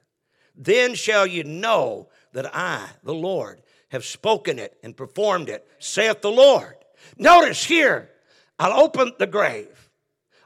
Then 0.56 0.94
shall 0.94 1.26
you 1.26 1.44
know 1.44 2.08
that 2.32 2.54
I, 2.54 2.88
the 3.02 3.14
Lord, 3.14 3.62
have 3.88 4.04
spoken 4.04 4.58
it 4.58 4.76
and 4.82 4.96
performed 4.96 5.48
it, 5.48 5.66
saith 5.78 6.22
the 6.22 6.30
Lord. 6.30 6.74
Notice 7.18 7.64
here, 7.64 8.10
I'll 8.58 8.80
open 8.80 9.12
the 9.18 9.26
grave, 9.26 9.90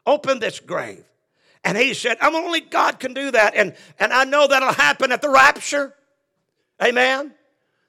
open 0.05 0.41
this 0.41 0.61
grave. 0.61 1.05
And 1.65 1.77
he 1.77 1.95
said, 1.95 2.17
I'm 2.21 2.35
only 2.35 2.61
God 2.61 3.01
can 3.01 3.13
do 3.13 3.31
that. 3.33 3.55
And, 3.57 3.75
and 3.99 4.13
I 4.13 4.25
know 4.25 4.47
that'll 4.47 4.73
happen 4.73 5.11
at 5.11 5.21
the 5.21 5.29
rapture. 5.29 5.95
Amen. 6.83 7.33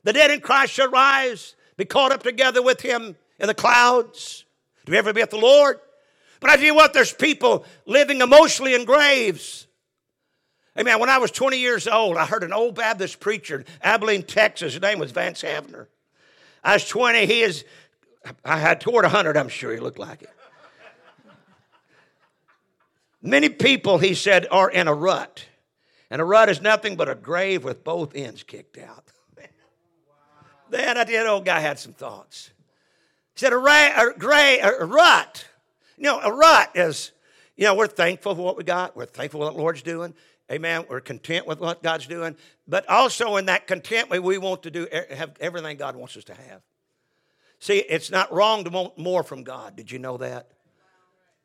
The 0.04 0.14
dead 0.14 0.32
in 0.32 0.40
Christ 0.40 0.74
shall 0.74 0.90
rise 0.90 1.56
be 1.76 1.86
caught 1.86 2.12
up 2.12 2.24
together 2.24 2.62
with 2.62 2.82
him 2.82 3.16
in 3.40 3.48
the 3.48 3.54
clouds. 3.54 4.46
Do 4.86 4.92
we 4.92 4.98
ever 4.98 5.14
be 5.14 5.22
at 5.22 5.30
the 5.30 5.38
Lord? 5.38 5.80
But 6.40 6.50
I 6.50 6.56
tell 6.56 6.66
you 6.66 6.76
what, 6.76 6.94
there's 6.94 7.14
people 7.14 7.66
living 7.86 8.22
emotionally 8.22 8.74
in 8.74 8.86
graves. 8.86 9.67
Amen. 10.80 11.00
When 11.00 11.10
I 11.10 11.18
was 11.18 11.32
20 11.32 11.58
years 11.58 11.88
old, 11.88 12.18
I 12.18 12.26
heard 12.26 12.44
an 12.44 12.54
old 12.54 12.76
Baptist 12.76 13.20
preacher 13.20 13.60
in 13.60 13.66
Abilene, 13.82 14.22
Texas. 14.22 14.74
His 14.74 14.82
name 14.82 15.00
was 15.00 15.12
Vance 15.12 15.42
Havner. 15.42 15.88
I 16.64 16.74
was 16.74 16.88
20. 16.88 17.26
He 17.26 17.42
is, 17.42 17.66
I 18.46 18.60
had 18.60 18.80
toward 18.80 19.04
100, 19.04 19.38
I'm 19.38 19.50
sure 19.50 19.74
he 19.74 19.80
looked 19.80 19.98
like 19.98 20.22
it. 20.22 20.30
Many 23.24 23.50
people, 23.50 23.98
he 23.98 24.14
said, 24.14 24.46
are 24.52 24.70
in 24.70 24.88
a 24.88 24.94
rut. 24.94 25.46
And 26.12 26.22
a 26.22 26.26
rut 26.26 26.48
is 26.48 26.62
nothing 26.62 26.96
but 26.96 27.10
a 27.10 27.16
grave 27.16 27.64
with 27.64 27.84
both 27.84 28.16
ends 28.16 28.44
kicked 28.44 28.78
out. 28.78 29.06
Then 30.70 31.06
did, 31.08 31.26
old 31.26 31.46
guy 31.46 31.60
had 31.60 31.80
some 31.80 31.94
thoughts. 31.94 32.52
He 33.34 33.40
said, 33.40 33.54
a, 33.54 33.58
ra- 33.58 33.94
a, 33.96 34.14
gray, 34.18 34.60
a 34.60 34.86
rut. 34.86 35.48
You 35.98 36.04
know, 36.04 36.20
a 36.20 36.32
rut 36.32 36.72
is, 36.76 37.12
you 37.56 37.64
know, 37.64 37.74
we're 37.74 37.88
thankful 37.88 38.36
for 38.36 38.42
what 38.42 38.58
we 38.58 38.64
got. 38.64 38.96
We're 38.96 39.06
thankful 39.06 39.40
for 39.40 39.48
what 39.48 39.56
the 39.56 39.62
Lord's 39.62 39.82
doing. 39.82 40.14
Amen. 40.52 40.86
We're 40.90 41.02
content 41.02 41.46
with 41.46 41.60
what 41.60 41.84
God's 41.84 42.08
doing. 42.08 42.36
But 42.68 42.88
also 42.90 43.36
in 43.36 43.46
that 43.48 43.68
contentment, 43.68 44.24
we 44.24 44.38
want 44.38 44.64
to 44.64 44.72
do 44.72 44.88
have 45.12 45.36
everything 45.40 45.78
God 45.78 45.96
wants 45.96 46.16
us 46.16 46.24
to 46.26 46.34
have. 46.34 46.62
See, 47.60 47.80
it's 47.80 48.12
not 48.12 48.32
wrong 48.32 48.64
to 48.64 48.70
want 48.70 48.98
more 48.98 49.24
from 49.24 49.44
God. 49.44 49.76
Did 49.76 49.92
you 49.92 50.00
know 50.00 50.18
that? 50.18 50.50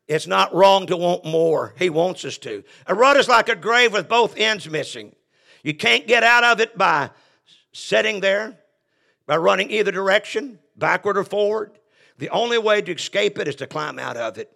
It's 0.07 0.27
not 0.27 0.53
wrong 0.53 0.87
to 0.87 0.97
want 0.97 1.25
more. 1.25 1.73
He 1.77 1.89
wants 1.89 2.23
us 2.25 2.37
to. 2.39 2.63
A 2.87 2.93
rut 2.93 3.17
is 3.17 3.27
like 3.27 3.49
a 3.49 3.55
grave 3.55 3.93
with 3.93 4.09
both 4.09 4.37
ends 4.37 4.69
missing. 4.69 5.15
You 5.63 5.73
can't 5.73 6.07
get 6.07 6.23
out 6.23 6.43
of 6.43 6.59
it 6.59 6.77
by 6.77 7.09
sitting 7.71 8.19
there 8.19 8.57
by 9.25 9.37
running 9.37 9.71
either 9.71 9.91
direction, 9.91 10.59
backward 10.75 11.17
or 11.17 11.23
forward. 11.23 11.71
The 12.17 12.29
only 12.29 12.57
way 12.57 12.81
to 12.81 12.93
escape 12.93 13.39
it 13.39 13.47
is 13.47 13.55
to 13.55 13.67
climb 13.67 13.99
out 13.99 14.17
of 14.17 14.37
it. 14.37 14.51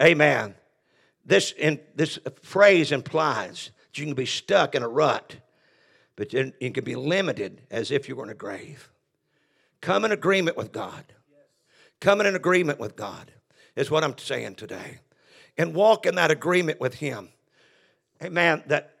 Amen. 0.00 0.54
This, 1.24 1.52
in, 1.52 1.80
this 1.94 2.18
phrase 2.42 2.92
implies 2.92 3.70
that 3.86 3.98
you 3.98 4.06
can 4.06 4.14
be 4.14 4.26
stuck 4.26 4.74
in 4.74 4.82
a 4.82 4.88
rut, 4.88 5.36
but 6.16 6.32
you 6.32 6.70
can 6.72 6.84
be 6.84 6.96
limited 6.96 7.62
as 7.70 7.90
if 7.90 8.08
you 8.08 8.16
were 8.16 8.24
in 8.24 8.30
a 8.30 8.34
grave. 8.34 8.90
Come 9.80 10.04
in 10.04 10.12
agreement 10.12 10.56
with 10.56 10.72
God. 10.72 11.04
Come 12.00 12.20
in 12.20 12.34
agreement 12.34 12.80
with 12.80 12.96
God 12.96 13.32
is 13.76 13.90
what 13.90 14.04
I'm 14.04 14.16
saying 14.18 14.56
today. 14.56 14.98
And 15.56 15.74
walk 15.74 16.06
in 16.06 16.14
that 16.16 16.30
agreement 16.30 16.80
with 16.80 16.94
Him. 16.94 17.28
Hey, 18.20 18.28
man, 18.28 18.62
That, 18.66 18.94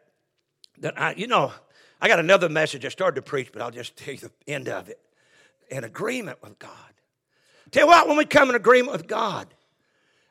that 0.78 1.00
I, 1.00 1.14
you 1.14 1.26
know, 1.26 1.52
I 2.00 2.08
got 2.08 2.18
another 2.18 2.48
message 2.48 2.84
I 2.84 2.88
started 2.88 3.16
to 3.16 3.22
preach, 3.22 3.50
but 3.52 3.62
I'll 3.62 3.70
just 3.70 3.96
tell 3.96 4.14
you 4.14 4.20
the 4.20 4.52
end 4.52 4.68
of 4.68 4.88
it. 4.88 4.98
In 5.70 5.84
agreement 5.84 6.42
with 6.42 6.58
God. 6.58 6.70
Tell 7.70 7.84
you 7.84 7.86
what, 7.88 8.08
when 8.08 8.16
we 8.16 8.24
come 8.24 8.50
in 8.50 8.56
agreement 8.56 8.92
with 8.92 9.06
God, 9.06 9.46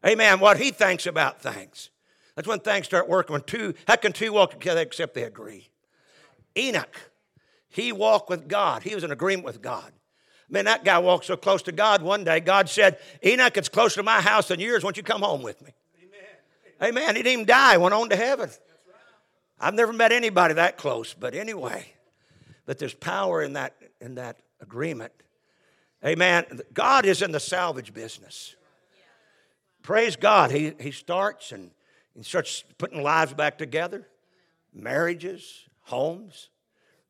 amen, 0.06 0.40
what 0.40 0.58
He 0.58 0.72
thinks 0.72 1.06
about 1.06 1.42
things. 1.42 1.90
That's 2.36 2.48
when 2.48 2.60
things 2.60 2.86
start 2.86 3.10
working. 3.10 3.34
When 3.34 3.44
two, 3.44 3.74
how 3.88 3.98
can 3.98 4.14
two 4.14 4.34
walk 4.34 4.52
together 4.52 4.82
except 4.82 5.14
they 5.14 5.24
agree? 5.24 5.70
Enoch, 6.58 7.12
he 7.70 7.92
walked 7.92 8.30
with 8.30 8.48
God. 8.48 8.84
He 8.84 8.96
was 8.96 9.04
in 9.04 9.12
agreement 9.12 9.46
with 9.46 9.62
God. 9.62 9.92
Man, 10.50 10.66
that 10.66 10.84
guy 10.84 10.98
walked 10.98 11.26
so 11.26 11.38
close 11.38 11.62
to 11.64 11.72
God 11.72 12.02
one 12.02 12.26
day, 12.26 12.42
God 12.42 12.68
said, 12.68 12.98
Enoch, 13.26 13.56
it's 13.56 13.70
closer 13.70 13.98
to 13.98 14.04
my 14.04 14.20
house 14.20 14.50
than 14.50 14.60
yours. 14.60 14.84
Won't 14.84 14.98
you 14.98 15.04
come 15.04 15.22
home 15.22 15.42
with 15.42 15.62
me? 15.62 15.72
Amen. 16.82 16.98
Amen. 16.98 17.16
He 17.16 17.24
didn't 17.24 17.34
even 17.34 17.46
die, 17.46 17.78
went 17.78 17.94
on 17.94 18.10
to 18.10 18.18
heaven. 18.18 18.50
I've 19.60 19.76
never 19.76 19.94
met 19.94 20.12
anybody 20.12 20.56
that 20.56 20.78
close, 20.78 21.14
but 21.14 21.36
anyway, 21.36 21.86
but 22.66 22.80
there's 22.80 22.96
power 22.96 23.44
in 23.44 23.54
that 23.54 23.76
in 24.02 24.16
that 24.16 24.38
agreement. 24.60 25.14
Amen. 26.04 26.46
God 26.74 27.06
is 27.06 27.22
in 27.22 27.32
the 27.32 27.40
salvage 27.40 27.94
business. 27.94 28.56
Praise 29.82 30.16
God. 30.16 30.52
He, 30.52 30.74
he 30.80 30.92
starts 30.92 31.52
and 31.52 31.72
he 32.16 32.24
starts 32.24 32.64
putting 32.78 33.02
lives 33.02 33.34
back 33.34 33.58
together, 33.58 34.08
marriages, 34.74 35.66
homes, 35.82 36.50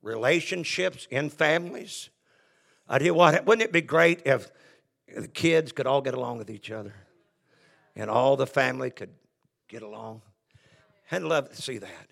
relationships 0.02 1.08
in 1.10 1.30
families. 1.30 2.10
I 2.88 2.98
tell 2.98 3.08
you 3.08 3.14
what, 3.14 3.46
wouldn't 3.46 3.64
it 3.64 3.72
be 3.72 3.82
great 3.82 4.22
if 4.26 4.52
the 5.16 5.28
kids 5.28 5.72
could 5.72 5.88
all 5.88 6.02
get 6.02 6.14
along 6.14 6.38
with 6.38 6.50
each 6.50 6.72
other 6.72 6.94
and 7.96 8.10
all 8.10 8.38
the 8.38 8.48
family 8.48 8.90
could 8.90 9.14
get 9.68 9.82
along? 9.82 10.22
I'd 11.12 11.24
love 11.24 11.50
to 11.50 11.62
see 11.62 11.78
that. 11.78 12.08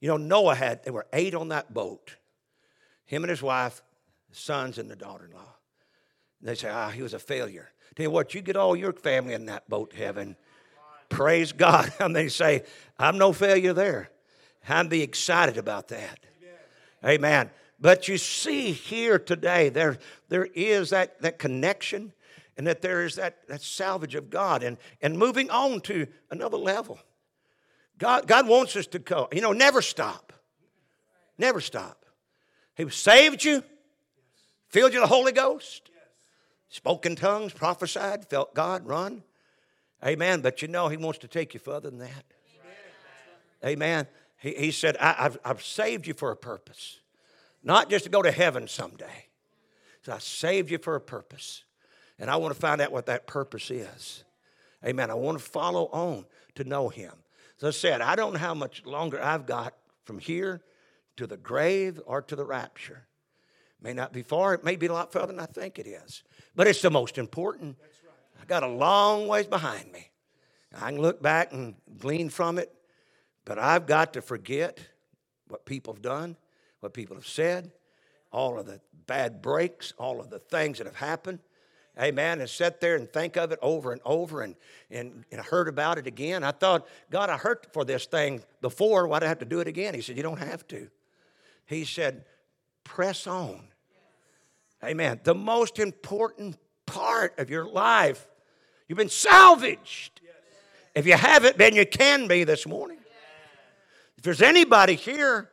You 0.00 0.08
know, 0.08 0.16
Noah 0.16 0.54
had, 0.54 0.84
there 0.84 0.92
were 0.92 1.06
eight 1.12 1.34
on 1.34 1.48
that 1.48 1.72
boat. 1.72 2.16
Him 3.06 3.24
and 3.24 3.30
his 3.30 3.42
wife, 3.42 3.82
sons, 4.30 4.78
and 4.78 4.90
the 4.90 4.96
daughter 4.96 5.24
in 5.24 5.32
law. 5.32 5.54
They 6.42 6.54
say, 6.54 6.68
ah, 6.68 6.90
he 6.90 7.02
was 7.02 7.14
a 7.14 7.18
failure. 7.18 7.70
Tell 7.94 8.04
you 8.04 8.10
what, 8.10 8.34
you 8.34 8.42
get 8.42 8.56
all 8.56 8.76
your 8.76 8.92
family 8.92 9.34
in 9.34 9.46
that 9.46 9.68
boat 9.68 9.90
to 9.90 9.96
heaven. 9.96 10.36
Praise 11.08 11.52
God. 11.52 11.92
And 12.00 12.14
they 12.14 12.28
say, 12.28 12.64
I'm 12.98 13.18
no 13.18 13.32
failure 13.32 13.72
there. 13.72 14.10
I'm 14.68 14.88
be 14.88 15.02
excited 15.02 15.58
about 15.58 15.88
that. 15.88 16.18
Amen. 17.04 17.14
Amen. 17.14 17.50
But 17.78 18.08
you 18.08 18.18
see 18.18 18.72
here 18.72 19.18
today, 19.18 19.68
there, 19.68 19.98
there 20.28 20.46
is 20.46 20.90
that, 20.90 21.20
that 21.22 21.38
connection 21.38 22.12
and 22.56 22.66
that 22.66 22.80
there 22.80 23.04
is 23.04 23.16
that, 23.16 23.46
that 23.48 23.62
salvage 23.62 24.14
of 24.14 24.30
God 24.30 24.62
and, 24.62 24.78
and 25.02 25.18
moving 25.18 25.50
on 25.50 25.80
to 25.82 26.06
another 26.30 26.56
level. 26.56 26.98
God, 27.98 28.26
God 28.26 28.48
wants 28.48 28.76
us 28.76 28.86
to 28.88 28.98
go, 28.98 29.28
you 29.32 29.40
know, 29.40 29.52
never 29.52 29.82
stop. 29.82 30.32
Never 31.38 31.60
stop. 31.60 32.04
He 32.74 32.88
saved 32.90 33.44
you, 33.44 33.62
filled 34.68 34.92
you 34.92 35.00
with 35.00 35.08
the 35.08 35.14
Holy 35.14 35.32
Ghost, 35.32 35.90
spoke 36.68 37.06
in 37.06 37.16
tongues, 37.16 37.52
prophesied, 37.52 38.28
felt 38.28 38.54
God, 38.54 38.86
run. 38.86 39.22
Amen. 40.04 40.40
But 40.40 40.62
you 40.62 40.68
know, 40.68 40.88
He 40.88 40.96
wants 40.96 41.18
to 41.20 41.28
take 41.28 41.54
you 41.54 41.60
further 41.60 41.90
than 41.90 42.00
that. 42.00 42.24
Amen. 43.64 44.06
He, 44.38 44.52
he 44.54 44.70
said, 44.70 44.96
I, 44.98 45.12
have 45.14 45.38
I've 45.44 45.62
saved 45.62 46.06
you 46.06 46.14
for 46.14 46.30
a 46.30 46.36
purpose, 46.36 47.00
not 47.62 47.90
just 47.90 48.04
to 48.04 48.10
go 48.10 48.22
to 48.22 48.30
heaven 48.30 48.68
someday. 48.68 49.26
So 50.02 50.12
I 50.12 50.18
saved 50.18 50.70
you 50.70 50.78
for 50.78 50.94
a 50.94 51.00
purpose. 51.00 51.64
And 52.18 52.30
I 52.30 52.36
want 52.36 52.54
to 52.54 52.60
find 52.60 52.80
out 52.80 52.92
what 52.92 53.06
that 53.06 53.26
purpose 53.26 53.70
is. 53.70 54.24
Amen. 54.84 55.10
I 55.10 55.14
want 55.14 55.38
to 55.38 55.44
follow 55.44 55.86
on 55.86 56.26
to 56.54 56.64
know 56.64 56.88
Him. 56.88 57.12
As 57.58 57.64
I 57.64 57.70
said, 57.70 58.00
I 58.00 58.16
don't 58.16 58.34
know 58.34 58.38
how 58.38 58.54
much 58.54 58.84
longer 58.84 59.22
I've 59.22 59.46
got 59.46 59.74
from 60.04 60.18
here 60.18 60.62
to 61.16 61.26
the 61.26 61.36
grave 61.36 62.00
or 62.06 62.22
to 62.22 62.36
the 62.36 62.44
rapture. 62.44 63.06
May 63.80 63.92
not 63.92 64.12
be 64.12 64.22
far, 64.22 64.54
it 64.54 64.64
may 64.64 64.76
be 64.76 64.86
a 64.86 64.92
lot 64.92 65.12
further 65.12 65.28
than 65.28 65.40
I 65.40 65.46
think 65.46 65.78
it 65.78 65.86
is. 65.86 66.22
But 66.56 66.66
it's 66.66 66.80
the 66.80 66.90
most 66.90 67.18
important. 67.18 67.76
I 68.40 68.44
got 68.46 68.62
a 68.62 68.68
long 68.68 69.28
ways 69.28 69.46
behind 69.46 69.92
me. 69.92 70.08
I 70.74 70.90
can 70.90 71.00
look 71.00 71.22
back 71.22 71.52
and 71.52 71.74
glean 71.98 72.30
from 72.30 72.58
it, 72.58 72.72
but 73.44 73.58
I've 73.58 73.86
got 73.86 74.14
to 74.14 74.22
forget 74.22 74.80
what 75.48 75.64
people 75.64 75.94
have 75.94 76.02
done, 76.02 76.36
what 76.80 76.92
people 76.92 77.14
have 77.16 77.26
said, 77.26 77.70
all 78.32 78.58
of 78.58 78.66
the 78.66 78.80
bad 79.06 79.40
breaks, 79.40 79.92
all 79.98 80.20
of 80.20 80.30
the 80.30 80.38
things 80.38 80.78
that 80.78 80.86
have 80.86 80.96
happened. 80.96 81.38
Amen. 81.98 82.40
And 82.40 82.50
sit 82.50 82.80
there 82.80 82.96
and 82.96 83.10
think 83.10 83.36
of 83.36 83.52
it 83.52 83.58
over 83.62 83.92
and 83.92 84.02
over 84.04 84.42
and, 84.42 84.54
and, 84.90 85.24
and 85.32 85.40
heard 85.40 85.66
about 85.66 85.96
it 85.96 86.06
again. 86.06 86.44
I 86.44 86.50
thought, 86.50 86.86
God, 87.10 87.30
I 87.30 87.38
hurt 87.38 87.68
for 87.72 87.84
this 87.86 88.04
thing 88.04 88.42
before. 88.60 89.06
Why'd 89.06 89.22
I 89.22 89.28
have 89.28 89.38
to 89.38 89.46
do 89.46 89.60
it 89.60 89.68
again? 89.68 89.94
He 89.94 90.02
said, 90.02 90.16
You 90.16 90.22
don't 90.22 90.38
have 90.38 90.66
to. 90.68 90.88
He 91.64 91.86
said, 91.86 92.26
Press 92.84 93.26
on. 93.26 93.68
Amen. 94.84 95.20
The 95.24 95.34
most 95.34 95.78
important 95.78 96.56
part 96.86 97.38
of 97.38 97.50
your 97.50 97.66
life, 97.66 98.26
you've 98.88 98.98
been 98.98 99.08
salvaged. 99.08 100.20
If 100.94 101.06
you 101.06 101.14
haven't 101.14 101.58
been, 101.58 101.74
you 101.74 101.86
can 101.86 102.28
be 102.28 102.44
this 102.44 102.66
morning. 102.66 102.98
If 104.16 104.24
there's 104.24 104.42
anybody 104.42 104.94
here 104.94 105.50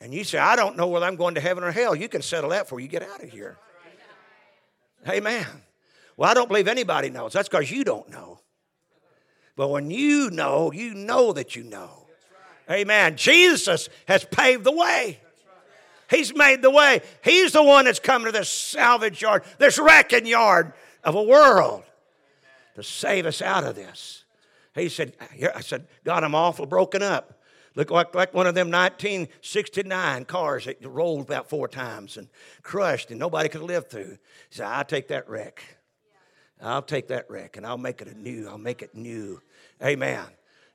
and 0.00 0.14
you 0.14 0.24
say, 0.24 0.38
I 0.38 0.56
don't 0.56 0.76
know 0.76 0.86
whether 0.88 1.06
I'm 1.06 1.16
going 1.16 1.34
to 1.34 1.40
heaven 1.40 1.64
or 1.64 1.70
hell, 1.70 1.94
you 1.94 2.08
can 2.08 2.22
settle 2.22 2.50
that 2.50 2.64
before 2.64 2.80
you 2.80 2.88
get 2.88 3.02
out 3.02 3.22
of 3.22 3.30
here. 3.30 3.58
Amen. 5.08 5.46
Well, 6.16 6.30
I 6.30 6.34
don't 6.34 6.48
believe 6.48 6.68
anybody 6.68 7.10
knows. 7.10 7.32
That's 7.32 7.48
because 7.48 7.70
you 7.70 7.84
don't 7.84 8.08
know. 8.08 8.40
But 9.56 9.68
when 9.68 9.90
you 9.90 10.30
know, 10.30 10.72
you 10.72 10.94
know 10.94 11.32
that 11.32 11.54
you 11.54 11.62
know. 11.62 12.06
Amen. 12.70 13.16
Jesus 13.16 13.88
has 14.08 14.24
paved 14.24 14.64
the 14.64 14.72
way. 14.72 15.20
He's 16.10 16.34
made 16.34 16.62
the 16.62 16.70
way. 16.70 17.00
He's 17.22 17.52
the 17.52 17.62
one 17.62 17.86
that's 17.86 17.98
come 17.98 18.24
to 18.24 18.32
this 18.32 18.48
salvage 18.48 19.22
yard, 19.22 19.44
this 19.58 19.78
wrecking 19.78 20.26
yard 20.26 20.72
of 21.02 21.14
a 21.14 21.22
world 21.22 21.84
to 22.74 22.82
save 22.82 23.26
us 23.26 23.40
out 23.40 23.64
of 23.64 23.74
this. 23.74 24.24
He 24.74 24.88
said, 24.88 25.14
I 25.54 25.60
said, 25.60 25.86
God, 26.04 26.24
I'm 26.24 26.34
awful 26.34 26.66
broken 26.66 27.02
up. 27.02 27.40
Look 27.76 27.90
like, 27.90 28.14
like 28.14 28.34
one 28.34 28.46
of 28.46 28.54
them 28.54 28.70
1969 28.70 30.24
cars 30.26 30.64
that 30.66 30.84
rolled 30.84 31.22
about 31.22 31.48
four 31.48 31.66
times 31.66 32.16
and 32.16 32.28
crushed 32.62 33.10
and 33.10 33.18
nobody 33.18 33.48
could 33.48 33.62
live 33.62 33.88
through. 33.88 34.18
He 34.50 34.56
said, 34.56 34.66
I'll 34.66 34.84
take 34.84 35.08
that 35.08 35.28
wreck. 35.28 35.62
I'll 36.62 36.82
take 36.82 37.08
that 37.08 37.28
wreck 37.28 37.56
and 37.56 37.66
I'll 37.66 37.78
make 37.78 38.00
it 38.00 38.16
new. 38.16 38.48
I'll 38.48 38.58
make 38.58 38.82
it 38.82 38.94
new. 38.94 39.40
Amen. 39.82 40.24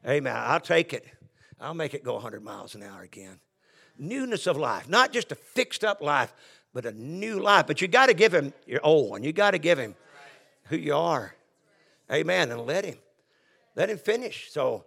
Amen. 0.07 0.35
I'll 0.35 0.59
take 0.59 0.93
it. 0.93 1.05
I'll 1.59 1.73
make 1.73 1.93
it 1.93 2.03
go 2.03 2.13
100 2.15 2.43
miles 2.43 2.75
an 2.75 2.83
hour 2.83 3.01
again. 3.01 3.39
Newness 3.99 4.47
of 4.47 4.57
life, 4.57 4.87
not 4.87 5.11
just 5.11 5.31
a 5.31 5.35
fixed 5.35 5.83
up 5.83 6.01
life, 6.01 6.33
but 6.73 6.85
a 6.85 6.93
new 6.93 7.39
life. 7.39 7.67
But 7.67 7.81
you 7.81 7.87
got 7.87 8.07
to 8.07 8.13
give 8.13 8.33
him 8.33 8.53
your 8.65 8.79
old 8.83 9.09
one. 9.09 9.23
You 9.23 9.33
got 9.33 9.51
to 9.51 9.57
give 9.57 9.77
him 9.77 9.95
who 10.65 10.77
you 10.77 10.95
are. 10.95 11.35
Amen. 12.11 12.51
And 12.51 12.65
let 12.65 12.85
him. 12.85 12.97
Let 13.75 13.89
him 13.89 13.97
finish. 13.97 14.51
So 14.51 14.85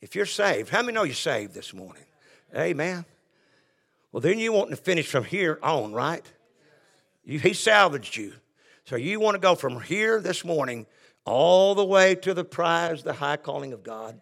if 0.00 0.14
you're 0.14 0.26
saved, 0.26 0.68
how 0.68 0.82
many 0.82 0.92
know 0.92 1.04
you're 1.04 1.14
saved 1.14 1.54
this 1.54 1.72
morning? 1.72 2.04
Amen. 2.54 3.04
Well, 4.12 4.20
then 4.20 4.38
you 4.38 4.52
want 4.52 4.70
to 4.70 4.76
finish 4.76 5.06
from 5.06 5.24
here 5.24 5.58
on, 5.62 5.92
right? 5.92 6.24
You, 7.24 7.38
he 7.38 7.54
salvaged 7.54 8.16
you. 8.16 8.34
So 8.84 8.96
you 8.96 9.20
want 9.20 9.36
to 9.36 9.40
go 9.40 9.54
from 9.54 9.80
here 9.80 10.20
this 10.20 10.44
morning 10.44 10.86
all 11.24 11.74
the 11.74 11.84
way 11.84 12.14
to 12.16 12.34
the 12.34 12.44
prize, 12.44 13.02
the 13.02 13.14
high 13.14 13.36
calling 13.36 13.72
of 13.72 13.82
God. 13.82 14.20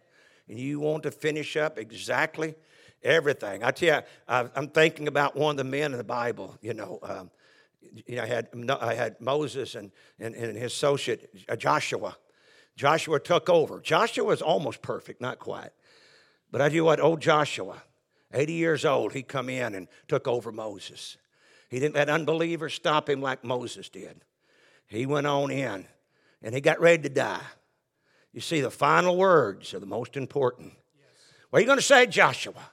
And 0.49 0.59
you 0.59 0.81
want 0.81 1.03
to 1.05 1.11
finish 1.11 1.57
up 1.57 1.79
exactly 1.79 2.55
everything. 3.03 3.65
I 3.65 3.71
tell 3.71 4.01
you, 4.01 4.05
I'm 4.29 4.69
thinking 4.69 5.09
about 5.09 5.37
one 5.37 5.53
of 5.53 5.57
the 5.57 5.65
men 5.65 5.93
in 5.93 5.99
the 5.99 6.05
Bible, 6.05 6.57
you 6.61 6.75
know. 6.75 6.99
Um, 7.03 7.31
you 8.07 8.17
know, 8.17 8.23
I 8.23 8.27
had, 8.27 8.49
I 8.81 8.95
had 8.95 9.21
Moses 9.21 9.75
and, 9.75 9.91
and, 10.19 10.35
and 10.35 10.57
his 10.57 10.73
associate 10.73 11.31
uh, 11.49 11.57
Joshua. 11.57 12.17
Joshua 12.77 13.19
took 13.19 13.49
over. 13.49 13.81
Joshua 13.81 14.25
was 14.25 14.43
almost 14.43 14.83
perfect, 14.83 15.21
not 15.21 15.39
quite. 15.39 15.71
But 16.51 16.61
I 16.61 16.69
tell 16.69 16.77
you 16.77 16.85
what, 16.85 17.01
old 17.01 17.21
Joshua, 17.21 17.83
80 18.33 18.53
years 18.53 18.85
old, 18.85 19.13
he 19.13 19.23
come 19.23 19.49
in 19.49 19.75
and 19.75 19.89
took 20.09 20.29
over 20.29 20.53
Moses. 20.53 21.17
He 21.69 21.79
didn't 21.79 21.95
let 21.95 22.09
unbelievers 22.09 22.75
stop 22.75 23.09
him 23.09 23.21
like 23.21 23.45
Moses 23.45 23.89
did. 23.89 24.25
He 24.87 25.07
went 25.07 25.27
on 25.27 25.51
in 25.51 25.87
and 26.43 26.55
he 26.55 26.61
got 26.61 26.81
ready 26.81 27.03
to 27.05 27.09
die. 27.09 27.43
You 28.33 28.41
see, 28.41 28.61
the 28.61 28.71
final 28.71 29.17
words 29.17 29.75
are 29.75 29.79
the 29.79 29.87
most 29.87 30.17
important. 30.17 30.73
Yes. 30.97 31.07
What 31.51 31.59
are 31.59 31.61
you 31.61 31.67
going 31.67 31.79
to 31.79 31.85
say, 31.85 32.07
Joshua? 32.07 32.71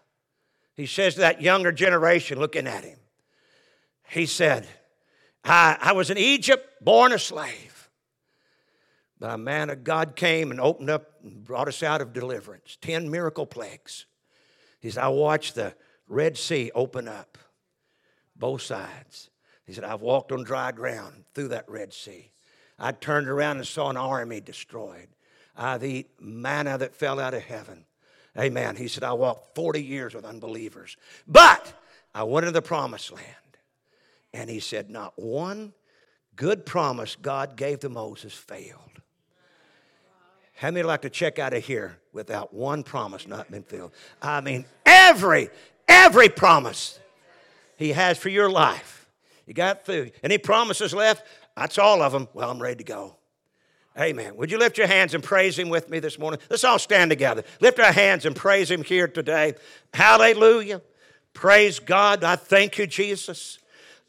He 0.78 0.86
says 0.86 1.16
to 1.16 1.22
that 1.22 1.42
younger 1.42 1.72
generation 1.72 2.38
looking 2.38 2.68
at 2.68 2.84
him, 2.84 3.00
he 4.10 4.28
said, 4.28 4.68
I, 5.44 5.76
I 5.82 5.92
was 5.94 6.12
in 6.12 6.18
Egypt, 6.18 6.66
born 6.82 7.12
a 7.12 7.20
slave. 7.20 7.90
But 9.20 9.32
a 9.32 9.38
man 9.40 9.72
of 9.72 9.84
God 9.84 10.16
came 10.16 10.52
and 10.52 10.62
opened 10.62 10.92
up 10.92 11.14
and 11.24 11.44
brought 11.44 11.68
us 11.68 11.82
out 11.82 12.02
of 12.02 12.14
deliverance. 12.14 12.78
Ten 12.80 13.10
miracle 13.10 13.48
plagues. 13.48 14.06
He 14.80 14.92
said, 14.92 15.04
I 15.04 15.08
watched 15.08 15.56
the 15.56 15.74
Red 16.08 16.38
Sea 16.38 16.72
open 16.76 17.08
up, 17.08 17.40
both 18.36 18.62
sides. 18.62 19.32
He 19.66 19.74
said, 19.74 19.84
I've 19.84 20.02
walked 20.02 20.32
on 20.32 20.44
dry 20.44 20.72
ground 20.72 21.24
through 21.34 21.48
that 21.50 21.68
Red 21.68 21.92
Sea. 21.92 22.30
I 22.78 22.92
turned 22.92 23.28
around 23.28 23.58
and 23.58 23.66
saw 23.66 23.90
an 23.90 23.98
army 23.98 24.40
destroyed. 24.40 25.08
I've 25.56 25.84
eaten 25.84 26.12
manna 26.20 26.78
that 26.78 26.94
fell 26.94 27.20
out 27.20 27.34
of 27.34 27.42
heaven. 27.42 27.87
Amen. 28.38 28.76
He 28.76 28.88
said, 28.88 29.04
I 29.04 29.14
walked 29.14 29.56
40 29.56 29.84
years 29.84 30.14
with 30.14 30.26
unbelievers. 30.26 30.96
But 31.28 31.74
I 32.14 32.24
went 32.24 32.46
into 32.46 32.54
the 32.54 32.62
promised 32.62 33.12
land. 33.12 33.26
And 34.34 34.50
he 34.50 34.60
said, 34.60 34.90
Not 34.90 35.14
one 35.18 35.74
good 36.36 36.66
promise 36.66 37.16
God 37.16 37.56
gave 37.56 37.80
to 37.80 37.90
Moses 37.90 38.34
failed. 38.34 39.02
How 40.54 40.72
many 40.72 40.84
like 40.84 41.04
to 41.04 41.10
check 41.10 41.38
out 41.38 41.54
of 41.54 41.64
here 41.64 42.00
without 42.14 42.54
one 42.54 42.82
promise 42.84 43.28
not 43.28 43.52
been 43.52 43.64
filled? 43.64 43.92
I 44.22 44.42
mean, 44.42 44.66
every, 44.86 45.50
every 45.88 46.30
promise 46.30 47.00
He 47.78 47.90
has 47.90 48.18
for 48.18 48.30
your 48.30 48.50
life. 48.50 49.08
You 49.46 49.54
got 49.54 49.86
through. 49.86 50.12
Any 50.24 50.40
promises 50.40 50.94
left? 50.94 51.26
That's 51.56 51.78
all 51.78 52.02
of 52.02 52.12
them. 52.12 52.28
Well, 52.34 52.50
I'm 52.50 52.62
ready 52.62 52.78
to 52.78 52.84
go. 52.84 53.17
Amen. 54.00 54.36
Would 54.36 54.52
you 54.52 54.60
lift 54.60 54.78
your 54.78 54.86
hands 54.86 55.16
and 55.16 55.24
praise 55.24 55.58
Him 55.58 55.70
with 55.70 55.90
me 55.90 56.00
this 56.00 56.20
morning? 56.20 56.40
Let's 56.52 56.64
all 56.64 56.78
stand 56.78 57.10
together. 57.10 57.44
Lift 57.60 57.80
our 57.80 57.92
hands 57.92 58.26
and 58.26 58.36
praise 58.36 58.70
Him 58.70 58.84
here 58.84 59.08
today. 59.08 59.56
Hallelujah. 59.92 60.82
Praise 61.34 61.80
God. 61.80 62.24
I 62.24 62.36
thank 62.36 62.78
you, 62.78 62.86
Jesus. 62.86 63.58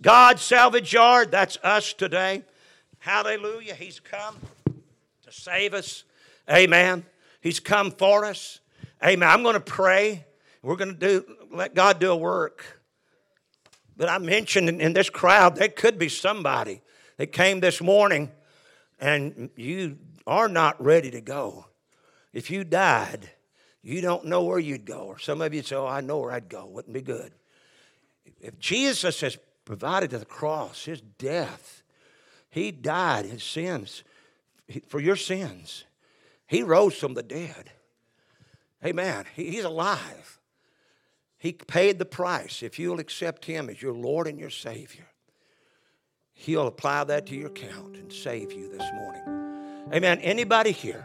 God, 0.03 0.39
salvage 0.39 0.93
yard, 0.93 1.31
that's 1.31 1.57
us 1.63 1.95
today. 1.95 2.45
Hallelujah. 2.99 3.75
He's 3.75 3.99
come 3.99 4.37
to 5.23 5.33
save 5.33 5.73
us. 5.73 6.05
Amen. 6.51 7.07
He's 7.41 7.59
come 7.59 7.91
for 7.91 8.27
us. 8.27 8.61
Amen. 9.03 9.29
I'm 9.29 9.43
going 9.43 9.55
to 9.55 9.61
pray. 9.61 10.27
We're 10.63 10.77
going 10.77 10.99
to 10.99 11.01
do 11.01 11.25
let 11.51 11.75
God 11.75 11.99
do 11.99 12.11
a 12.11 12.17
work. 12.17 12.83
But 13.97 14.11
I 14.11 14.19
mentioned 14.19 14.69
in, 14.69 14.83
in 14.83 14.93
this 14.93 15.09
crowd, 15.09 15.57
there 15.57 15.69
could 15.69 15.99
be 15.99 16.11
somebody 16.11 16.83
that 17.17 17.33
came 17.33 17.61
this 17.61 17.81
morning 17.81 18.31
and 18.99 19.51
you 19.57 19.99
are 20.27 20.49
not 20.49 20.83
ready 20.83 21.11
to 21.11 21.21
go. 21.21 21.67
If 22.33 22.51
you 22.51 22.65
died, 22.65 23.31
you 23.83 24.01
don't 24.01 24.27
know 24.27 24.45
where 24.45 24.59
you'd 24.59 24.85
go. 24.85 25.01
Or 25.01 25.19
some 25.19 25.41
of 25.41 25.55
you 25.55 25.63
say, 25.63 25.77
Oh, 25.77 25.87
I 25.87 26.01
know 26.01 26.19
where 26.19 26.33
I'd 26.33 26.49
go. 26.49 26.67
Wouldn't 26.67 26.95
be 26.95 27.03
good. 27.03 27.33
If 28.41 28.59
Jesus 28.59 29.21
has 29.21 29.39
provided 29.65 30.11
to 30.11 30.19
the 30.19 30.25
cross, 30.25 30.85
his 30.85 31.01
death, 31.01 31.83
he 32.51 32.71
died, 32.71 33.25
his 33.27 33.43
sins, 33.43 34.03
for 34.89 35.01
your 35.01 35.17
sins. 35.17 35.85
He 36.47 36.63
rose 36.63 36.97
from 36.97 37.15
the 37.15 37.23
dead. 37.23 37.71
Amen. 38.85 39.27
He's 39.35 39.65
alive. 39.65 40.39
He 41.39 41.53
paid 41.53 41.99
the 41.99 42.05
price. 42.05 42.63
If 42.63 42.79
you'll 42.79 43.01
accept 43.01 43.45
Him 43.45 43.69
as 43.69 43.81
your 43.81 43.93
Lord 43.93 44.27
and 44.27 44.39
your 44.39 44.51
Savior, 44.51 45.07
He'll 46.41 46.69
apply 46.69 47.03
that 47.03 47.27
to 47.27 47.35
your 47.35 47.49
account 47.49 47.97
and 47.97 48.13
save 48.13 48.53
you 48.53 48.69
this 48.69 48.89
morning. 48.95 49.89
Amen. 49.93 50.21
Anybody 50.21 50.71
here? 50.71 51.05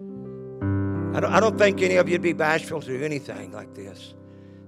I 0.00 1.18
don't, 1.18 1.32
I 1.32 1.40
don't 1.40 1.58
think 1.58 1.82
any 1.82 1.96
of 1.96 2.08
you'd 2.08 2.22
be 2.22 2.32
bashful 2.32 2.80
to 2.80 2.86
do 2.86 3.04
anything 3.04 3.50
like 3.50 3.74
this, 3.74 4.14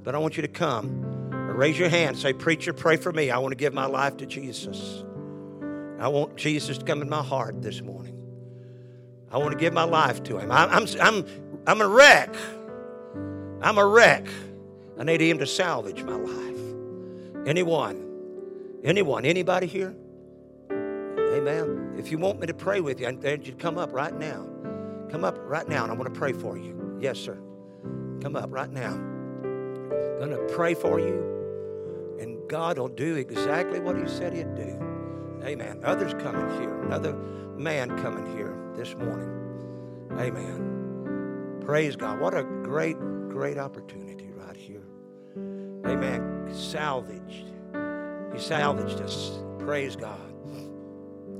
but 0.02 0.16
I 0.16 0.18
want 0.18 0.36
you 0.36 0.42
to 0.42 0.48
come. 0.48 1.30
Raise 1.30 1.78
your 1.78 1.88
hand. 1.88 2.18
Say, 2.18 2.32
Preacher, 2.32 2.72
pray 2.72 2.96
for 2.96 3.12
me. 3.12 3.30
I 3.30 3.38
want 3.38 3.52
to 3.52 3.56
give 3.56 3.72
my 3.74 3.86
life 3.86 4.16
to 4.16 4.26
Jesus. 4.26 5.04
I 6.00 6.08
want 6.08 6.34
Jesus 6.36 6.78
to 6.78 6.84
come 6.84 7.00
in 7.00 7.08
my 7.08 7.22
heart 7.22 7.62
this 7.62 7.80
morning. 7.80 8.18
I 9.30 9.38
want 9.38 9.52
to 9.52 9.58
give 9.58 9.72
my 9.72 9.84
life 9.84 10.24
to 10.24 10.38
Him. 10.38 10.50
I'm, 10.50 10.68
I'm, 10.68 10.86
I'm, 11.00 11.26
I'm 11.64 11.80
a 11.80 11.86
wreck. 11.86 12.34
I'm 13.60 13.78
a 13.78 13.86
wreck. 13.86 14.26
I 14.98 15.04
need 15.04 15.20
Him 15.20 15.38
to 15.38 15.46
salvage 15.46 16.02
my 16.02 16.16
life. 16.16 17.46
Anyone? 17.46 18.11
Anyone? 18.84 19.24
Anybody 19.24 19.66
here? 19.66 19.94
Amen. 20.70 21.94
If 21.96 22.10
you 22.10 22.18
want 22.18 22.40
me 22.40 22.46
to 22.46 22.54
pray 22.54 22.80
with 22.80 23.00
you, 23.00 23.06
I 23.06 23.12
need 23.12 23.46
you 23.46 23.52
to 23.52 23.58
come 23.58 23.78
up 23.78 23.92
right 23.92 24.14
now. 24.14 24.46
Come 25.10 25.24
up 25.24 25.38
right 25.42 25.68
now, 25.68 25.84
and 25.84 25.92
I 25.92 25.94
want 25.94 26.12
to 26.12 26.18
pray 26.18 26.32
for 26.32 26.58
you. 26.58 26.98
Yes, 27.00 27.18
sir. 27.18 27.38
Come 28.20 28.36
up 28.36 28.50
right 28.50 28.70
now. 28.70 28.92
I'm 28.92 30.18
going 30.18 30.30
to 30.30 30.54
pray 30.54 30.74
for 30.74 30.98
you, 30.98 32.16
and 32.20 32.38
God 32.48 32.78
will 32.78 32.88
do 32.88 33.16
exactly 33.16 33.80
what 33.80 33.96
He 33.96 34.06
said 34.08 34.32
He'd 34.32 34.54
do. 34.54 34.78
Amen. 35.44 35.80
Others 35.84 36.14
coming 36.14 36.48
here. 36.60 36.82
Another 36.82 37.14
man 37.56 37.96
coming 38.02 38.36
here 38.36 38.56
this 38.74 38.94
morning. 38.94 39.28
Amen. 40.18 41.60
Praise 41.64 41.96
God. 41.96 42.20
What 42.20 42.34
a 42.34 42.42
great, 42.42 42.98
great 43.28 43.58
opportunity 43.58 44.30
right 44.32 44.56
here. 44.56 44.82
Amen. 45.86 46.50
Salvaged. 46.52 47.51
He 48.32 48.40
salvaged 48.40 49.00
us. 49.00 49.38
Praise 49.58 49.96
God. 49.96 50.18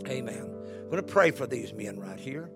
Amen. 0.09 0.49
I'm 0.79 0.91
going 0.91 0.97
to 0.97 1.03
pray 1.03 1.31
for 1.31 1.47
these 1.47 1.73
men 1.73 1.99
right 1.99 2.19
here. 2.19 2.51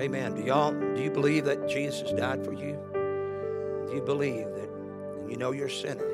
Amen. 0.00 0.34
Do 0.34 0.42
y'all 0.42 0.72
do 0.72 1.02
you 1.02 1.10
believe 1.10 1.44
that 1.44 1.68
Jesus 1.68 2.10
died 2.12 2.44
for 2.44 2.52
you? 2.52 2.78
Do 3.88 3.94
you 3.94 4.02
believe 4.02 4.46
that 4.54 4.68
you 5.30 5.36
know 5.36 5.52
you're 5.52 5.68
a 5.68 5.70
sinner? 5.70 6.04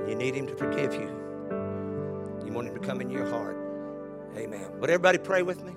And 0.00 0.08
you 0.08 0.14
need 0.14 0.34
him 0.34 0.46
to 0.46 0.56
forgive 0.56 0.94
you. 0.94 1.08
You 2.44 2.52
want 2.52 2.68
him 2.68 2.74
to 2.74 2.80
come 2.80 3.00
in 3.00 3.10
your 3.10 3.26
heart. 3.26 3.56
Amen. 4.36 4.68
Would 4.80 4.90
everybody 4.90 5.18
pray 5.18 5.42
with 5.42 5.62
me? 5.62 5.72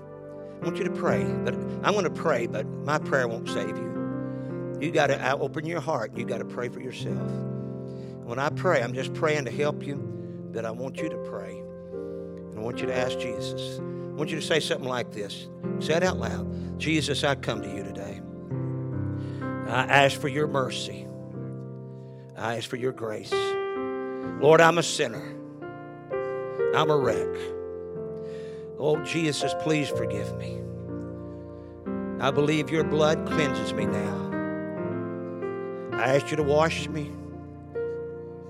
I 0.62 0.66
want 0.66 0.78
you 0.78 0.86
to 0.86 0.92
pray, 0.92 1.24
but 1.24 1.54
I'm 1.84 1.94
going 1.94 2.06
to 2.06 2.10
pray, 2.10 2.48
but 2.48 2.66
my 2.66 2.98
prayer 2.98 3.28
won't 3.28 3.50
save 3.50 3.78
you. 3.78 4.78
You 4.80 4.92
got 4.92 5.08
to 5.08 5.38
open 5.38 5.66
your 5.66 5.82
heart. 5.82 6.18
You 6.18 6.26
got 6.26 6.38
to 6.38 6.46
pray 6.46 6.70
for 6.70 6.80
yourself. 6.80 7.30
When 8.24 8.40
I 8.40 8.50
pray, 8.50 8.82
I'm 8.82 8.94
just 8.94 9.14
praying 9.14 9.46
to 9.46 9.52
help 9.52 9.86
you, 9.86 10.15
but 10.56 10.64
I 10.66 10.72
want 10.72 10.98
you 10.98 11.10
to 11.10 11.18
pray. 11.18 11.60
And 11.60 12.58
I 12.58 12.62
want 12.62 12.80
you 12.80 12.88
to 12.88 12.96
ask 12.96 13.20
Jesus. 13.20 13.80
I 13.80 14.14
want 14.14 14.30
you 14.30 14.40
to 14.40 14.46
say 14.46 14.62
something 14.62 14.88
like 14.88 15.12
this. 15.12 15.50
Say 15.80 15.96
it 15.96 16.04
out 16.04 16.18
loud. 16.18 16.80
Jesus, 16.80 17.24
I 17.24 17.36
come 17.36 17.62
to 17.62 17.70
you 17.70 17.84
today. 17.84 18.22
I 19.68 19.84
ask 19.84 20.20
for 20.20 20.30
your 20.30 20.48
mercy. 20.48 21.06
I 22.38 22.56
ask 22.58 22.70
for 22.70 22.78
your 22.78 22.94
grace. 22.94 23.34
Lord, 24.42 24.62
I'm 24.62 24.78
a 24.78 24.84
sinner. 24.84 25.22
I'm 26.74 26.90
a 26.90 26.98
wreck. 26.98 27.36
Oh, 28.80 29.02
Jesus, 29.04 29.54
please 29.60 29.90
forgive 29.90 30.36
me. 30.38 30.62
I 32.22 32.32
believe 32.32 32.70
your 32.70 32.84
blood 32.86 33.28
cleanses 33.28 33.74
me 33.74 33.86
now. 33.86 34.32
I 35.94 36.16
ask 36.16 36.32
you 36.32 36.38
to 36.38 36.44
wash 36.44 36.88
me, 36.88 37.12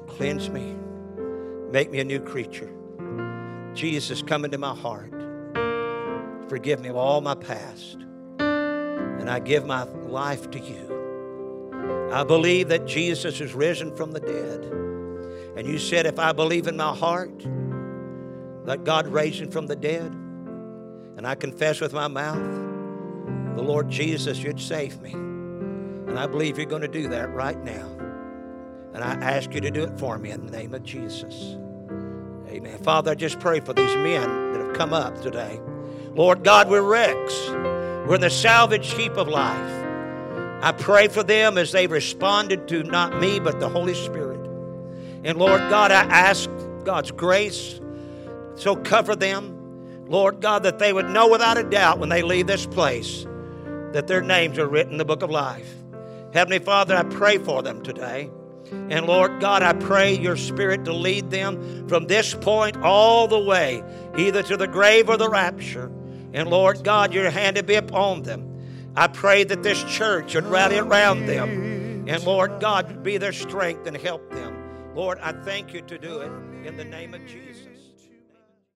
cleanse 0.07 0.49
me, 0.49 0.75
make 1.75 1.91
me 1.91 1.99
a 1.99 2.05
new 2.05 2.21
creature. 2.21 2.71
Jesus, 3.73 4.21
come 4.21 4.45
into 4.45 4.57
my 4.57 4.73
heart. 4.73 5.11
Forgive 6.47 6.79
me 6.79 6.87
of 6.87 6.95
all 6.95 7.19
my 7.19 7.35
past. 7.35 7.97
And 8.39 9.29
I 9.29 9.39
give 9.39 9.65
my 9.65 9.83
life 9.83 10.49
to 10.51 10.59
you. 10.59 12.09
I 12.13 12.23
believe 12.23 12.69
that 12.69 12.85
Jesus 12.85 13.41
is 13.41 13.53
risen 13.53 13.93
from 13.93 14.13
the 14.13 14.21
dead. 14.21 14.63
And 15.57 15.67
you 15.67 15.77
said, 15.77 16.05
if 16.05 16.17
I 16.17 16.31
believe 16.31 16.67
in 16.67 16.77
my 16.77 16.95
heart 16.95 17.45
that 18.63 18.85
God 18.85 19.07
raised 19.07 19.41
him 19.41 19.51
from 19.51 19.67
the 19.67 19.75
dead, 19.75 20.13
and 21.17 21.27
I 21.27 21.35
confess 21.35 21.81
with 21.81 21.91
my 21.91 22.07
mouth 22.07 23.57
the 23.57 23.63
Lord 23.63 23.89
Jesus, 23.89 24.41
you'd 24.41 24.61
save 24.61 25.01
me. 25.01 25.11
And 25.11 26.17
I 26.17 26.25
believe 26.25 26.57
you're 26.57 26.67
going 26.67 26.83
to 26.83 26.87
do 26.87 27.09
that 27.09 27.33
right 27.33 27.61
now. 27.65 27.89
And 28.93 29.03
I 29.03 29.15
ask 29.15 29.53
you 29.53 29.59
to 29.59 29.71
do 29.71 29.83
it 29.83 29.99
for 29.99 30.17
me 30.17 30.31
in 30.31 30.45
the 30.45 30.57
name 30.57 30.73
of 30.73 30.81
Jesus. 30.81 31.57
Amen. 32.55 32.77
Father, 32.77 33.11
I 33.11 33.15
just 33.15 33.41
pray 33.41 33.59
for 33.59 33.73
these 33.73 33.93
men 33.97 34.53
that 34.53 34.61
have 34.65 34.73
come 34.73 34.93
up 34.93 35.21
today. 35.21 35.59
Lord 36.13 36.45
God, 36.45 36.69
we're 36.69 36.81
wrecks. 36.81 37.49
We're 38.07 38.17
the 38.17 38.29
salvage 38.29 38.93
heap 38.93 39.17
of 39.17 39.27
life. 39.27 39.83
I 40.63 40.71
pray 40.71 41.09
for 41.09 41.21
them 41.21 41.57
as 41.57 41.73
they've 41.73 41.91
responded 41.91 42.69
to 42.69 42.83
not 42.83 43.19
me, 43.19 43.41
but 43.41 43.59
the 43.59 43.67
Holy 43.67 43.93
Spirit. 43.93 44.39
And 45.25 45.37
Lord 45.37 45.59
God, 45.69 45.91
I 45.91 46.03
ask 46.03 46.49
God's 46.85 47.11
grace. 47.11 47.81
So 48.55 48.77
cover 48.77 49.17
them. 49.17 50.05
Lord 50.07 50.39
God, 50.39 50.63
that 50.63 50.79
they 50.79 50.93
would 50.93 51.09
know 51.09 51.27
without 51.27 51.57
a 51.57 51.63
doubt 51.63 51.99
when 51.99 52.07
they 52.07 52.21
leave 52.21 52.47
this 52.47 52.65
place 52.65 53.25
that 53.91 54.07
their 54.07 54.21
names 54.21 54.57
are 54.59 54.67
written 54.67 54.93
in 54.93 54.97
the 54.97 55.03
book 55.03 55.23
of 55.23 55.29
life. 55.29 55.73
Heavenly 56.31 56.59
Father, 56.59 56.95
I 56.95 57.03
pray 57.03 57.37
for 57.37 57.61
them 57.63 57.83
today. 57.83 58.29
And 58.71 59.05
Lord 59.05 59.39
God, 59.39 59.63
I 59.63 59.73
pray 59.73 60.17
your 60.17 60.37
Spirit 60.37 60.85
to 60.85 60.93
lead 60.93 61.29
them 61.29 61.87
from 61.87 62.07
this 62.07 62.33
point 62.33 62.77
all 62.77 63.27
the 63.27 63.39
way, 63.39 63.83
either 64.17 64.43
to 64.43 64.57
the 64.57 64.67
grave 64.67 65.09
or 65.09 65.17
the 65.17 65.29
rapture. 65.29 65.91
And 66.33 66.49
Lord 66.49 66.83
God, 66.83 67.13
your 67.13 67.29
hand 67.29 67.55
to 67.55 67.63
be 67.63 67.75
upon 67.75 68.23
them. 68.23 68.91
I 68.95 69.07
pray 69.07 69.43
that 69.43 69.63
this 69.63 69.83
church 69.83 70.35
would 70.35 70.45
rally 70.45 70.77
around 70.77 71.25
them. 71.25 72.07
And 72.07 72.23
Lord 72.23 72.59
God, 72.59 73.03
be 73.03 73.17
their 73.17 73.33
strength 73.33 73.87
and 73.87 73.97
help 73.97 74.29
them. 74.31 74.93
Lord, 74.95 75.19
I 75.19 75.31
thank 75.31 75.73
you 75.73 75.81
to 75.81 75.97
do 75.97 76.21
it 76.21 76.31
in 76.65 76.77
the 76.77 76.85
name 76.85 77.13
of 77.13 77.25
Jesus. 77.25 77.64